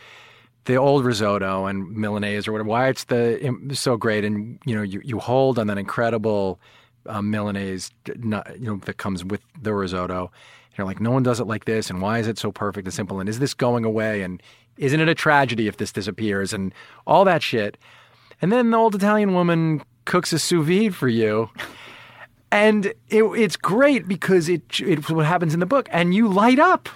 the 0.65 0.75
old 0.75 1.03
risotto 1.05 1.65
and 1.65 1.95
Milanese 1.95 2.47
or 2.47 2.51
whatever. 2.51 2.69
Why 2.69 2.87
it's 2.89 3.05
the 3.05 3.69
so 3.73 3.97
great, 3.97 4.23
and 4.23 4.59
you 4.65 4.75
know 4.75 4.81
you, 4.81 5.01
you 5.03 5.19
hold 5.19 5.59
on 5.59 5.67
that 5.67 5.77
incredible 5.77 6.59
um, 7.07 7.31
Milanese, 7.31 7.91
not, 8.17 8.59
you 8.59 8.67
know 8.67 8.77
that 8.85 8.97
comes 8.97 9.23
with 9.23 9.41
the 9.61 9.73
risotto. 9.73 10.31
You're 10.77 10.87
like, 10.87 11.01
no 11.01 11.11
one 11.11 11.23
does 11.23 11.39
it 11.39 11.47
like 11.47 11.65
this, 11.65 11.89
and 11.89 12.01
why 12.01 12.19
is 12.19 12.27
it 12.27 12.37
so 12.37 12.51
perfect 12.51 12.87
and 12.87 12.93
simple? 12.93 13.19
And 13.19 13.27
is 13.27 13.39
this 13.39 13.53
going 13.53 13.83
away? 13.83 14.21
And 14.21 14.41
isn't 14.77 14.99
it 14.99 15.09
a 15.09 15.15
tragedy 15.15 15.67
if 15.67 15.77
this 15.77 15.91
disappears? 15.91 16.53
And 16.53 16.73
all 17.05 17.25
that 17.25 17.43
shit. 17.43 17.77
And 18.41 18.51
then 18.51 18.71
the 18.71 18.77
old 18.77 18.95
Italian 18.95 19.33
woman 19.33 19.83
cooks 20.05 20.31
a 20.31 20.39
sous 20.39 20.65
vide 20.65 20.95
for 20.95 21.09
you. 21.09 21.49
And 22.51 22.87
it, 23.09 23.23
it's 23.23 23.55
great 23.55 24.07
because 24.07 24.49
it, 24.49 24.63
it's 24.79 25.09
what 25.09 25.25
happens 25.25 25.53
in 25.53 25.59
the 25.59 25.65
book, 25.65 25.87
and 25.91 26.13
you 26.13 26.27
light 26.27 26.59
up. 26.59 26.89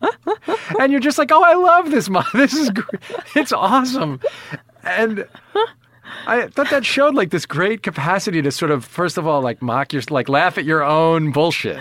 and 0.80 0.90
you're 0.90 1.00
just 1.00 1.18
like, 1.18 1.30
oh, 1.32 1.42
I 1.42 1.54
love 1.54 1.90
this. 1.90 2.08
Mom. 2.08 2.24
This 2.34 2.54
is 2.54 2.70
great. 2.70 3.02
It's 3.34 3.52
awesome. 3.52 4.20
And 4.82 5.26
I 6.26 6.48
thought 6.48 6.70
that 6.70 6.84
showed 6.84 7.14
like 7.14 7.30
this 7.30 7.46
great 7.46 7.82
capacity 7.82 8.42
to 8.42 8.50
sort 8.50 8.70
of, 8.70 8.84
first 8.84 9.18
of 9.18 9.26
all, 9.26 9.42
like 9.42 9.62
mock 9.62 9.92
your, 9.92 10.02
like 10.10 10.28
laugh 10.28 10.58
at 10.58 10.64
your 10.64 10.82
own 10.82 11.32
bullshit. 11.32 11.80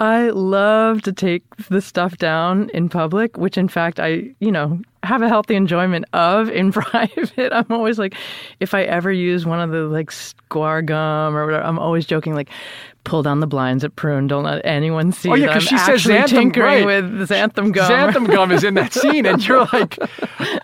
I 0.00 0.30
love 0.30 1.02
to 1.02 1.12
take 1.12 1.44
the 1.68 1.82
stuff 1.82 2.16
down 2.16 2.70
in 2.70 2.88
public, 2.88 3.36
which 3.36 3.58
in 3.58 3.68
fact 3.68 4.00
I, 4.00 4.30
you 4.40 4.50
know, 4.50 4.80
have 5.02 5.20
a 5.20 5.28
healthy 5.28 5.54
enjoyment 5.54 6.06
of 6.14 6.48
in 6.48 6.72
private. 6.72 7.52
I'm 7.52 7.70
always 7.70 7.98
like, 7.98 8.14
if 8.60 8.72
I 8.72 8.84
ever 8.84 9.12
use 9.12 9.44
one 9.44 9.60
of 9.60 9.70
the 9.70 9.82
like 9.82 10.10
square 10.10 10.80
gum 10.80 11.36
or 11.36 11.44
whatever, 11.44 11.62
I'm 11.62 11.78
always 11.78 12.06
joking 12.06 12.34
like, 12.34 12.48
pull 13.04 13.22
down 13.22 13.40
the 13.40 13.46
blinds 13.46 13.84
at 13.84 13.94
Prune. 13.94 14.26
Don't 14.26 14.44
let 14.44 14.64
anyone 14.64 15.12
see. 15.12 15.28
Oh 15.28 15.34
yeah, 15.34 15.48
because 15.48 15.64
she 15.64 15.76
says 15.76 16.02
xanthan, 16.02 16.28
tinkering 16.28 16.86
right. 16.86 16.86
with 16.86 17.28
xanthan 17.28 17.72
gum. 17.72 17.90
Xanthan 17.90 18.26
gum 18.26 18.52
is 18.52 18.64
in 18.64 18.74
that 18.74 18.92
scene, 18.94 19.26
and 19.26 19.46
you're 19.46 19.66
like, 19.66 19.98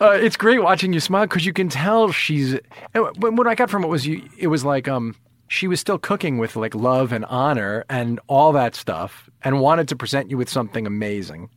uh, 0.01 0.13
it's 0.13 0.37
great 0.39 0.63
watching 0.63 0.95
you 0.95 1.01
smile 1.01 1.27
because 1.27 1.45
you 1.45 1.53
can 1.53 1.69
tell 1.69 2.11
she's. 2.11 2.59
What 2.95 3.47
I 3.47 3.55
got 3.55 3.69
from 3.69 3.85
it 3.85 3.89
was 3.89 4.07
you. 4.07 4.27
It 4.39 4.47
was 4.47 4.65
like 4.65 4.89
um 4.89 5.15
she 5.49 5.69
was 5.69 5.81
still 5.81 5.99
cooking 5.99 6.39
with 6.39 6.57
like 6.57 6.75
love 6.75 7.13
and 7.13 7.25
honor 7.27 7.85
and 7.89 8.19
all 8.27 8.53
that 8.53 8.75
stuff 8.75 9.31
and 9.43 9.61
wanted 9.61 9.89
to 9.89 9.97
present 9.97 10.31
you 10.31 10.37
with 10.37 10.49
something 10.49 10.87
amazing. 10.87 11.49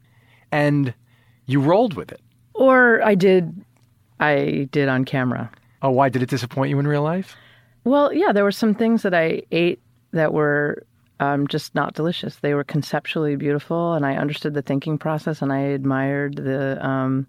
And 0.52 0.94
you 1.46 1.60
rolled 1.60 1.96
with 1.96 2.12
it. 2.12 2.22
Or 2.54 3.02
i 3.04 3.16
did 3.16 3.54
i 4.20 4.68
did 4.72 4.90
on 4.90 5.06
camera. 5.06 5.52
Oh 5.82 5.92
why? 5.92 6.10
Did 6.10 6.22
it 6.22 6.30
disappoint 6.30 6.70
you 6.70 6.80
in 6.80 6.88
real 6.88 7.04
life? 7.04 7.36
Well 7.84 8.14
yeah 8.14 8.32
there 8.32 8.44
were 8.44 8.52
some 8.52 8.76
things 8.76 9.02
that 9.04 9.14
i 9.14 9.42
ate 9.52 9.82
that 10.12 10.34
were 10.34 10.84
um, 11.22 11.48
just 11.48 11.76
not 11.76 11.96
delicious. 11.96 12.38
They 12.38 12.54
were 12.54 12.64
conceptually 12.64 13.36
beautiful 13.36 13.94
and 13.94 14.06
i 14.06 14.16
understood 14.16 14.54
the 14.54 14.62
thinking 14.62 14.98
process 14.98 15.42
and 15.42 15.52
i 15.52 15.60
admired 15.60 16.36
the 16.36 16.86
um, 16.86 17.26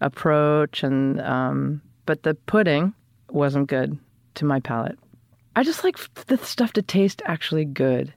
approach 0.00 0.82
and 0.82 1.20
um, 1.20 1.80
but 2.06 2.24
the 2.24 2.34
pudding 2.34 2.92
wasn't 3.30 3.68
good 3.68 3.96
to 4.34 4.44
my 4.44 4.58
palate 4.60 4.98
I 5.54 5.62
just 5.62 5.84
like 5.84 5.96
the 6.26 6.38
stuff 6.38 6.72
to 6.74 6.82
taste 6.82 7.22
actually 7.24 7.64
good. 7.64 8.12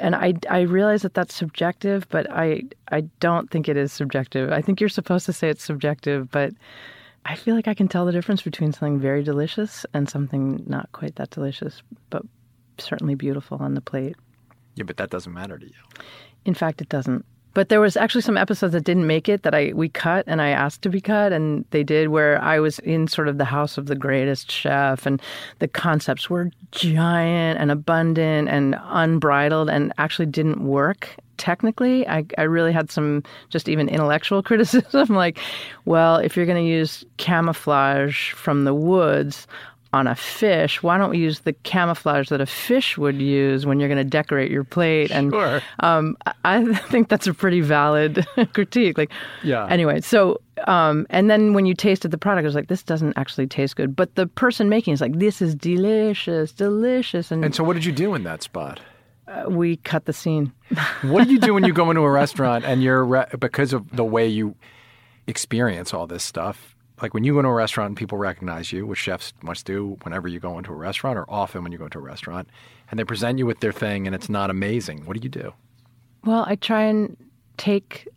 And 0.00 0.16
I, 0.16 0.34
I 0.50 0.62
realize 0.62 1.02
that 1.02 1.14
that's 1.14 1.34
subjective, 1.34 2.08
but 2.08 2.30
I, 2.30 2.62
I 2.90 3.02
don't 3.20 3.50
think 3.50 3.68
it 3.68 3.76
is 3.76 3.92
subjective. 3.92 4.50
I 4.50 4.60
think 4.60 4.80
you're 4.80 4.88
supposed 4.88 5.26
to 5.26 5.32
say 5.32 5.48
it's 5.48 5.62
subjective, 5.62 6.30
but 6.30 6.52
I 7.26 7.36
feel 7.36 7.54
like 7.54 7.68
I 7.68 7.74
can 7.74 7.88
tell 7.88 8.04
the 8.04 8.12
difference 8.12 8.42
between 8.42 8.72
something 8.72 8.98
very 8.98 9.22
delicious 9.22 9.86
and 9.94 10.08
something 10.08 10.62
not 10.66 10.90
quite 10.92 11.16
that 11.16 11.30
delicious, 11.30 11.82
but 12.10 12.22
certainly 12.78 13.14
beautiful 13.14 13.58
on 13.60 13.74
the 13.74 13.80
plate. 13.80 14.16
Yeah, 14.74 14.84
but 14.84 14.96
that 14.96 15.10
doesn't 15.10 15.32
matter 15.32 15.58
to 15.58 15.66
you. 15.66 15.72
In 16.44 16.54
fact, 16.54 16.82
it 16.82 16.88
doesn't. 16.88 17.24
But 17.54 17.68
there 17.68 17.80
was 17.80 17.96
actually 17.96 18.22
some 18.22 18.36
episodes 18.36 18.72
that 18.72 18.84
didn't 18.84 19.06
make 19.06 19.28
it 19.28 19.42
that 19.42 19.54
I 19.54 19.72
we 19.74 19.88
cut 19.88 20.24
and 20.26 20.42
I 20.42 20.48
asked 20.48 20.82
to 20.82 20.90
be 20.90 21.00
cut 21.00 21.32
and 21.32 21.64
they 21.70 21.84
did 21.84 22.08
where 22.08 22.42
I 22.42 22.58
was 22.58 22.80
in 22.80 23.06
sort 23.06 23.28
of 23.28 23.38
the 23.38 23.44
house 23.44 23.78
of 23.78 23.86
the 23.86 23.94
greatest 23.94 24.50
chef 24.50 25.06
and 25.06 25.22
the 25.60 25.68
concepts 25.68 26.28
were 26.28 26.50
giant 26.72 27.60
and 27.60 27.70
abundant 27.70 28.48
and 28.48 28.76
unbridled 28.82 29.70
and 29.70 29.92
actually 29.98 30.26
didn't 30.26 30.66
work 30.66 31.16
technically. 31.36 32.06
I, 32.08 32.24
I 32.38 32.42
really 32.42 32.72
had 32.72 32.90
some 32.90 33.22
just 33.50 33.68
even 33.68 33.88
intellectual 33.88 34.42
criticism 34.48 35.08
like, 35.08 35.38
well, 35.84 36.16
if 36.16 36.36
you're 36.36 36.46
going 36.46 36.62
to 36.62 36.70
use 36.70 37.04
camouflage 37.16 38.32
from 38.32 38.64
the 38.64 38.74
woods, 38.74 39.46
on 39.94 40.08
a 40.08 40.14
fish, 40.16 40.82
why 40.82 40.98
don't 40.98 41.10
we 41.10 41.18
use 41.18 41.40
the 41.40 41.52
camouflage 41.52 42.28
that 42.28 42.40
a 42.40 42.46
fish 42.46 42.98
would 42.98 43.22
use 43.22 43.64
when 43.64 43.78
you're 43.78 43.88
going 43.88 43.96
to 43.96 44.04
decorate 44.04 44.50
your 44.50 44.64
plate? 44.64 45.12
And 45.12 45.32
sure. 45.32 45.62
um, 45.78 46.16
I 46.44 46.74
think 46.74 47.08
that's 47.08 47.28
a 47.28 47.32
pretty 47.32 47.60
valid 47.60 48.26
critique. 48.54 48.98
Like, 48.98 49.12
yeah. 49.44 49.68
Anyway, 49.70 50.00
so 50.00 50.40
um, 50.66 51.06
and 51.10 51.30
then 51.30 51.52
when 51.52 51.64
you 51.64 51.74
tasted 51.74 52.10
the 52.10 52.18
product, 52.18 52.42
it 52.42 52.48
was 52.48 52.56
like 52.56 52.66
this 52.66 52.82
doesn't 52.82 53.16
actually 53.16 53.46
taste 53.46 53.76
good. 53.76 53.94
But 53.94 54.16
the 54.16 54.26
person 54.26 54.68
making 54.68 54.94
is 54.94 55.00
like, 55.00 55.16
this 55.16 55.40
is 55.40 55.54
delicious, 55.54 56.50
delicious. 56.50 57.30
And 57.30 57.44
and 57.44 57.54
so, 57.54 57.62
what 57.62 57.74
did 57.74 57.84
you 57.84 57.92
do 57.92 58.14
in 58.14 58.24
that 58.24 58.42
spot? 58.42 58.80
Uh, 59.28 59.44
we 59.48 59.76
cut 59.76 60.06
the 60.06 60.12
scene. 60.12 60.52
what 61.02 61.24
do 61.24 61.32
you 61.32 61.38
do 61.38 61.54
when 61.54 61.64
you 61.64 61.72
go 61.72 61.88
into 61.90 62.02
a 62.02 62.10
restaurant 62.10 62.64
and 62.64 62.82
you're 62.82 63.04
re- 63.04 63.26
because 63.38 63.72
of 63.72 63.94
the 63.94 64.04
way 64.04 64.26
you 64.26 64.56
experience 65.28 65.94
all 65.94 66.08
this 66.08 66.24
stuff? 66.24 66.73
Like 67.02 67.12
when 67.12 67.24
you 67.24 67.34
go 67.34 67.42
to 67.42 67.48
a 67.48 67.52
restaurant 67.52 67.88
and 67.88 67.96
people 67.96 68.18
recognize 68.18 68.72
you, 68.72 68.86
which 68.86 68.98
chefs 68.98 69.32
must 69.42 69.66
do 69.66 69.98
whenever 70.02 70.28
you 70.28 70.38
go 70.38 70.58
into 70.58 70.72
a 70.72 70.76
restaurant 70.76 71.18
or 71.18 71.24
often 71.28 71.62
when 71.62 71.72
you 71.72 71.78
go 71.78 71.88
to 71.88 71.98
a 71.98 72.02
restaurant, 72.02 72.48
and 72.90 72.98
they 72.98 73.04
present 73.04 73.38
you 73.38 73.46
with 73.46 73.60
their 73.60 73.72
thing 73.72 74.06
and 74.06 74.14
it's 74.14 74.28
not 74.28 74.50
amazing, 74.50 75.04
what 75.04 75.16
do 75.16 75.22
you 75.22 75.28
do? 75.28 75.52
Well, 76.24 76.44
I 76.46 76.56
try 76.56 76.82
and 76.82 77.16
take 77.56 78.08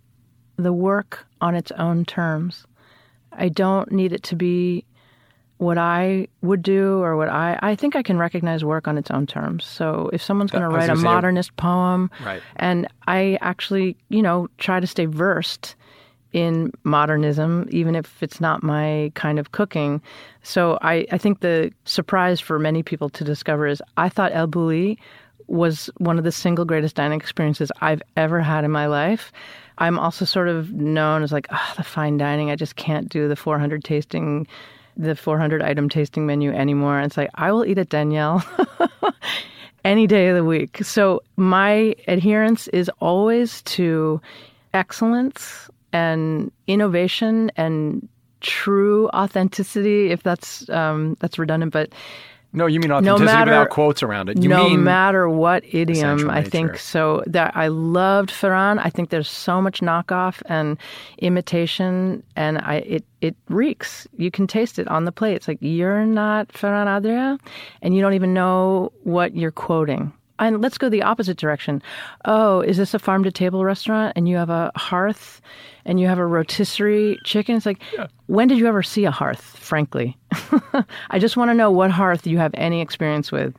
the 0.57 0.73
work 0.73 1.25
on 1.41 1.55
its 1.55 1.71
own 1.71 2.05
terms. 2.05 2.65
I 3.31 3.49
don't 3.49 3.91
need 3.91 4.13
it 4.13 4.23
to 4.23 4.35
be 4.35 4.85
what 5.57 5.77
I 5.77 6.27
would 6.41 6.61
do 6.61 7.01
or 7.01 7.17
what 7.17 7.29
I 7.29 7.57
I 7.61 7.75
think 7.75 7.95
I 7.95 8.03
can 8.03 8.17
recognize 8.17 8.63
work 8.63 8.87
on 8.87 8.97
its 8.97 9.09
own 9.09 9.25
terms. 9.25 9.65
So 9.65 10.09
if 10.13 10.21
someone's 10.21 10.51
going 10.51 10.63
to 10.63 10.69
write 10.69 10.89
a 10.89 10.95
modernist 10.95 11.55
poem 11.57 12.11
right. 12.23 12.41
and 12.57 12.87
I 13.07 13.39
actually, 13.41 13.97
you 14.09 14.21
know, 14.21 14.49
try 14.59 14.79
to 14.79 14.87
stay 14.87 15.05
versed 15.05 15.75
in 16.37 16.71
modernism, 16.83 17.67
even 17.71 17.95
if 17.95 18.21
it's 18.21 18.39
not 18.39 18.61
my 18.61 19.11
kind 19.15 19.39
of 19.39 19.53
cooking. 19.53 19.99
So 20.43 20.77
I, 20.83 21.03
I 21.11 21.17
think 21.17 21.39
the 21.39 21.71
surprise 21.85 22.39
for 22.39 22.59
many 22.59 22.83
people 22.83 23.09
to 23.09 23.23
discover 23.23 23.65
is 23.65 23.81
I 23.97 24.07
thought 24.07 24.31
El 24.33 24.47
Bulli 24.47 24.99
was 25.47 25.89
one 25.97 26.19
of 26.19 26.23
the 26.23 26.31
single 26.31 26.63
greatest 26.63 26.95
dining 26.95 27.19
experiences 27.19 27.71
I've 27.81 28.03
ever 28.15 28.39
had 28.39 28.63
in 28.63 28.69
my 28.69 28.85
life. 28.85 29.31
I'm 29.79 29.97
also 29.97 30.25
sort 30.25 30.47
of 30.47 30.71
known 30.73 31.23
as 31.23 31.31
like, 31.31 31.47
oh, 31.49 31.73
the 31.75 31.83
fine 31.83 32.17
dining. 32.17 32.51
I 32.51 32.55
just 32.55 32.75
can't 32.75 33.09
do 33.09 33.27
the 33.27 33.35
400 33.35 33.83
tasting, 33.83 34.45
the 34.95 35.15
400 35.15 35.63
item 35.63 35.89
tasting 35.89 36.27
menu 36.27 36.51
anymore. 36.51 36.97
And 36.97 37.07
it's 37.07 37.17
like, 37.17 37.31
I 37.33 37.51
will 37.51 37.65
eat 37.65 37.79
at 37.79 37.89
Daniel 37.89 38.43
any 39.83 40.05
day 40.05 40.27
of 40.27 40.35
the 40.35 40.43
week. 40.43 40.83
So 40.83 41.23
my 41.35 41.95
adherence 42.07 42.67
is 42.67 42.91
always 42.99 43.63
to 43.63 44.21
excellence 44.75 45.67
and 45.97 46.51
innovation 46.67 47.51
and 47.57 48.07
true 48.41 49.09
authenticity, 49.09 50.11
if 50.11 50.21
that's 50.21 50.69
um, 50.69 51.17
that's 51.19 51.39
redundant, 51.39 51.73
but 51.73 51.91
no, 52.53 52.65
you 52.65 52.79
mean 52.79 52.91
authenticity 52.91 53.25
no 53.25 53.31
matter, 53.31 53.51
without 53.51 53.69
quotes 53.69 54.03
around 54.03 54.29
it. 54.29 54.41
You 54.41 54.49
no 54.49 54.69
matter 54.69 55.27
what 55.27 55.63
idiom, 55.73 56.29
I 56.29 56.43
think 56.43 56.77
so. 56.77 57.23
That 57.25 57.51
I 57.55 57.67
loved 57.67 58.29
Ferran. 58.29 58.79
I 58.83 58.89
think 58.89 59.09
there's 59.09 59.29
so 59.29 59.61
much 59.61 59.81
knockoff 59.81 60.41
and 60.45 60.77
imitation, 61.17 62.23
and 62.35 62.59
I 62.59 62.75
it 62.95 63.03
it 63.21 63.35
reeks. 63.49 64.07
You 64.17 64.31
can 64.31 64.47
taste 64.47 64.79
it 64.79 64.87
on 64.87 65.05
the 65.05 65.11
plate. 65.11 65.35
It's 65.35 65.47
like 65.47 65.57
you're 65.61 66.05
not 66.05 66.47
Ferran 66.49 66.87
Adria, 66.87 67.37
and 67.81 67.95
you 67.95 68.01
don't 68.01 68.13
even 68.13 68.33
know 68.33 68.91
what 69.03 69.35
you're 69.35 69.51
quoting 69.51 70.13
and 70.39 70.61
let's 70.61 70.77
go 70.77 70.89
the 70.89 71.03
opposite 71.03 71.37
direction. 71.37 71.81
Oh, 72.25 72.61
is 72.61 72.77
this 72.77 72.93
a 72.93 72.99
farm 72.99 73.23
to 73.23 73.31
table 73.31 73.63
restaurant 73.63 74.13
and 74.15 74.27
you 74.27 74.37
have 74.37 74.49
a 74.49 74.71
hearth 74.75 75.41
and 75.85 75.99
you 75.99 76.07
have 76.07 76.19
a 76.19 76.25
rotisserie 76.25 77.19
chicken? 77.23 77.55
It's 77.55 77.65
like, 77.65 77.81
yeah. 77.93 78.07
when 78.27 78.47
did 78.47 78.57
you 78.57 78.67
ever 78.67 78.83
see 78.83 79.05
a 79.05 79.11
hearth, 79.11 79.41
frankly? 79.41 80.17
I 81.09 81.19
just 81.19 81.37
want 81.37 81.49
to 81.49 81.55
know 81.55 81.71
what 81.71 81.91
hearth 81.91 82.27
you 82.27 82.37
have 82.37 82.51
any 82.55 82.81
experience 82.81 83.31
with 83.31 83.53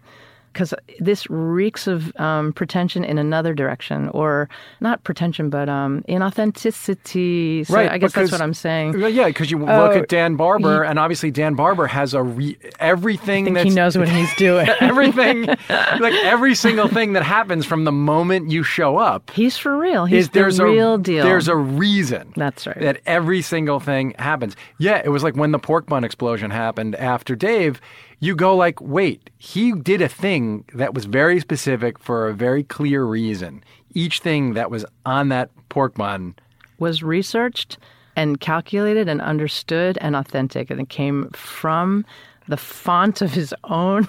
because 0.59 0.75
this 0.99 1.31
reeks 1.31 1.87
of 1.87 2.15
um, 2.17 2.53
pretension 2.53 3.05
in 3.05 3.17
another 3.17 3.55
direction, 3.55 4.09
or 4.09 4.49
not 4.81 5.05
pretension, 5.05 5.51
but 5.51 5.69
um, 5.69 6.03
inauthenticity. 6.09 7.65
So 7.65 7.75
right, 7.75 7.89
I 7.89 7.99
guess 7.99 8.11
because, 8.11 8.31
that's 8.31 8.41
what 8.41 8.45
I'm 8.45 8.55
saying. 8.55 8.99
Yeah, 8.99 9.29
because 9.29 9.53
you 9.53 9.59
look 9.59 9.95
at 9.95 10.09
Dan 10.09 10.35
Barber, 10.35 10.83
he, 10.83 10.91
and 10.91 10.99
obviously 10.99 11.31
Dan 11.31 11.55
Barber 11.55 11.87
has 11.87 12.13
a 12.13 12.25
re- 12.25 12.59
everything. 12.81 13.57
I 13.57 13.63
he 13.63 13.71
knows 13.71 13.97
what 13.97 14.09
he's 14.09 14.35
doing. 14.35 14.69
everything, 14.81 15.47
like 15.69 16.15
every 16.25 16.57
single 16.57 16.89
thing 16.89 17.13
that 17.13 17.23
happens 17.23 17.65
from 17.65 17.85
the 17.85 17.93
moment 17.93 18.51
you 18.51 18.65
show 18.65 18.97
up. 18.97 19.31
He's 19.31 19.57
for 19.57 19.79
real. 19.79 20.07
He's 20.07 20.25
is, 20.25 20.29
the 20.31 20.41
there's 20.41 20.59
real 20.59 20.95
a, 20.95 20.99
deal. 20.99 21.25
There's 21.25 21.47
a 21.47 21.57
reason. 21.57 22.33
That's 22.35 22.67
right. 22.67 22.81
That 22.81 23.01
every 23.07 23.43
single 23.43 23.79
thing 23.79 24.17
happens. 24.19 24.57
Yeah, 24.79 25.01
it 25.05 25.11
was 25.11 25.23
like 25.23 25.37
when 25.37 25.53
the 25.53 25.61
pork 25.61 25.87
bun 25.87 26.03
explosion 26.03 26.51
happened 26.51 26.97
after 26.97 27.37
Dave 27.37 27.81
you 28.21 28.35
go 28.35 28.57
like, 28.57 28.81
wait, 28.81 29.31
he 29.39 29.73
did 29.73 30.03
a 30.03 30.09
thing 30.09 30.65
that 30.75 30.95
was 30.95 31.05
very 31.05 31.41
specific 31.41 31.99
for 31.99 32.29
a 32.29 32.35
very 32.35 32.63
clear 32.65 33.05
reason. 33.05 33.63
each 33.95 34.21
thing 34.21 34.55
that 34.55 34.71
was 34.71 34.85
on 35.07 35.29
that 35.31 35.51
pork 35.71 35.95
bun 35.95 36.35
was 36.79 37.03
researched 37.03 37.79
and 38.17 38.39
calculated 38.41 39.09
and 39.09 39.21
understood 39.21 39.97
and 40.01 40.15
authentic, 40.15 40.71
and 40.71 40.81
it 40.81 40.89
came 40.89 41.31
from 41.31 42.05
the 42.49 42.57
font 42.57 43.23
of 43.23 43.33
his 43.33 43.55
own 43.65 44.07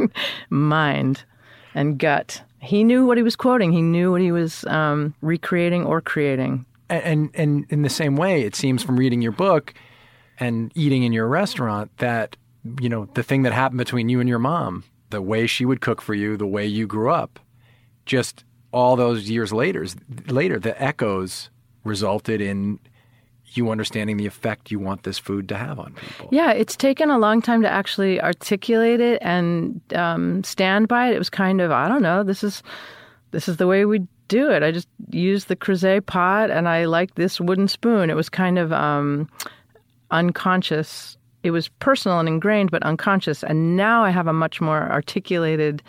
mind 0.50 1.24
and 1.74 1.98
gut. 1.98 2.42
He 2.60 2.84
knew 2.84 3.06
what 3.06 3.16
he 3.16 3.22
was 3.22 3.36
quoting. 3.36 3.72
He 3.72 3.82
knew 3.82 4.10
what 4.10 4.20
he 4.20 4.32
was 4.32 4.64
um, 4.66 5.14
recreating 5.22 5.84
or 5.84 6.00
creating. 6.00 6.64
and 6.90 7.30
and 7.34 7.66
in 7.70 7.82
the 7.82 7.90
same 7.90 8.16
way, 8.16 8.42
it 8.42 8.54
seems 8.54 8.82
from 8.82 8.96
reading 8.96 9.22
your 9.22 9.32
book 9.32 9.74
and 10.38 10.72
eating 10.74 11.02
in 11.02 11.12
your 11.12 11.28
restaurant 11.28 11.90
that 11.98 12.36
you 12.80 12.88
know 12.88 13.08
the 13.14 13.22
thing 13.22 13.42
that 13.42 13.52
happened 13.52 13.78
between 13.78 14.08
you 14.08 14.20
and 14.20 14.28
your 14.28 14.38
mom, 14.38 14.84
the 15.10 15.22
way 15.22 15.46
she 15.46 15.64
would 15.64 15.80
cook 15.80 16.00
for 16.00 16.14
you, 16.14 16.36
the 16.36 16.46
way 16.46 16.66
you 16.66 16.86
grew 16.86 17.10
up, 17.10 17.38
just 18.06 18.44
all 18.72 18.96
those 18.96 19.30
years 19.30 19.52
later, 19.52 19.86
later 20.26 20.58
the 20.58 20.80
echoes 20.82 21.50
resulted 21.84 22.40
in 22.40 22.78
you 23.56 23.70
understanding 23.70 24.16
the 24.16 24.26
effect 24.26 24.70
you 24.70 24.78
want 24.78 25.04
this 25.04 25.18
food 25.18 25.48
to 25.48 25.56
have 25.56 25.78
on 25.78 25.94
people. 25.94 26.28
Yeah, 26.32 26.50
it's 26.50 26.76
taken 26.76 27.10
a 27.10 27.18
long 27.18 27.40
time 27.40 27.62
to 27.62 27.68
actually 27.68 28.20
articulate 28.20 29.00
it 29.00 29.18
and 29.22 29.80
um, 29.94 30.42
stand 30.42 30.88
by 30.88 31.08
it. 31.08 31.14
It 31.14 31.18
was 31.18 31.30
kind 31.30 31.60
of 31.60 31.70
I 31.70 31.88
don't 31.88 32.02
know. 32.02 32.24
This 32.24 32.42
is 32.42 32.62
this 33.30 33.48
is 33.48 33.56
the 33.58 33.66
way 33.66 33.84
we 33.84 34.06
do 34.28 34.50
it. 34.50 34.62
I 34.62 34.70
just 34.70 34.88
used 35.10 35.48
the 35.48 35.56
Creuset 35.56 36.06
pot 36.06 36.50
and 36.50 36.68
I 36.68 36.86
like 36.86 37.14
this 37.14 37.40
wooden 37.40 37.68
spoon. 37.68 38.10
It 38.10 38.16
was 38.16 38.28
kind 38.28 38.58
of 38.58 38.72
um, 38.72 39.28
unconscious. 40.10 41.16
It 41.44 41.50
was 41.52 41.68
personal 41.68 42.18
and 42.18 42.28
ingrained, 42.28 42.70
but 42.70 42.82
unconscious. 42.82 43.44
And 43.44 43.76
now 43.76 44.02
I 44.02 44.10
have 44.10 44.26
a 44.26 44.32
much 44.32 44.60
more 44.60 44.90
articulated 44.90 45.82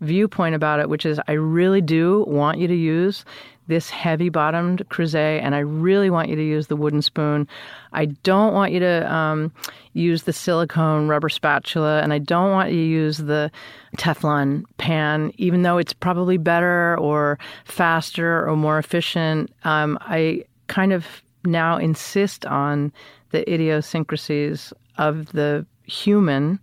viewpoint 0.00 0.54
about 0.54 0.80
it, 0.80 0.88
which 0.88 1.06
is 1.06 1.20
I 1.28 1.32
really 1.32 1.80
do 1.80 2.24
want 2.26 2.58
you 2.58 2.66
to 2.66 2.74
use 2.74 3.24
this 3.68 3.90
heavy 3.90 4.28
bottomed 4.28 4.88
Creuset, 4.88 5.40
and 5.40 5.54
I 5.54 5.60
really 5.60 6.10
want 6.10 6.28
you 6.28 6.36
to 6.36 6.42
use 6.42 6.66
the 6.66 6.76
wooden 6.76 7.02
spoon. 7.02 7.46
I 7.92 8.06
don't 8.06 8.54
want 8.54 8.72
you 8.72 8.80
to 8.80 9.12
um, 9.12 9.52
use 9.92 10.24
the 10.24 10.32
silicone 10.32 11.08
rubber 11.08 11.28
spatula, 11.28 12.00
and 12.02 12.12
I 12.12 12.18
don't 12.18 12.50
want 12.50 12.72
you 12.72 12.78
to 12.78 12.86
use 12.86 13.18
the 13.18 13.52
Teflon 13.98 14.64
pan, 14.78 15.32
even 15.36 15.62
though 15.62 15.78
it's 15.78 15.92
probably 15.92 16.38
better 16.38 16.98
or 16.98 17.38
faster 17.64 18.48
or 18.48 18.56
more 18.56 18.78
efficient. 18.78 19.52
Um, 19.64 19.96
I 20.00 20.44
kind 20.66 20.92
of 20.92 21.06
now 21.44 21.76
insist 21.76 22.44
on 22.46 22.92
the 23.30 23.50
idiosyncrasies 23.52 24.72
of 24.98 25.32
the 25.32 25.66
human 25.84 26.58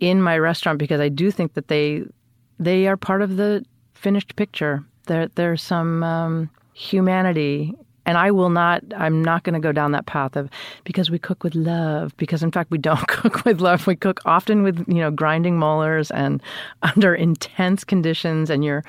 in 0.00 0.22
my 0.22 0.38
restaurant 0.38 0.78
because 0.78 1.00
I 1.00 1.08
do 1.08 1.30
think 1.30 1.54
that 1.54 1.68
they 1.68 2.04
they 2.58 2.86
are 2.86 2.96
part 2.96 3.22
of 3.22 3.36
the 3.36 3.64
finished 3.94 4.36
picture. 4.36 4.84
There, 5.06 5.28
there's 5.34 5.62
some 5.62 6.02
um, 6.02 6.50
humanity, 6.74 7.74
and 8.04 8.18
I 8.18 8.30
will 8.30 8.50
not. 8.50 8.82
I'm 8.96 9.22
not 9.22 9.44
going 9.44 9.54
to 9.54 9.60
go 9.60 9.72
down 9.72 9.92
that 9.92 10.06
path 10.06 10.36
of 10.36 10.48
because 10.84 11.10
we 11.10 11.18
cook 11.18 11.44
with 11.44 11.54
love. 11.54 12.16
Because 12.16 12.42
in 12.42 12.50
fact, 12.50 12.70
we 12.70 12.78
don't 12.78 13.06
cook 13.08 13.44
with 13.44 13.60
love. 13.60 13.86
We 13.86 13.96
cook 13.96 14.20
often 14.24 14.62
with 14.62 14.84
you 14.88 15.00
know 15.00 15.10
grinding 15.10 15.58
molars 15.58 16.10
and 16.10 16.42
under 16.82 17.14
intense 17.14 17.84
conditions, 17.84 18.50
and 18.50 18.64
you're 18.64 18.84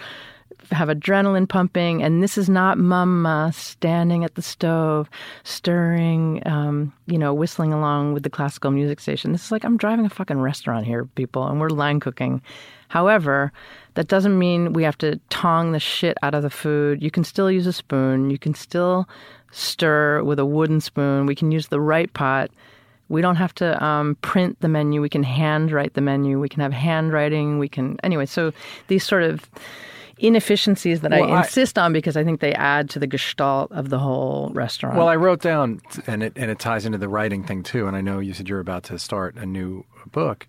have 0.71 0.89
adrenaline 0.89 1.47
pumping, 1.47 2.03
and 2.03 2.21
this 2.21 2.37
is 2.37 2.49
not 2.49 2.77
mama 2.77 3.51
standing 3.53 4.23
at 4.23 4.35
the 4.35 4.41
stove, 4.41 5.09
stirring, 5.43 6.41
um, 6.45 6.93
you 7.05 7.17
know, 7.17 7.33
whistling 7.33 7.73
along 7.73 8.13
with 8.13 8.23
the 8.23 8.29
classical 8.29 8.71
music 8.71 8.99
station. 8.99 9.31
This 9.31 9.45
is 9.45 9.51
like 9.51 9.63
I'm 9.63 9.77
driving 9.77 10.05
a 10.05 10.09
fucking 10.09 10.39
restaurant 10.39 10.85
here, 10.85 11.05
people, 11.05 11.47
and 11.47 11.59
we're 11.59 11.69
line 11.69 11.99
cooking. 11.99 12.41
However, 12.89 13.51
that 13.95 14.07
doesn't 14.07 14.37
mean 14.37 14.73
we 14.73 14.83
have 14.83 14.97
to 14.99 15.19
tong 15.29 15.71
the 15.71 15.79
shit 15.79 16.17
out 16.21 16.35
of 16.35 16.43
the 16.43 16.49
food. 16.49 17.01
You 17.01 17.11
can 17.11 17.23
still 17.23 17.51
use 17.51 17.67
a 17.67 17.73
spoon. 17.73 18.29
You 18.29 18.37
can 18.37 18.53
still 18.53 19.09
stir 19.51 20.23
with 20.23 20.39
a 20.39 20.45
wooden 20.45 20.81
spoon. 20.81 21.25
We 21.25 21.35
can 21.35 21.51
use 21.51 21.67
the 21.67 21.81
right 21.81 22.11
pot. 22.13 22.51
We 23.09 23.21
don't 23.21 23.37
have 23.37 23.55
to 23.55 23.83
um, 23.83 24.15
print 24.21 24.59
the 24.59 24.67
menu. 24.67 25.01
We 25.01 25.09
can 25.09 25.23
handwrite 25.23 25.93
the 25.93 26.01
menu. 26.01 26.39
We 26.39 26.49
can 26.49 26.61
have 26.61 26.73
handwriting. 26.73 27.57
We 27.57 27.69
can, 27.69 27.97
anyway, 28.03 28.25
so 28.25 28.51
these 28.87 29.03
sort 29.03 29.23
of 29.23 29.49
inefficiencies 30.19 31.01
that 31.01 31.11
Well, 31.11 31.31
I 31.31 31.37
I- 31.37 31.39
insist 31.41 31.77
on 31.77 31.93
because 31.93 32.17
I 32.17 32.23
think 32.23 32.39
they 32.39 32.53
add 32.53 32.89
to 32.91 32.99
the 32.99 33.07
gestalt 33.07 33.71
of 33.71 33.89
the 33.89 33.99
whole 33.99 34.51
restaurant. 34.53 34.97
Well, 34.97 35.07
I 35.07 35.15
wrote 35.15 35.41
down, 35.41 35.81
and 36.07 36.23
it 36.23 36.33
and 36.35 36.49
it 36.51 36.59
ties 36.59 36.85
into 36.85 36.97
the 36.97 37.09
writing 37.09 37.43
thing 37.43 37.63
too. 37.63 37.87
And 37.87 37.95
I 37.95 38.01
know 38.01 38.19
you 38.19 38.33
said 38.33 38.49
you're 38.49 38.59
about 38.59 38.83
to 38.85 38.99
start 38.99 39.35
a 39.35 39.45
new 39.45 39.85
book, 40.11 40.47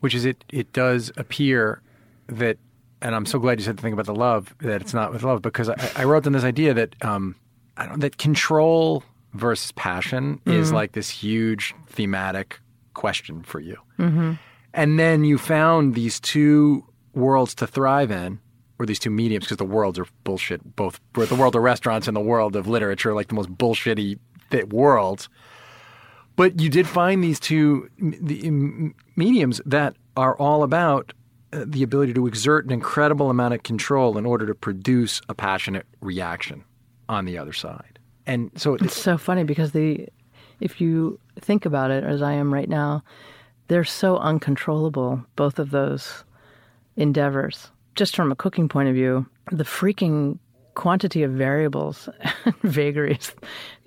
which 0.00 0.14
is 0.14 0.24
it. 0.24 0.44
It 0.48 0.72
does 0.72 1.12
appear 1.16 1.80
that, 2.28 2.58
and 3.02 3.14
I'm 3.14 3.26
so 3.26 3.38
glad 3.38 3.58
you 3.58 3.64
said 3.64 3.76
the 3.76 3.82
thing 3.82 3.92
about 3.92 4.06
the 4.06 4.14
love 4.14 4.54
that 4.60 4.80
it's 4.82 4.94
not 4.94 5.12
with 5.12 5.22
love 5.22 5.42
because 5.42 5.68
I, 5.68 5.76
I 5.96 6.04
wrote 6.04 6.24
down 6.24 6.32
this 6.32 6.44
idea 6.44 6.74
that 6.74 6.94
um, 7.04 7.36
I 7.76 7.86
don't 7.86 8.00
that 8.00 8.18
control 8.18 9.02
versus 9.34 9.70
passion 9.72 10.40
is 10.46 10.72
like 10.72 10.92
this 10.92 11.10
huge 11.10 11.74
thematic 11.88 12.58
question 12.94 13.42
for 13.42 13.60
you. 13.60 13.76
Mm-hmm. 13.98 14.32
And 14.72 14.98
then 14.98 15.24
you 15.24 15.36
found 15.38 15.94
these 15.94 16.18
two 16.20 16.84
worlds 17.14 17.54
to 17.56 17.66
thrive 17.66 18.10
in, 18.10 18.40
or 18.78 18.86
these 18.86 18.98
two 18.98 19.10
mediums, 19.10 19.44
because 19.46 19.56
the 19.56 19.64
worlds 19.64 19.98
are 19.98 20.06
bullshit. 20.24 20.76
Both 20.76 21.00
the 21.14 21.34
world 21.34 21.56
of 21.56 21.62
restaurants 21.62 22.06
and 22.08 22.16
the 22.16 22.20
world 22.20 22.56
of 22.56 22.66
literature, 22.68 23.14
like 23.14 23.28
the 23.28 23.34
most 23.34 23.50
bullshitty 23.56 24.18
worlds. 24.70 25.28
But 26.36 26.60
you 26.60 26.68
did 26.68 26.86
find 26.86 27.24
these 27.24 27.40
two 27.40 27.88
mediums 29.16 29.60
that 29.64 29.96
are 30.16 30.36
all 30.36 30.62
about 30.62 31.12
uh, 31.52 31.64
the 31.66 31.82
ability 31.82 32.12
to 32.14 32.26
exert 32.26 32.64
an 32.66 32.72
incredible 32.72 33.30
amount 33.30 33.54
of 33.54 33.62
control 33.62 34.18
in 34.18 34.26
order 34.26 34.46
to 34.46 34.54
produce 34.54 35.20
a 35.28 35.34
passionate 35.34 35.86
reaction 36.00 36.64
on 37.08 37.24
the 37.24 37.38
other 37.38 37.52
side. 37.52 37.98
And 38.26 38.50
so 38.56 38.74
it- 38.74 38.82
It's 38.82 39.00
so 39.00 39.16
funny 39.16 39.44
because 39.44 39.72
the, 39.72 40.08
if 40.60 40.80
you 40.80 41.18
think 41.40 41.64
about 41.64 41.90
it, 41.90 42.04
as 42.04 42.20
I 42.22 42.32
am 42.32 42.52
right 42.52 42.68
now, 42.68 43.02
they're 43.68 43.84
so 43.84 44.18
uncontrollable. 44.18 45.24
Both 45.36 45.58
of 45.58 45.70
those 45.70 46.24
endeavors, 46.96 47.70
just 47.96 48.14
from 48.14 48.30
a 48.30 48.36
cooking 48.36 48.68
point 48.68 48.88
of 48.88 48.94
view, 48.94 49.26
the 49.50 49.64
freaking 49.64 50.38
quantity 50.74 51.22
of 51.22 51.32
variables 51.32 52.08
and 52.44 52.54
vagaries 52.62 53.34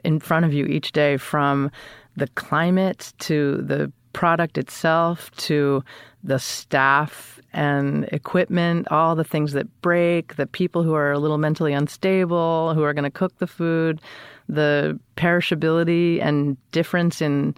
in 0.03 0.20
front 0.20 0.45
of 0.45 0.53
you 0.53 0.66
each 0.66 0.91
day, 0.91 1.18
from 1.18 1.72
the 2.18 2.28
climate 2.30 3.14
to 3.20 3.57
the 3.57 3.91
product 4.14 4.57
itself 4.57 5.32
to 5.32 5.84
the 6.24 6.39
staff 6.39 7.39
and 7.53 8.05
equipment, 8.12 8.88
all 8.91 9.16
the 9.16 9.24
things 9.24 9.53
that 9.53 9.82
break, 9.82 10.36
the 10.36 10.47
people 10.47 10.84
who 10.84 10.93
are 10.93 11.12
a 11.12 11.20
little 11.20 11.38
mentally 11.38 11.74
unstable, 11.74 12.74
who 12.74 12.84
are 12.84 12.93
going 12.93 13.03
to 13.03 13.12
cook 13.12 13.38
the 13.38 13.47
food, 13.47 14.01
the 14.47 14.99
perishability 15.16 16.22
and 16.22 16.57
difference 16.72 17.22
in 17.22 17.55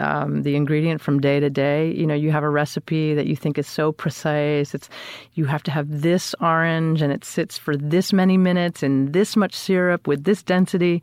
um, 0.00 0.42
the 0.42 0.56
ingredient 0.56 1.00
from 1.00 1.20
day 1.20 1.38
to 1.38 1.50
day. 1.50 1.92
You 1.92 2.06
know, 2.06 2.14
you 2.14 2.30
have 2.32 2.42
a 2.42 2.50
recipe 2.50 3.14
that 3.14 3.26
you 3.26 3.36
think 3.36 3.58
is 3.58 3.66
so 3.66 3.92
precise. 3.92 4.74
It's 4.74 4.88
you 5.34 5.44
have 5.44 5.62
to 5.64 5.70
have 5.70 6.02
this 6.02 6.34
orange 6.40 7.02
and 7.02 7.12
it 7.12 7.24
sits 7.24 7.56
for 7.56 7.76
this 7.76 8.12
many 8.12 8.36
minutes 8.36 8.82
in 8.82 9.12
this 9.12 9.36
much 9.36 9.54
syrup 9.54 10.06
with 10.06 10.24
this 10.24 10.42
density. 10.42 11.02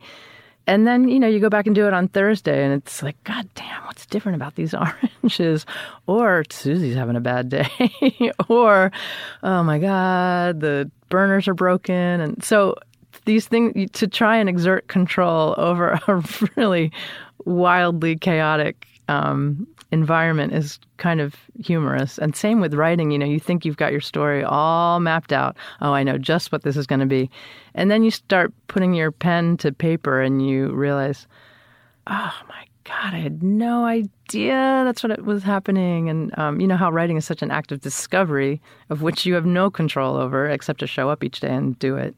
And 0.66 0.86
then, 0.86 1.08
you 1.08 1.18
know, 1.18 1.26
you 1.26 1.40
go 1.40 1.48
back 1.48 1.66
and 1.66 1.74
do 1.74 1.86
it 1.86 1.94
on 1.94 2.08
Thursday 2.08 2.62
and 2.62 2.74
it's 2.74 3.02
like, 3.02 3.16
God 3.24 3.48
damn, 3.54 3.84
what's 3.84 4.04
different 4.04 4.36
about 4.36 4.56
these 4.56 4.74
oranges? 5.22 5.64
Or 6.06 6.44
Susie's 6.50 6.94
having 6.94 7.16
a 7.16 7.20
bad 7.20 7.48
day. 7.48 8.32
or, 8.48 8.92
oh 9.42 9.62
my 9.62 9.78
God, 9.78 10.60
the 10.60 10.90
burners 11.08 11.48
are 11.48 11.54
broken. 11.54 12.20
And 12.20 12.44
so 12.44 12.74
these 13.24 13.46
things, 13.46 13.90
to 13.92 14.06
try 14.06 14.36
and 14.36 14.48
exert 14.48 14.88
control 14.88 15.54
over 15.56 15.98
a 16.08 16.22
really 16.56 16.92
wildly 17.44 18.16
chaotic 18.16 18.86
um, 19.08 19.66
environment 19.90 20.52
is 20.52 20.78
kind 20.98 21.20
of 21.20 21.34
humorous. 21.64 22.18
And 22.18 22.36
same 22.36 22.60
with 22.60 22.74
writing, 22.74 23.10
you 23.10 23.18
know, 23.18 23.26
you 23.26 23.40
think 23.40 23.64
you've 23.64 23.76
got 23.76 23.92
your 23.92 24.00
story 24.00 24.44
all 24.44 25.00
mapped 25.00 25.32
out. 25.32 25.56
Oh, 25.80 25.92
I 25.92 26.02
know 26.02 26.18
just 26.18 26.52
what 26.52 26.62
this 26.62 26.76
is 26.76 26.86
going 26.86 27.00
to 27.00 27.06
be. 27.06 27.30
And 27.74 27.90
then 27.90 28.02
you 28.02 28.10
start 28.10 28.52
putting 28.66 28.94
your 28.94 29.10
pen 29.10 29.56
to 29.58 29.72
paper 29.72 30.20
and 30.20 30.46
you 30.46 30.68
realize, 30.72 31.26
oh 32.06 32.34
my 32.48 32.64
God, 32.84 33.14
I 33.14 33.18
had 33.18 33.42
no 33.42 33.84
idea 33.84 34.82
that's 34.84 35.02
what 35.02 35.12
it 35.12 35.24
was 35.24 35.42
happening. 35.42 36.08
And 36.08 36.36
um, 36.38 36.60
you 36.60 36.66
know 36.66 36.76
how 36.76 36.90
writing 36.90 37.16
is 37.16 37.24
such 37.24 37.42
an 37.42 37.50
act 37.50 37.72
of 37.72 37.80
discovery 37.80 38.60
of 38.90 39.02
which 39.02 39.26
you 39.26 39.34
have 39.34 39.46
no 39.46 39.70
control 39.70 40.16
over 40.16 40.48
except 40.48 40.80
to 40.80 40.86
show 40.86 41.08
up 41.08 41.24
each 41.24 41.40
day 41.40 41.54
and 41.54 41.78
do 41.78 41.96
it. 41.96 42.14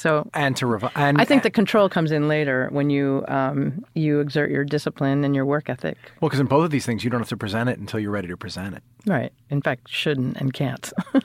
So 0.00 0.26
and 0.32 0.56
to 0.56 0.64
revi- 0.64 0.90
and 0.94 1.20
I 1.20 1.26
think 1.26 1.42
the 1.42 1.50
control 1.50 1.90
comes 1.90 2.10
in 2.10 2.26
later 2.26 2.68
when 2.72 2.88
you 2.88 3.22
um, 3.28 3.84
you 3.94 4.20
exert 4.20 4.50
your 4.50 4.64
discipline 4.64 5.24
and 5.24 5.34
your 5.34 5.44
work 5.44 5.68
ethic. 5.68 5.98
well, 6.20 6.30
because 6.30 6.40
in 6.40 6.46
both 6.46 6.64
of 6.64 6.70
these 6.70 6.86
things, 6.86 7.04
you 7.04 7.10
don't 7.10 7.20
have 7.20 7.28
to 7.28 7.36
present 7.36 7.68
it 7.68 7.78
until 7.78 8.00
you're 8.00 8.10
ready 8.10 8.28
to 8.28 8.36
present 8.36 8.74
it. 8.74 8.82
Right. 9.04 9.30
In 9.50 9.60
fact, 9.60 9.88
shouldn't 9.90 10.38
and 10.38 10.54
can't. 10.54 10.90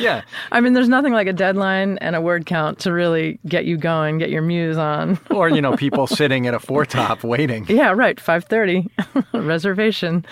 Yeah, 0.00 0.22
I 0.52 0.60
mean, 0.60 0.72
there's 0.72 0.88
nothing 0.88 1.12
like 1.12 1.26
a 1.26 1.32
deadline 1.32 1.98
and 1.98 2.14
a 2.16 2.20
word 2.20 2.46
count 2.46 2.78
to 2.80 2.92
really 2.92 3.38
get 3.46 3.64
you 3.64 3.76
going, 3.76 4.18
get 4.18 4.30
your 4.30 4.42
muse 4.42 4.78
on. 4.78 5.18
or 5.30 5.48
you 5.48 5.60
know, 5.60 5.76
people 5.76 6.06
sitting 6.06 6.46
at 6.46 6.54
a 6.54 6.58
four 6.58 6.86
top 6.86 7.24
waiting, 7.24 7.66
yeah, 7.68 7.90
right. 7.90 8.16
5:30 8.16 8.88
reservation. 9.32 10.24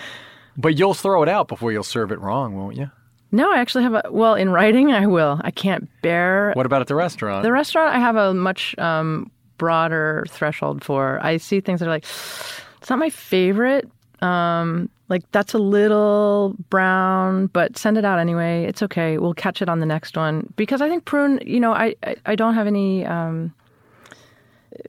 but 0.57 0.77
you'll 0.77 0.93
throw 0.93 1.21
it 1.23 1.29
out 1.29 1.47
before 1.47 1.71
you'll 1.71 1.83
serve 1.83 2.11
it 2.11 2.19
wrong, 2.19 2.55
won't 2.55 2.77
you? 2.77 2.89
No, 3.31 3.51
I 3.51 3.57
actually 3.59 3.83
have 3.83 3.93
a. 3.93 4.03
Well, 4.09 4.35
in 4.35 4.49
writing, 4.49 4.91
I 4.91 5.05
will. 5.05 5.39
I 5.43 5.51
can't 5.51 5.89
bear 6.01 6.53
What 6.53 6.65
about 6.65 6.81
at 6.81 6.87
the 6.87 6.95
restaurant? 6.95 7.43
the 7.43 7.51
restaurant. 7.51 7.93
I 7.95 7.99
have 7.99 8.15
a 8.15 8.33
much 8.33 8.77
um, 8.77 9.29
broader 9.57 10.25
threshold 10.29 10.83
for. 10.83 11.19
I 11.21 11.37
see 11.37 11.59
things 11.59 11.79
that 11.81 11.87
are 11.87 11.91
like, 11.91 12.05
it's 12.05 12.89
not 12.89 12.99
my 12.99 13.09
favorite. 13.09 13.89
Um, 14.21 14.89
like 15.09 15.29
that's 15.31 15.53
a 15.53 15.57
little 15.59 16.55
brown, 16.69 17.47
but 17.47 17.77
send 17.77 17.97
it 17.97 18.05
out 18.05 18.17
anyway. 18.19 18.63
It's 18.65 18.81
okay. 18.83 19.17
We'll 19.17 19.33
catch 19.33 19.61
it 19.61 19.69
on 19.69 19.79
the 19.79 19.85
next 19.85 20.15
one 20.17 20.51
because 20.55 20.81
I 20.81 20.89
think 20.89 21.05
prune. 21.05 21.39
You 21.45 21.59
know, 21.59 21.73
I 21.73 21.95
I, 22.03 22.15
I 22.25 22.35
don't 22.35 22.53
have 22.55 22.67
any. 22.67 23.05
Um, 23.05 23.53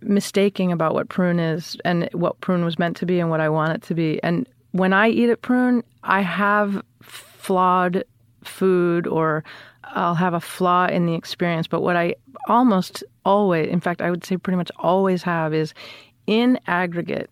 mistaking 0.03 0.71
about 0.71 0.93
what 0.93 1.09
prune 1.09 1.39
is 1.41 1.77
and 1.85 2.09
what 2.13 2.39
prune 2.41 2.65
was 2.65 2.79
meant 2.79 2.97
to 2.99 3.07
be 3.07 3.21
and 3.21 3.31
what 3.31 3.41
I 3.41 3.49
want 3.49 3.73
it 3.73 3.83
to 3.85 3.95
be. 3.95 4.23
And 4.23 4.47
when 4.73 4.93
I 4.93 5.09
eat 5.09 5.31
at 5.31 5.41
prune, 5.41 5.83
I 6.03 6.21
have 6.21 6.83
flawed 7.01 8.05
food 8.49 9.07
or 9.07 9.45
I'll 9.85 10.15
have 10.15 10.35
a 10.35 10.41
flaw 10.41 10.87
in 10.87 11.07
the 11.07 11.15
experience. 11.15 11.67
But 11.67 11.83
what 11.83 11.97
I 11.97 12.15
almost 12.49 13.05
always, 13.25 13.69
in 13.69 13.81
fact, 13.81 14.03
I 14.03 14.11
would 14.11 14.25
say 14.25 14.37
pretty 14.37 14.57
much 14.57 14.71
always 14.79 15.23
have 15.23 15.55
is 15.55 15.75
in 16.27 16.59
aggregate, 16.67 17.31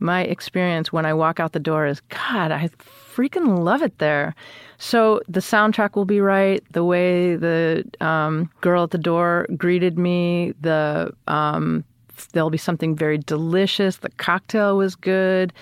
my 0.00 0.22
experience 0.22 0.92
when 0.92 1.04
I 1.04 1.12
walk 1.12 1.40
out 1.40 1.52
the 1.52 1.58
door 1.58 1.86
is 1.86 2.00
God, 2.02 2.52
I 2.52 2.68
freaking 2.78 3.58
love 3.58 3.82
it 3.82 3.98
there. 3.98 4.34
So 4.78 5.20
the 5.28 5.40
soundtrack 5.40 5.96
will 5.96 6.04
be 6.04 6.20
right, 6.20 6.62
the 6.72 6.84
way 6.84 7.34
the 7.34 7.84
um, 8.00 8.48
girl 8.60 8.84
at 8.84 8.90
the 8.92 8.98
door 8.98 9.46
greeted 9.56 9.98
me, 9.98 10.54
the 10.60 11.12
um, 11.26 11.84
there'll 12.32 12.50
be 12.50 12.58
something 12.58 12.94
very 12.94 13.18
delicious. 13.18 13.98
The 13.98 14.10
cocktail 14.10 14.76
was 14.76 14.94
good. 14.94 15.52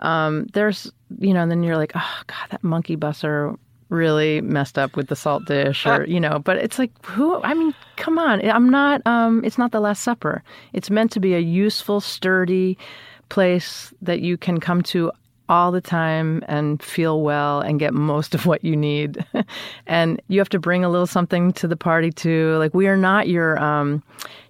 Um, 0.00 0.46
there's, 0.54 0.90
you 1.18 1.32
know, 1.32 1.42
and 1.42 1.50
then 1.50 1.62
you're 1.62 1.76
like, 1.76 1.92
oh 1.94 2.20
God, 2.26 2.50
that 2.50 2.64
monkey 2.64 2.96
busser 2.96 3.56
really 3.94 4.40
messed 4.40 4.78
up 4.78 4.96
with 4.96 5.08
the 5.08 5.16
salt 5.16 5.44
dish, 5.46 5.86
or 5.86 6.04
you 6.06 6.20
know. 6.20 6.38
But 6.38 6.58
it's 6.58 6.78
like, 6.78 6.90
who? 7.06 7.40
I 7.42 7.54
mean, 7.54 7.74
come 7.96 8.18
on. 8.18 8.46
I'm 8.48 8.68
not. 8.68 9.02
Um, 9.06 9.44
it's 9.44 9.58
not 9.58 9.72
the 9.72 9.80
Last 9.80 10.02
Supper. 10.02 10.42
It's 10.72 10.90
meant 10.90 11.12
to 11.12 11.20
be 11.20 11.34
a 11.34 11.40
useful, 11.40 12.00
sturdy 12.00 12.76
place 13.28 13.92
that 14.02 14.20
you 14.20 14.36
can 14.36 14.60
come 14.60 14.82
to 14.82 15.10
all 15.48 15.70
the 15.70 15.80
time 15.80 16.42
and 16.48 16.82
feel 16.82 17.20
well 17.20 17.60
and 17.60 17.78
get 17.78 17.92
most 17.92 18.34
of 18.34 18.46
what 18.46 18.64
you 18.64 18.76
need. 18.76 19.24
and 19.86 20.20
you 20.28 20.38
have 20.38 20.48
to 20.48 20.58
bring 20.58 20.84
a 20.84 20.88
little 20.88 21.06
something 21.06 21.52
to 21.52 21.68
the 21.68 21.76
party 21.76 22.10
too. 22.10 22.56
Like 22.58 22.72
we 22.74 22.86
are 22.86 22.96
not 22.96 23.28
your 23.28 23.58
um 23.58 24.02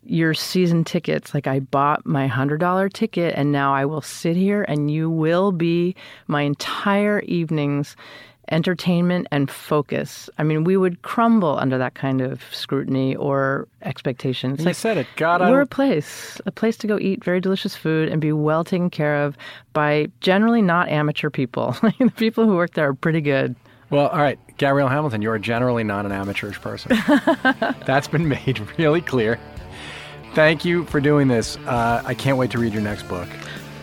your 0.05 0.35
season 0.35 0.85
tickets. 0.85 1.35
Like 1.35 1.47
I 1.47 1.61
bought 1.61 2.05
my 2.05 2.29
$100 2.29 2.93
ticket 2.93 3.35
and 3.37 3.51
now 3.51 3.75
I 3.75 3.87
will 3.87 4.03
sit 4.03 4.37
here 4.37 4.63
and 4.63 4.91
you 4.91 5.09
will 5.09 5.51
be 5.51 5.97
my 6.27 6.43
entire 6.43 7.21
evenings 7.21 7.97
entertainment 8.55 9.27
and 9.33 9.51
focus. 9.51 10.31
I 10.39 10.45
mean, 10.45 10.63
we 10.63 10.77
would 10.77 11.03
crumble 11.03 11.59
under 11.59 11.77
that 11.77 11.95
kind 11.95 12.21
of 12.21 12.41
scrutiny 12.53 13.17
or 13.17 13.67
expectations. 13.83 14.65
you 14.65 14.73
said 14.73 14.97
it. 14.97 15.09
God, 15.17 15.41
We're 15.41 15.61
a 15.61 15.67
place, 15.67 16.41
a 16.47 16.53
place 16.53 16.77
to 16.79 16.87
go 16.87 16.97
eat 16.99 17.25
very 17.25 17.41
delicious 17.41 17.75
food 17.75 18.09
and 18.09 18.21
be 18.21 18.31
well 18.33 18.63
taken 18.63 18.91
care 18.91 19.25
of 19.25 19.37
by 19.73 20.07
generally 20.21 20.63
not 20.63 20.89
amateur 20.89 21.31
people. 21.31 21.77
the 21.99 22.13
people 22.17 22.45
who 22.47 22.55
work 22.55 22.75
there 22.75 22.89
are 22.89 22.95
pretty 22.95 23.21
good. 23.21 23.57
Well, 23.91 24.07
all 24.09 24.21
right, 24.21 24.39
Gabrielle 24.57 24.89
Hamilton, 24.89 25.21
you're 25.21 25.39
generally 25.39 25.85
not 25.85 26.07
an 26.07 26.13
amateurish 26.13 26.61
person. 26.61 26.97
That's 27.87 28.07
been 28.07 28.29
made 28.29 28.61
really 28.79 29.01
clear. 29.01 29.39
Thank 30.35 30.65
you 30.65 30.85
for 30.87 31.01
doing 31.01 31.27
this. 31.27 31.57
Uh, 31.59 32.03
I 32.05 32.15
can't 32.15 32.39
wait 32.39 32.53
to 32.53 32.59
read 32.59 32.73
your 32.73 32.83
next 32.83 33.09
book. 33.09 33.29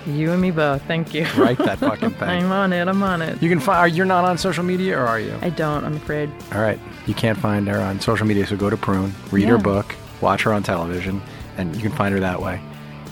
You 0.05 0.31
and 0.31 0.41
me 0.41 0.51
both. 0.51 0.81
Thank 0.83 1.13
you. 1.13 1.25
Write 1.37 1.57
that 1.59 1.79
fucking 1.79 2.11
thing. 2.11 2.29
I'm 2.29 2.51
on 2.51 2.73
it. 2.73 2.87
I'm 2.87 3.03
on 3.03 3.21
it. 3.21 3.41
You 3.41 3.49
can 3.49 3.59
find. 3.59 3.95
You're 3.95 4.05
not 4.05 4.25
on 4.25 4.37
social 4.37 4.63
media, 4.63 4.97
or 4.97 5.05
are 5.05 5.19
you? 5.19 5.37
I 5.41 5.49
don't. 5.49 5.83
I'm 5.83 5.95
afraid. 5.95 6.29
All 6.53 6.61
right, 6.61 6.79
you 7.05 7.13
can't 7.13 7.37
find 7.37 7.67
her 7.67 7.79
on 7.79 7.99
social 7.99 8.25
media, 8.25 8.45
so 8.47 8.55
go 8.55 8.69
to 8.69 8.77
Prune, 8.77 9.13
read 9.31 9.47
her 9.47 9.57
book, 9.57 9.95
watch 10.21 10.43
her 10.43 10.53
on 10.53 10.63
television, 10.63 11.21
and 11.57 11.75
you 11.75 11.81
can 11.81 11.91
find 11.91 12.13
her 12.13 12.19
that 12.19 12.41
way. 12.41 12.61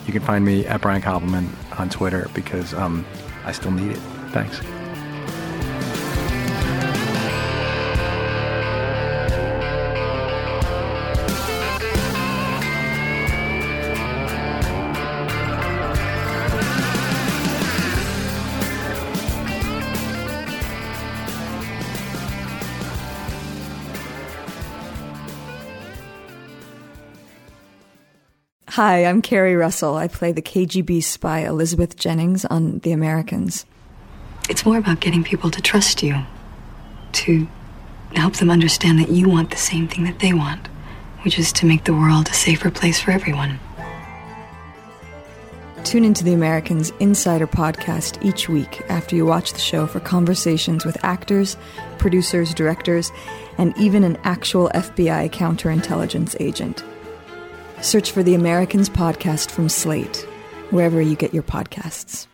You 0.08 0.14
can 0.14 0.22
find 0.22 0.44
me 0.44 0.66
at 0.66 0.82
Brian 0.82 1.02
Koppelman 1.02 1.50
on 1.80 1.90
Twitter 1.90 2.28
because 2.34 2.74
um, 2.74 3.06
I 3.46 3.52
still 3.52 3.72
need 3.72 3.92
it. 3.92 4.00
Thanks. 4.32 4.60
Hi, 28.82 29.04
I'm 29.04 29.22
Keri 29.22 29.58
Russell. 29.58 29.98
I 29.98 30.08
play 30.08 30.32
the 30.32 30.42
KGB 30.42 31.04
spy 31.04 31.40
Elizabeth 31.40 31.98
Jennings 31.98 32.46
on 32.46 32.80
The 32.80 32.94
Americans. 32.94 33.66
It's 34.50 34.66
more 34.66 34.78
about 34.78 35.02
getting 35.02 35.22
people 35.22 35.52
to 35.52 35.62
trust 35.62 36.02
you, 36.02 36.16
to 37.12 37.46
help 38.16 38.38
them 38.38 38.50
understand 38.50 38.98
that 39.00 39.12
you 39.12 39.28
want 39.28 39.52
the 39.52 39.58
same 39.58 39.90
thing 39.90 40.06
that 40.06 40.20
they 40.20 40.32
want, 40.32 40.68
which 41.24 41.38
is 41.38 41.52
to 41.52 41.66
make 41.66 41.84
the 41.84 41.94
world 41.94 42.30
a 42.30 42.34
safer 42.34 42.72
place 42.72 43.02
for 43.02 43.12
everyone. 43.12 43.60
Tune 45.84 46.06
into 46.06 46.24
The 46.24 46.34
Americans 46.34 46.94
Insider 47.02 47.48
podcast 47.48 48.24
each 48.24 48.48
week 48.48 48.82
after 48.88 49.14
you 49.14 49.26
watch 49.26 49.52
the 49.52 49.60
show 49.60 49.88
for 49.88 50.00
conversations 50.00 50.86
with 50.86 51.04
actors, 51.04 51.58
producers, 51.98 52.54
directors, 52.54 53.12
and 53.58 53.78
even 53.78 54.06
an 54.06 54.18
actual 54.24 54.70
FBI 54.74 55.32
counterintelligence 55.32 56.38
agent. 56.40 56.86
Search 57.82 58.12
for 58.12 58.24
The 58.24 58.36
Americans 58.36 58.90
podcast 58.90 59.52
from 59.52 59.68
Slate, 59.68 60.26
wherever 60.70 61.02
you 61.02 61.16
get 61.16 61.34
your 61.34 61.44
podcasts. 61.44 62.29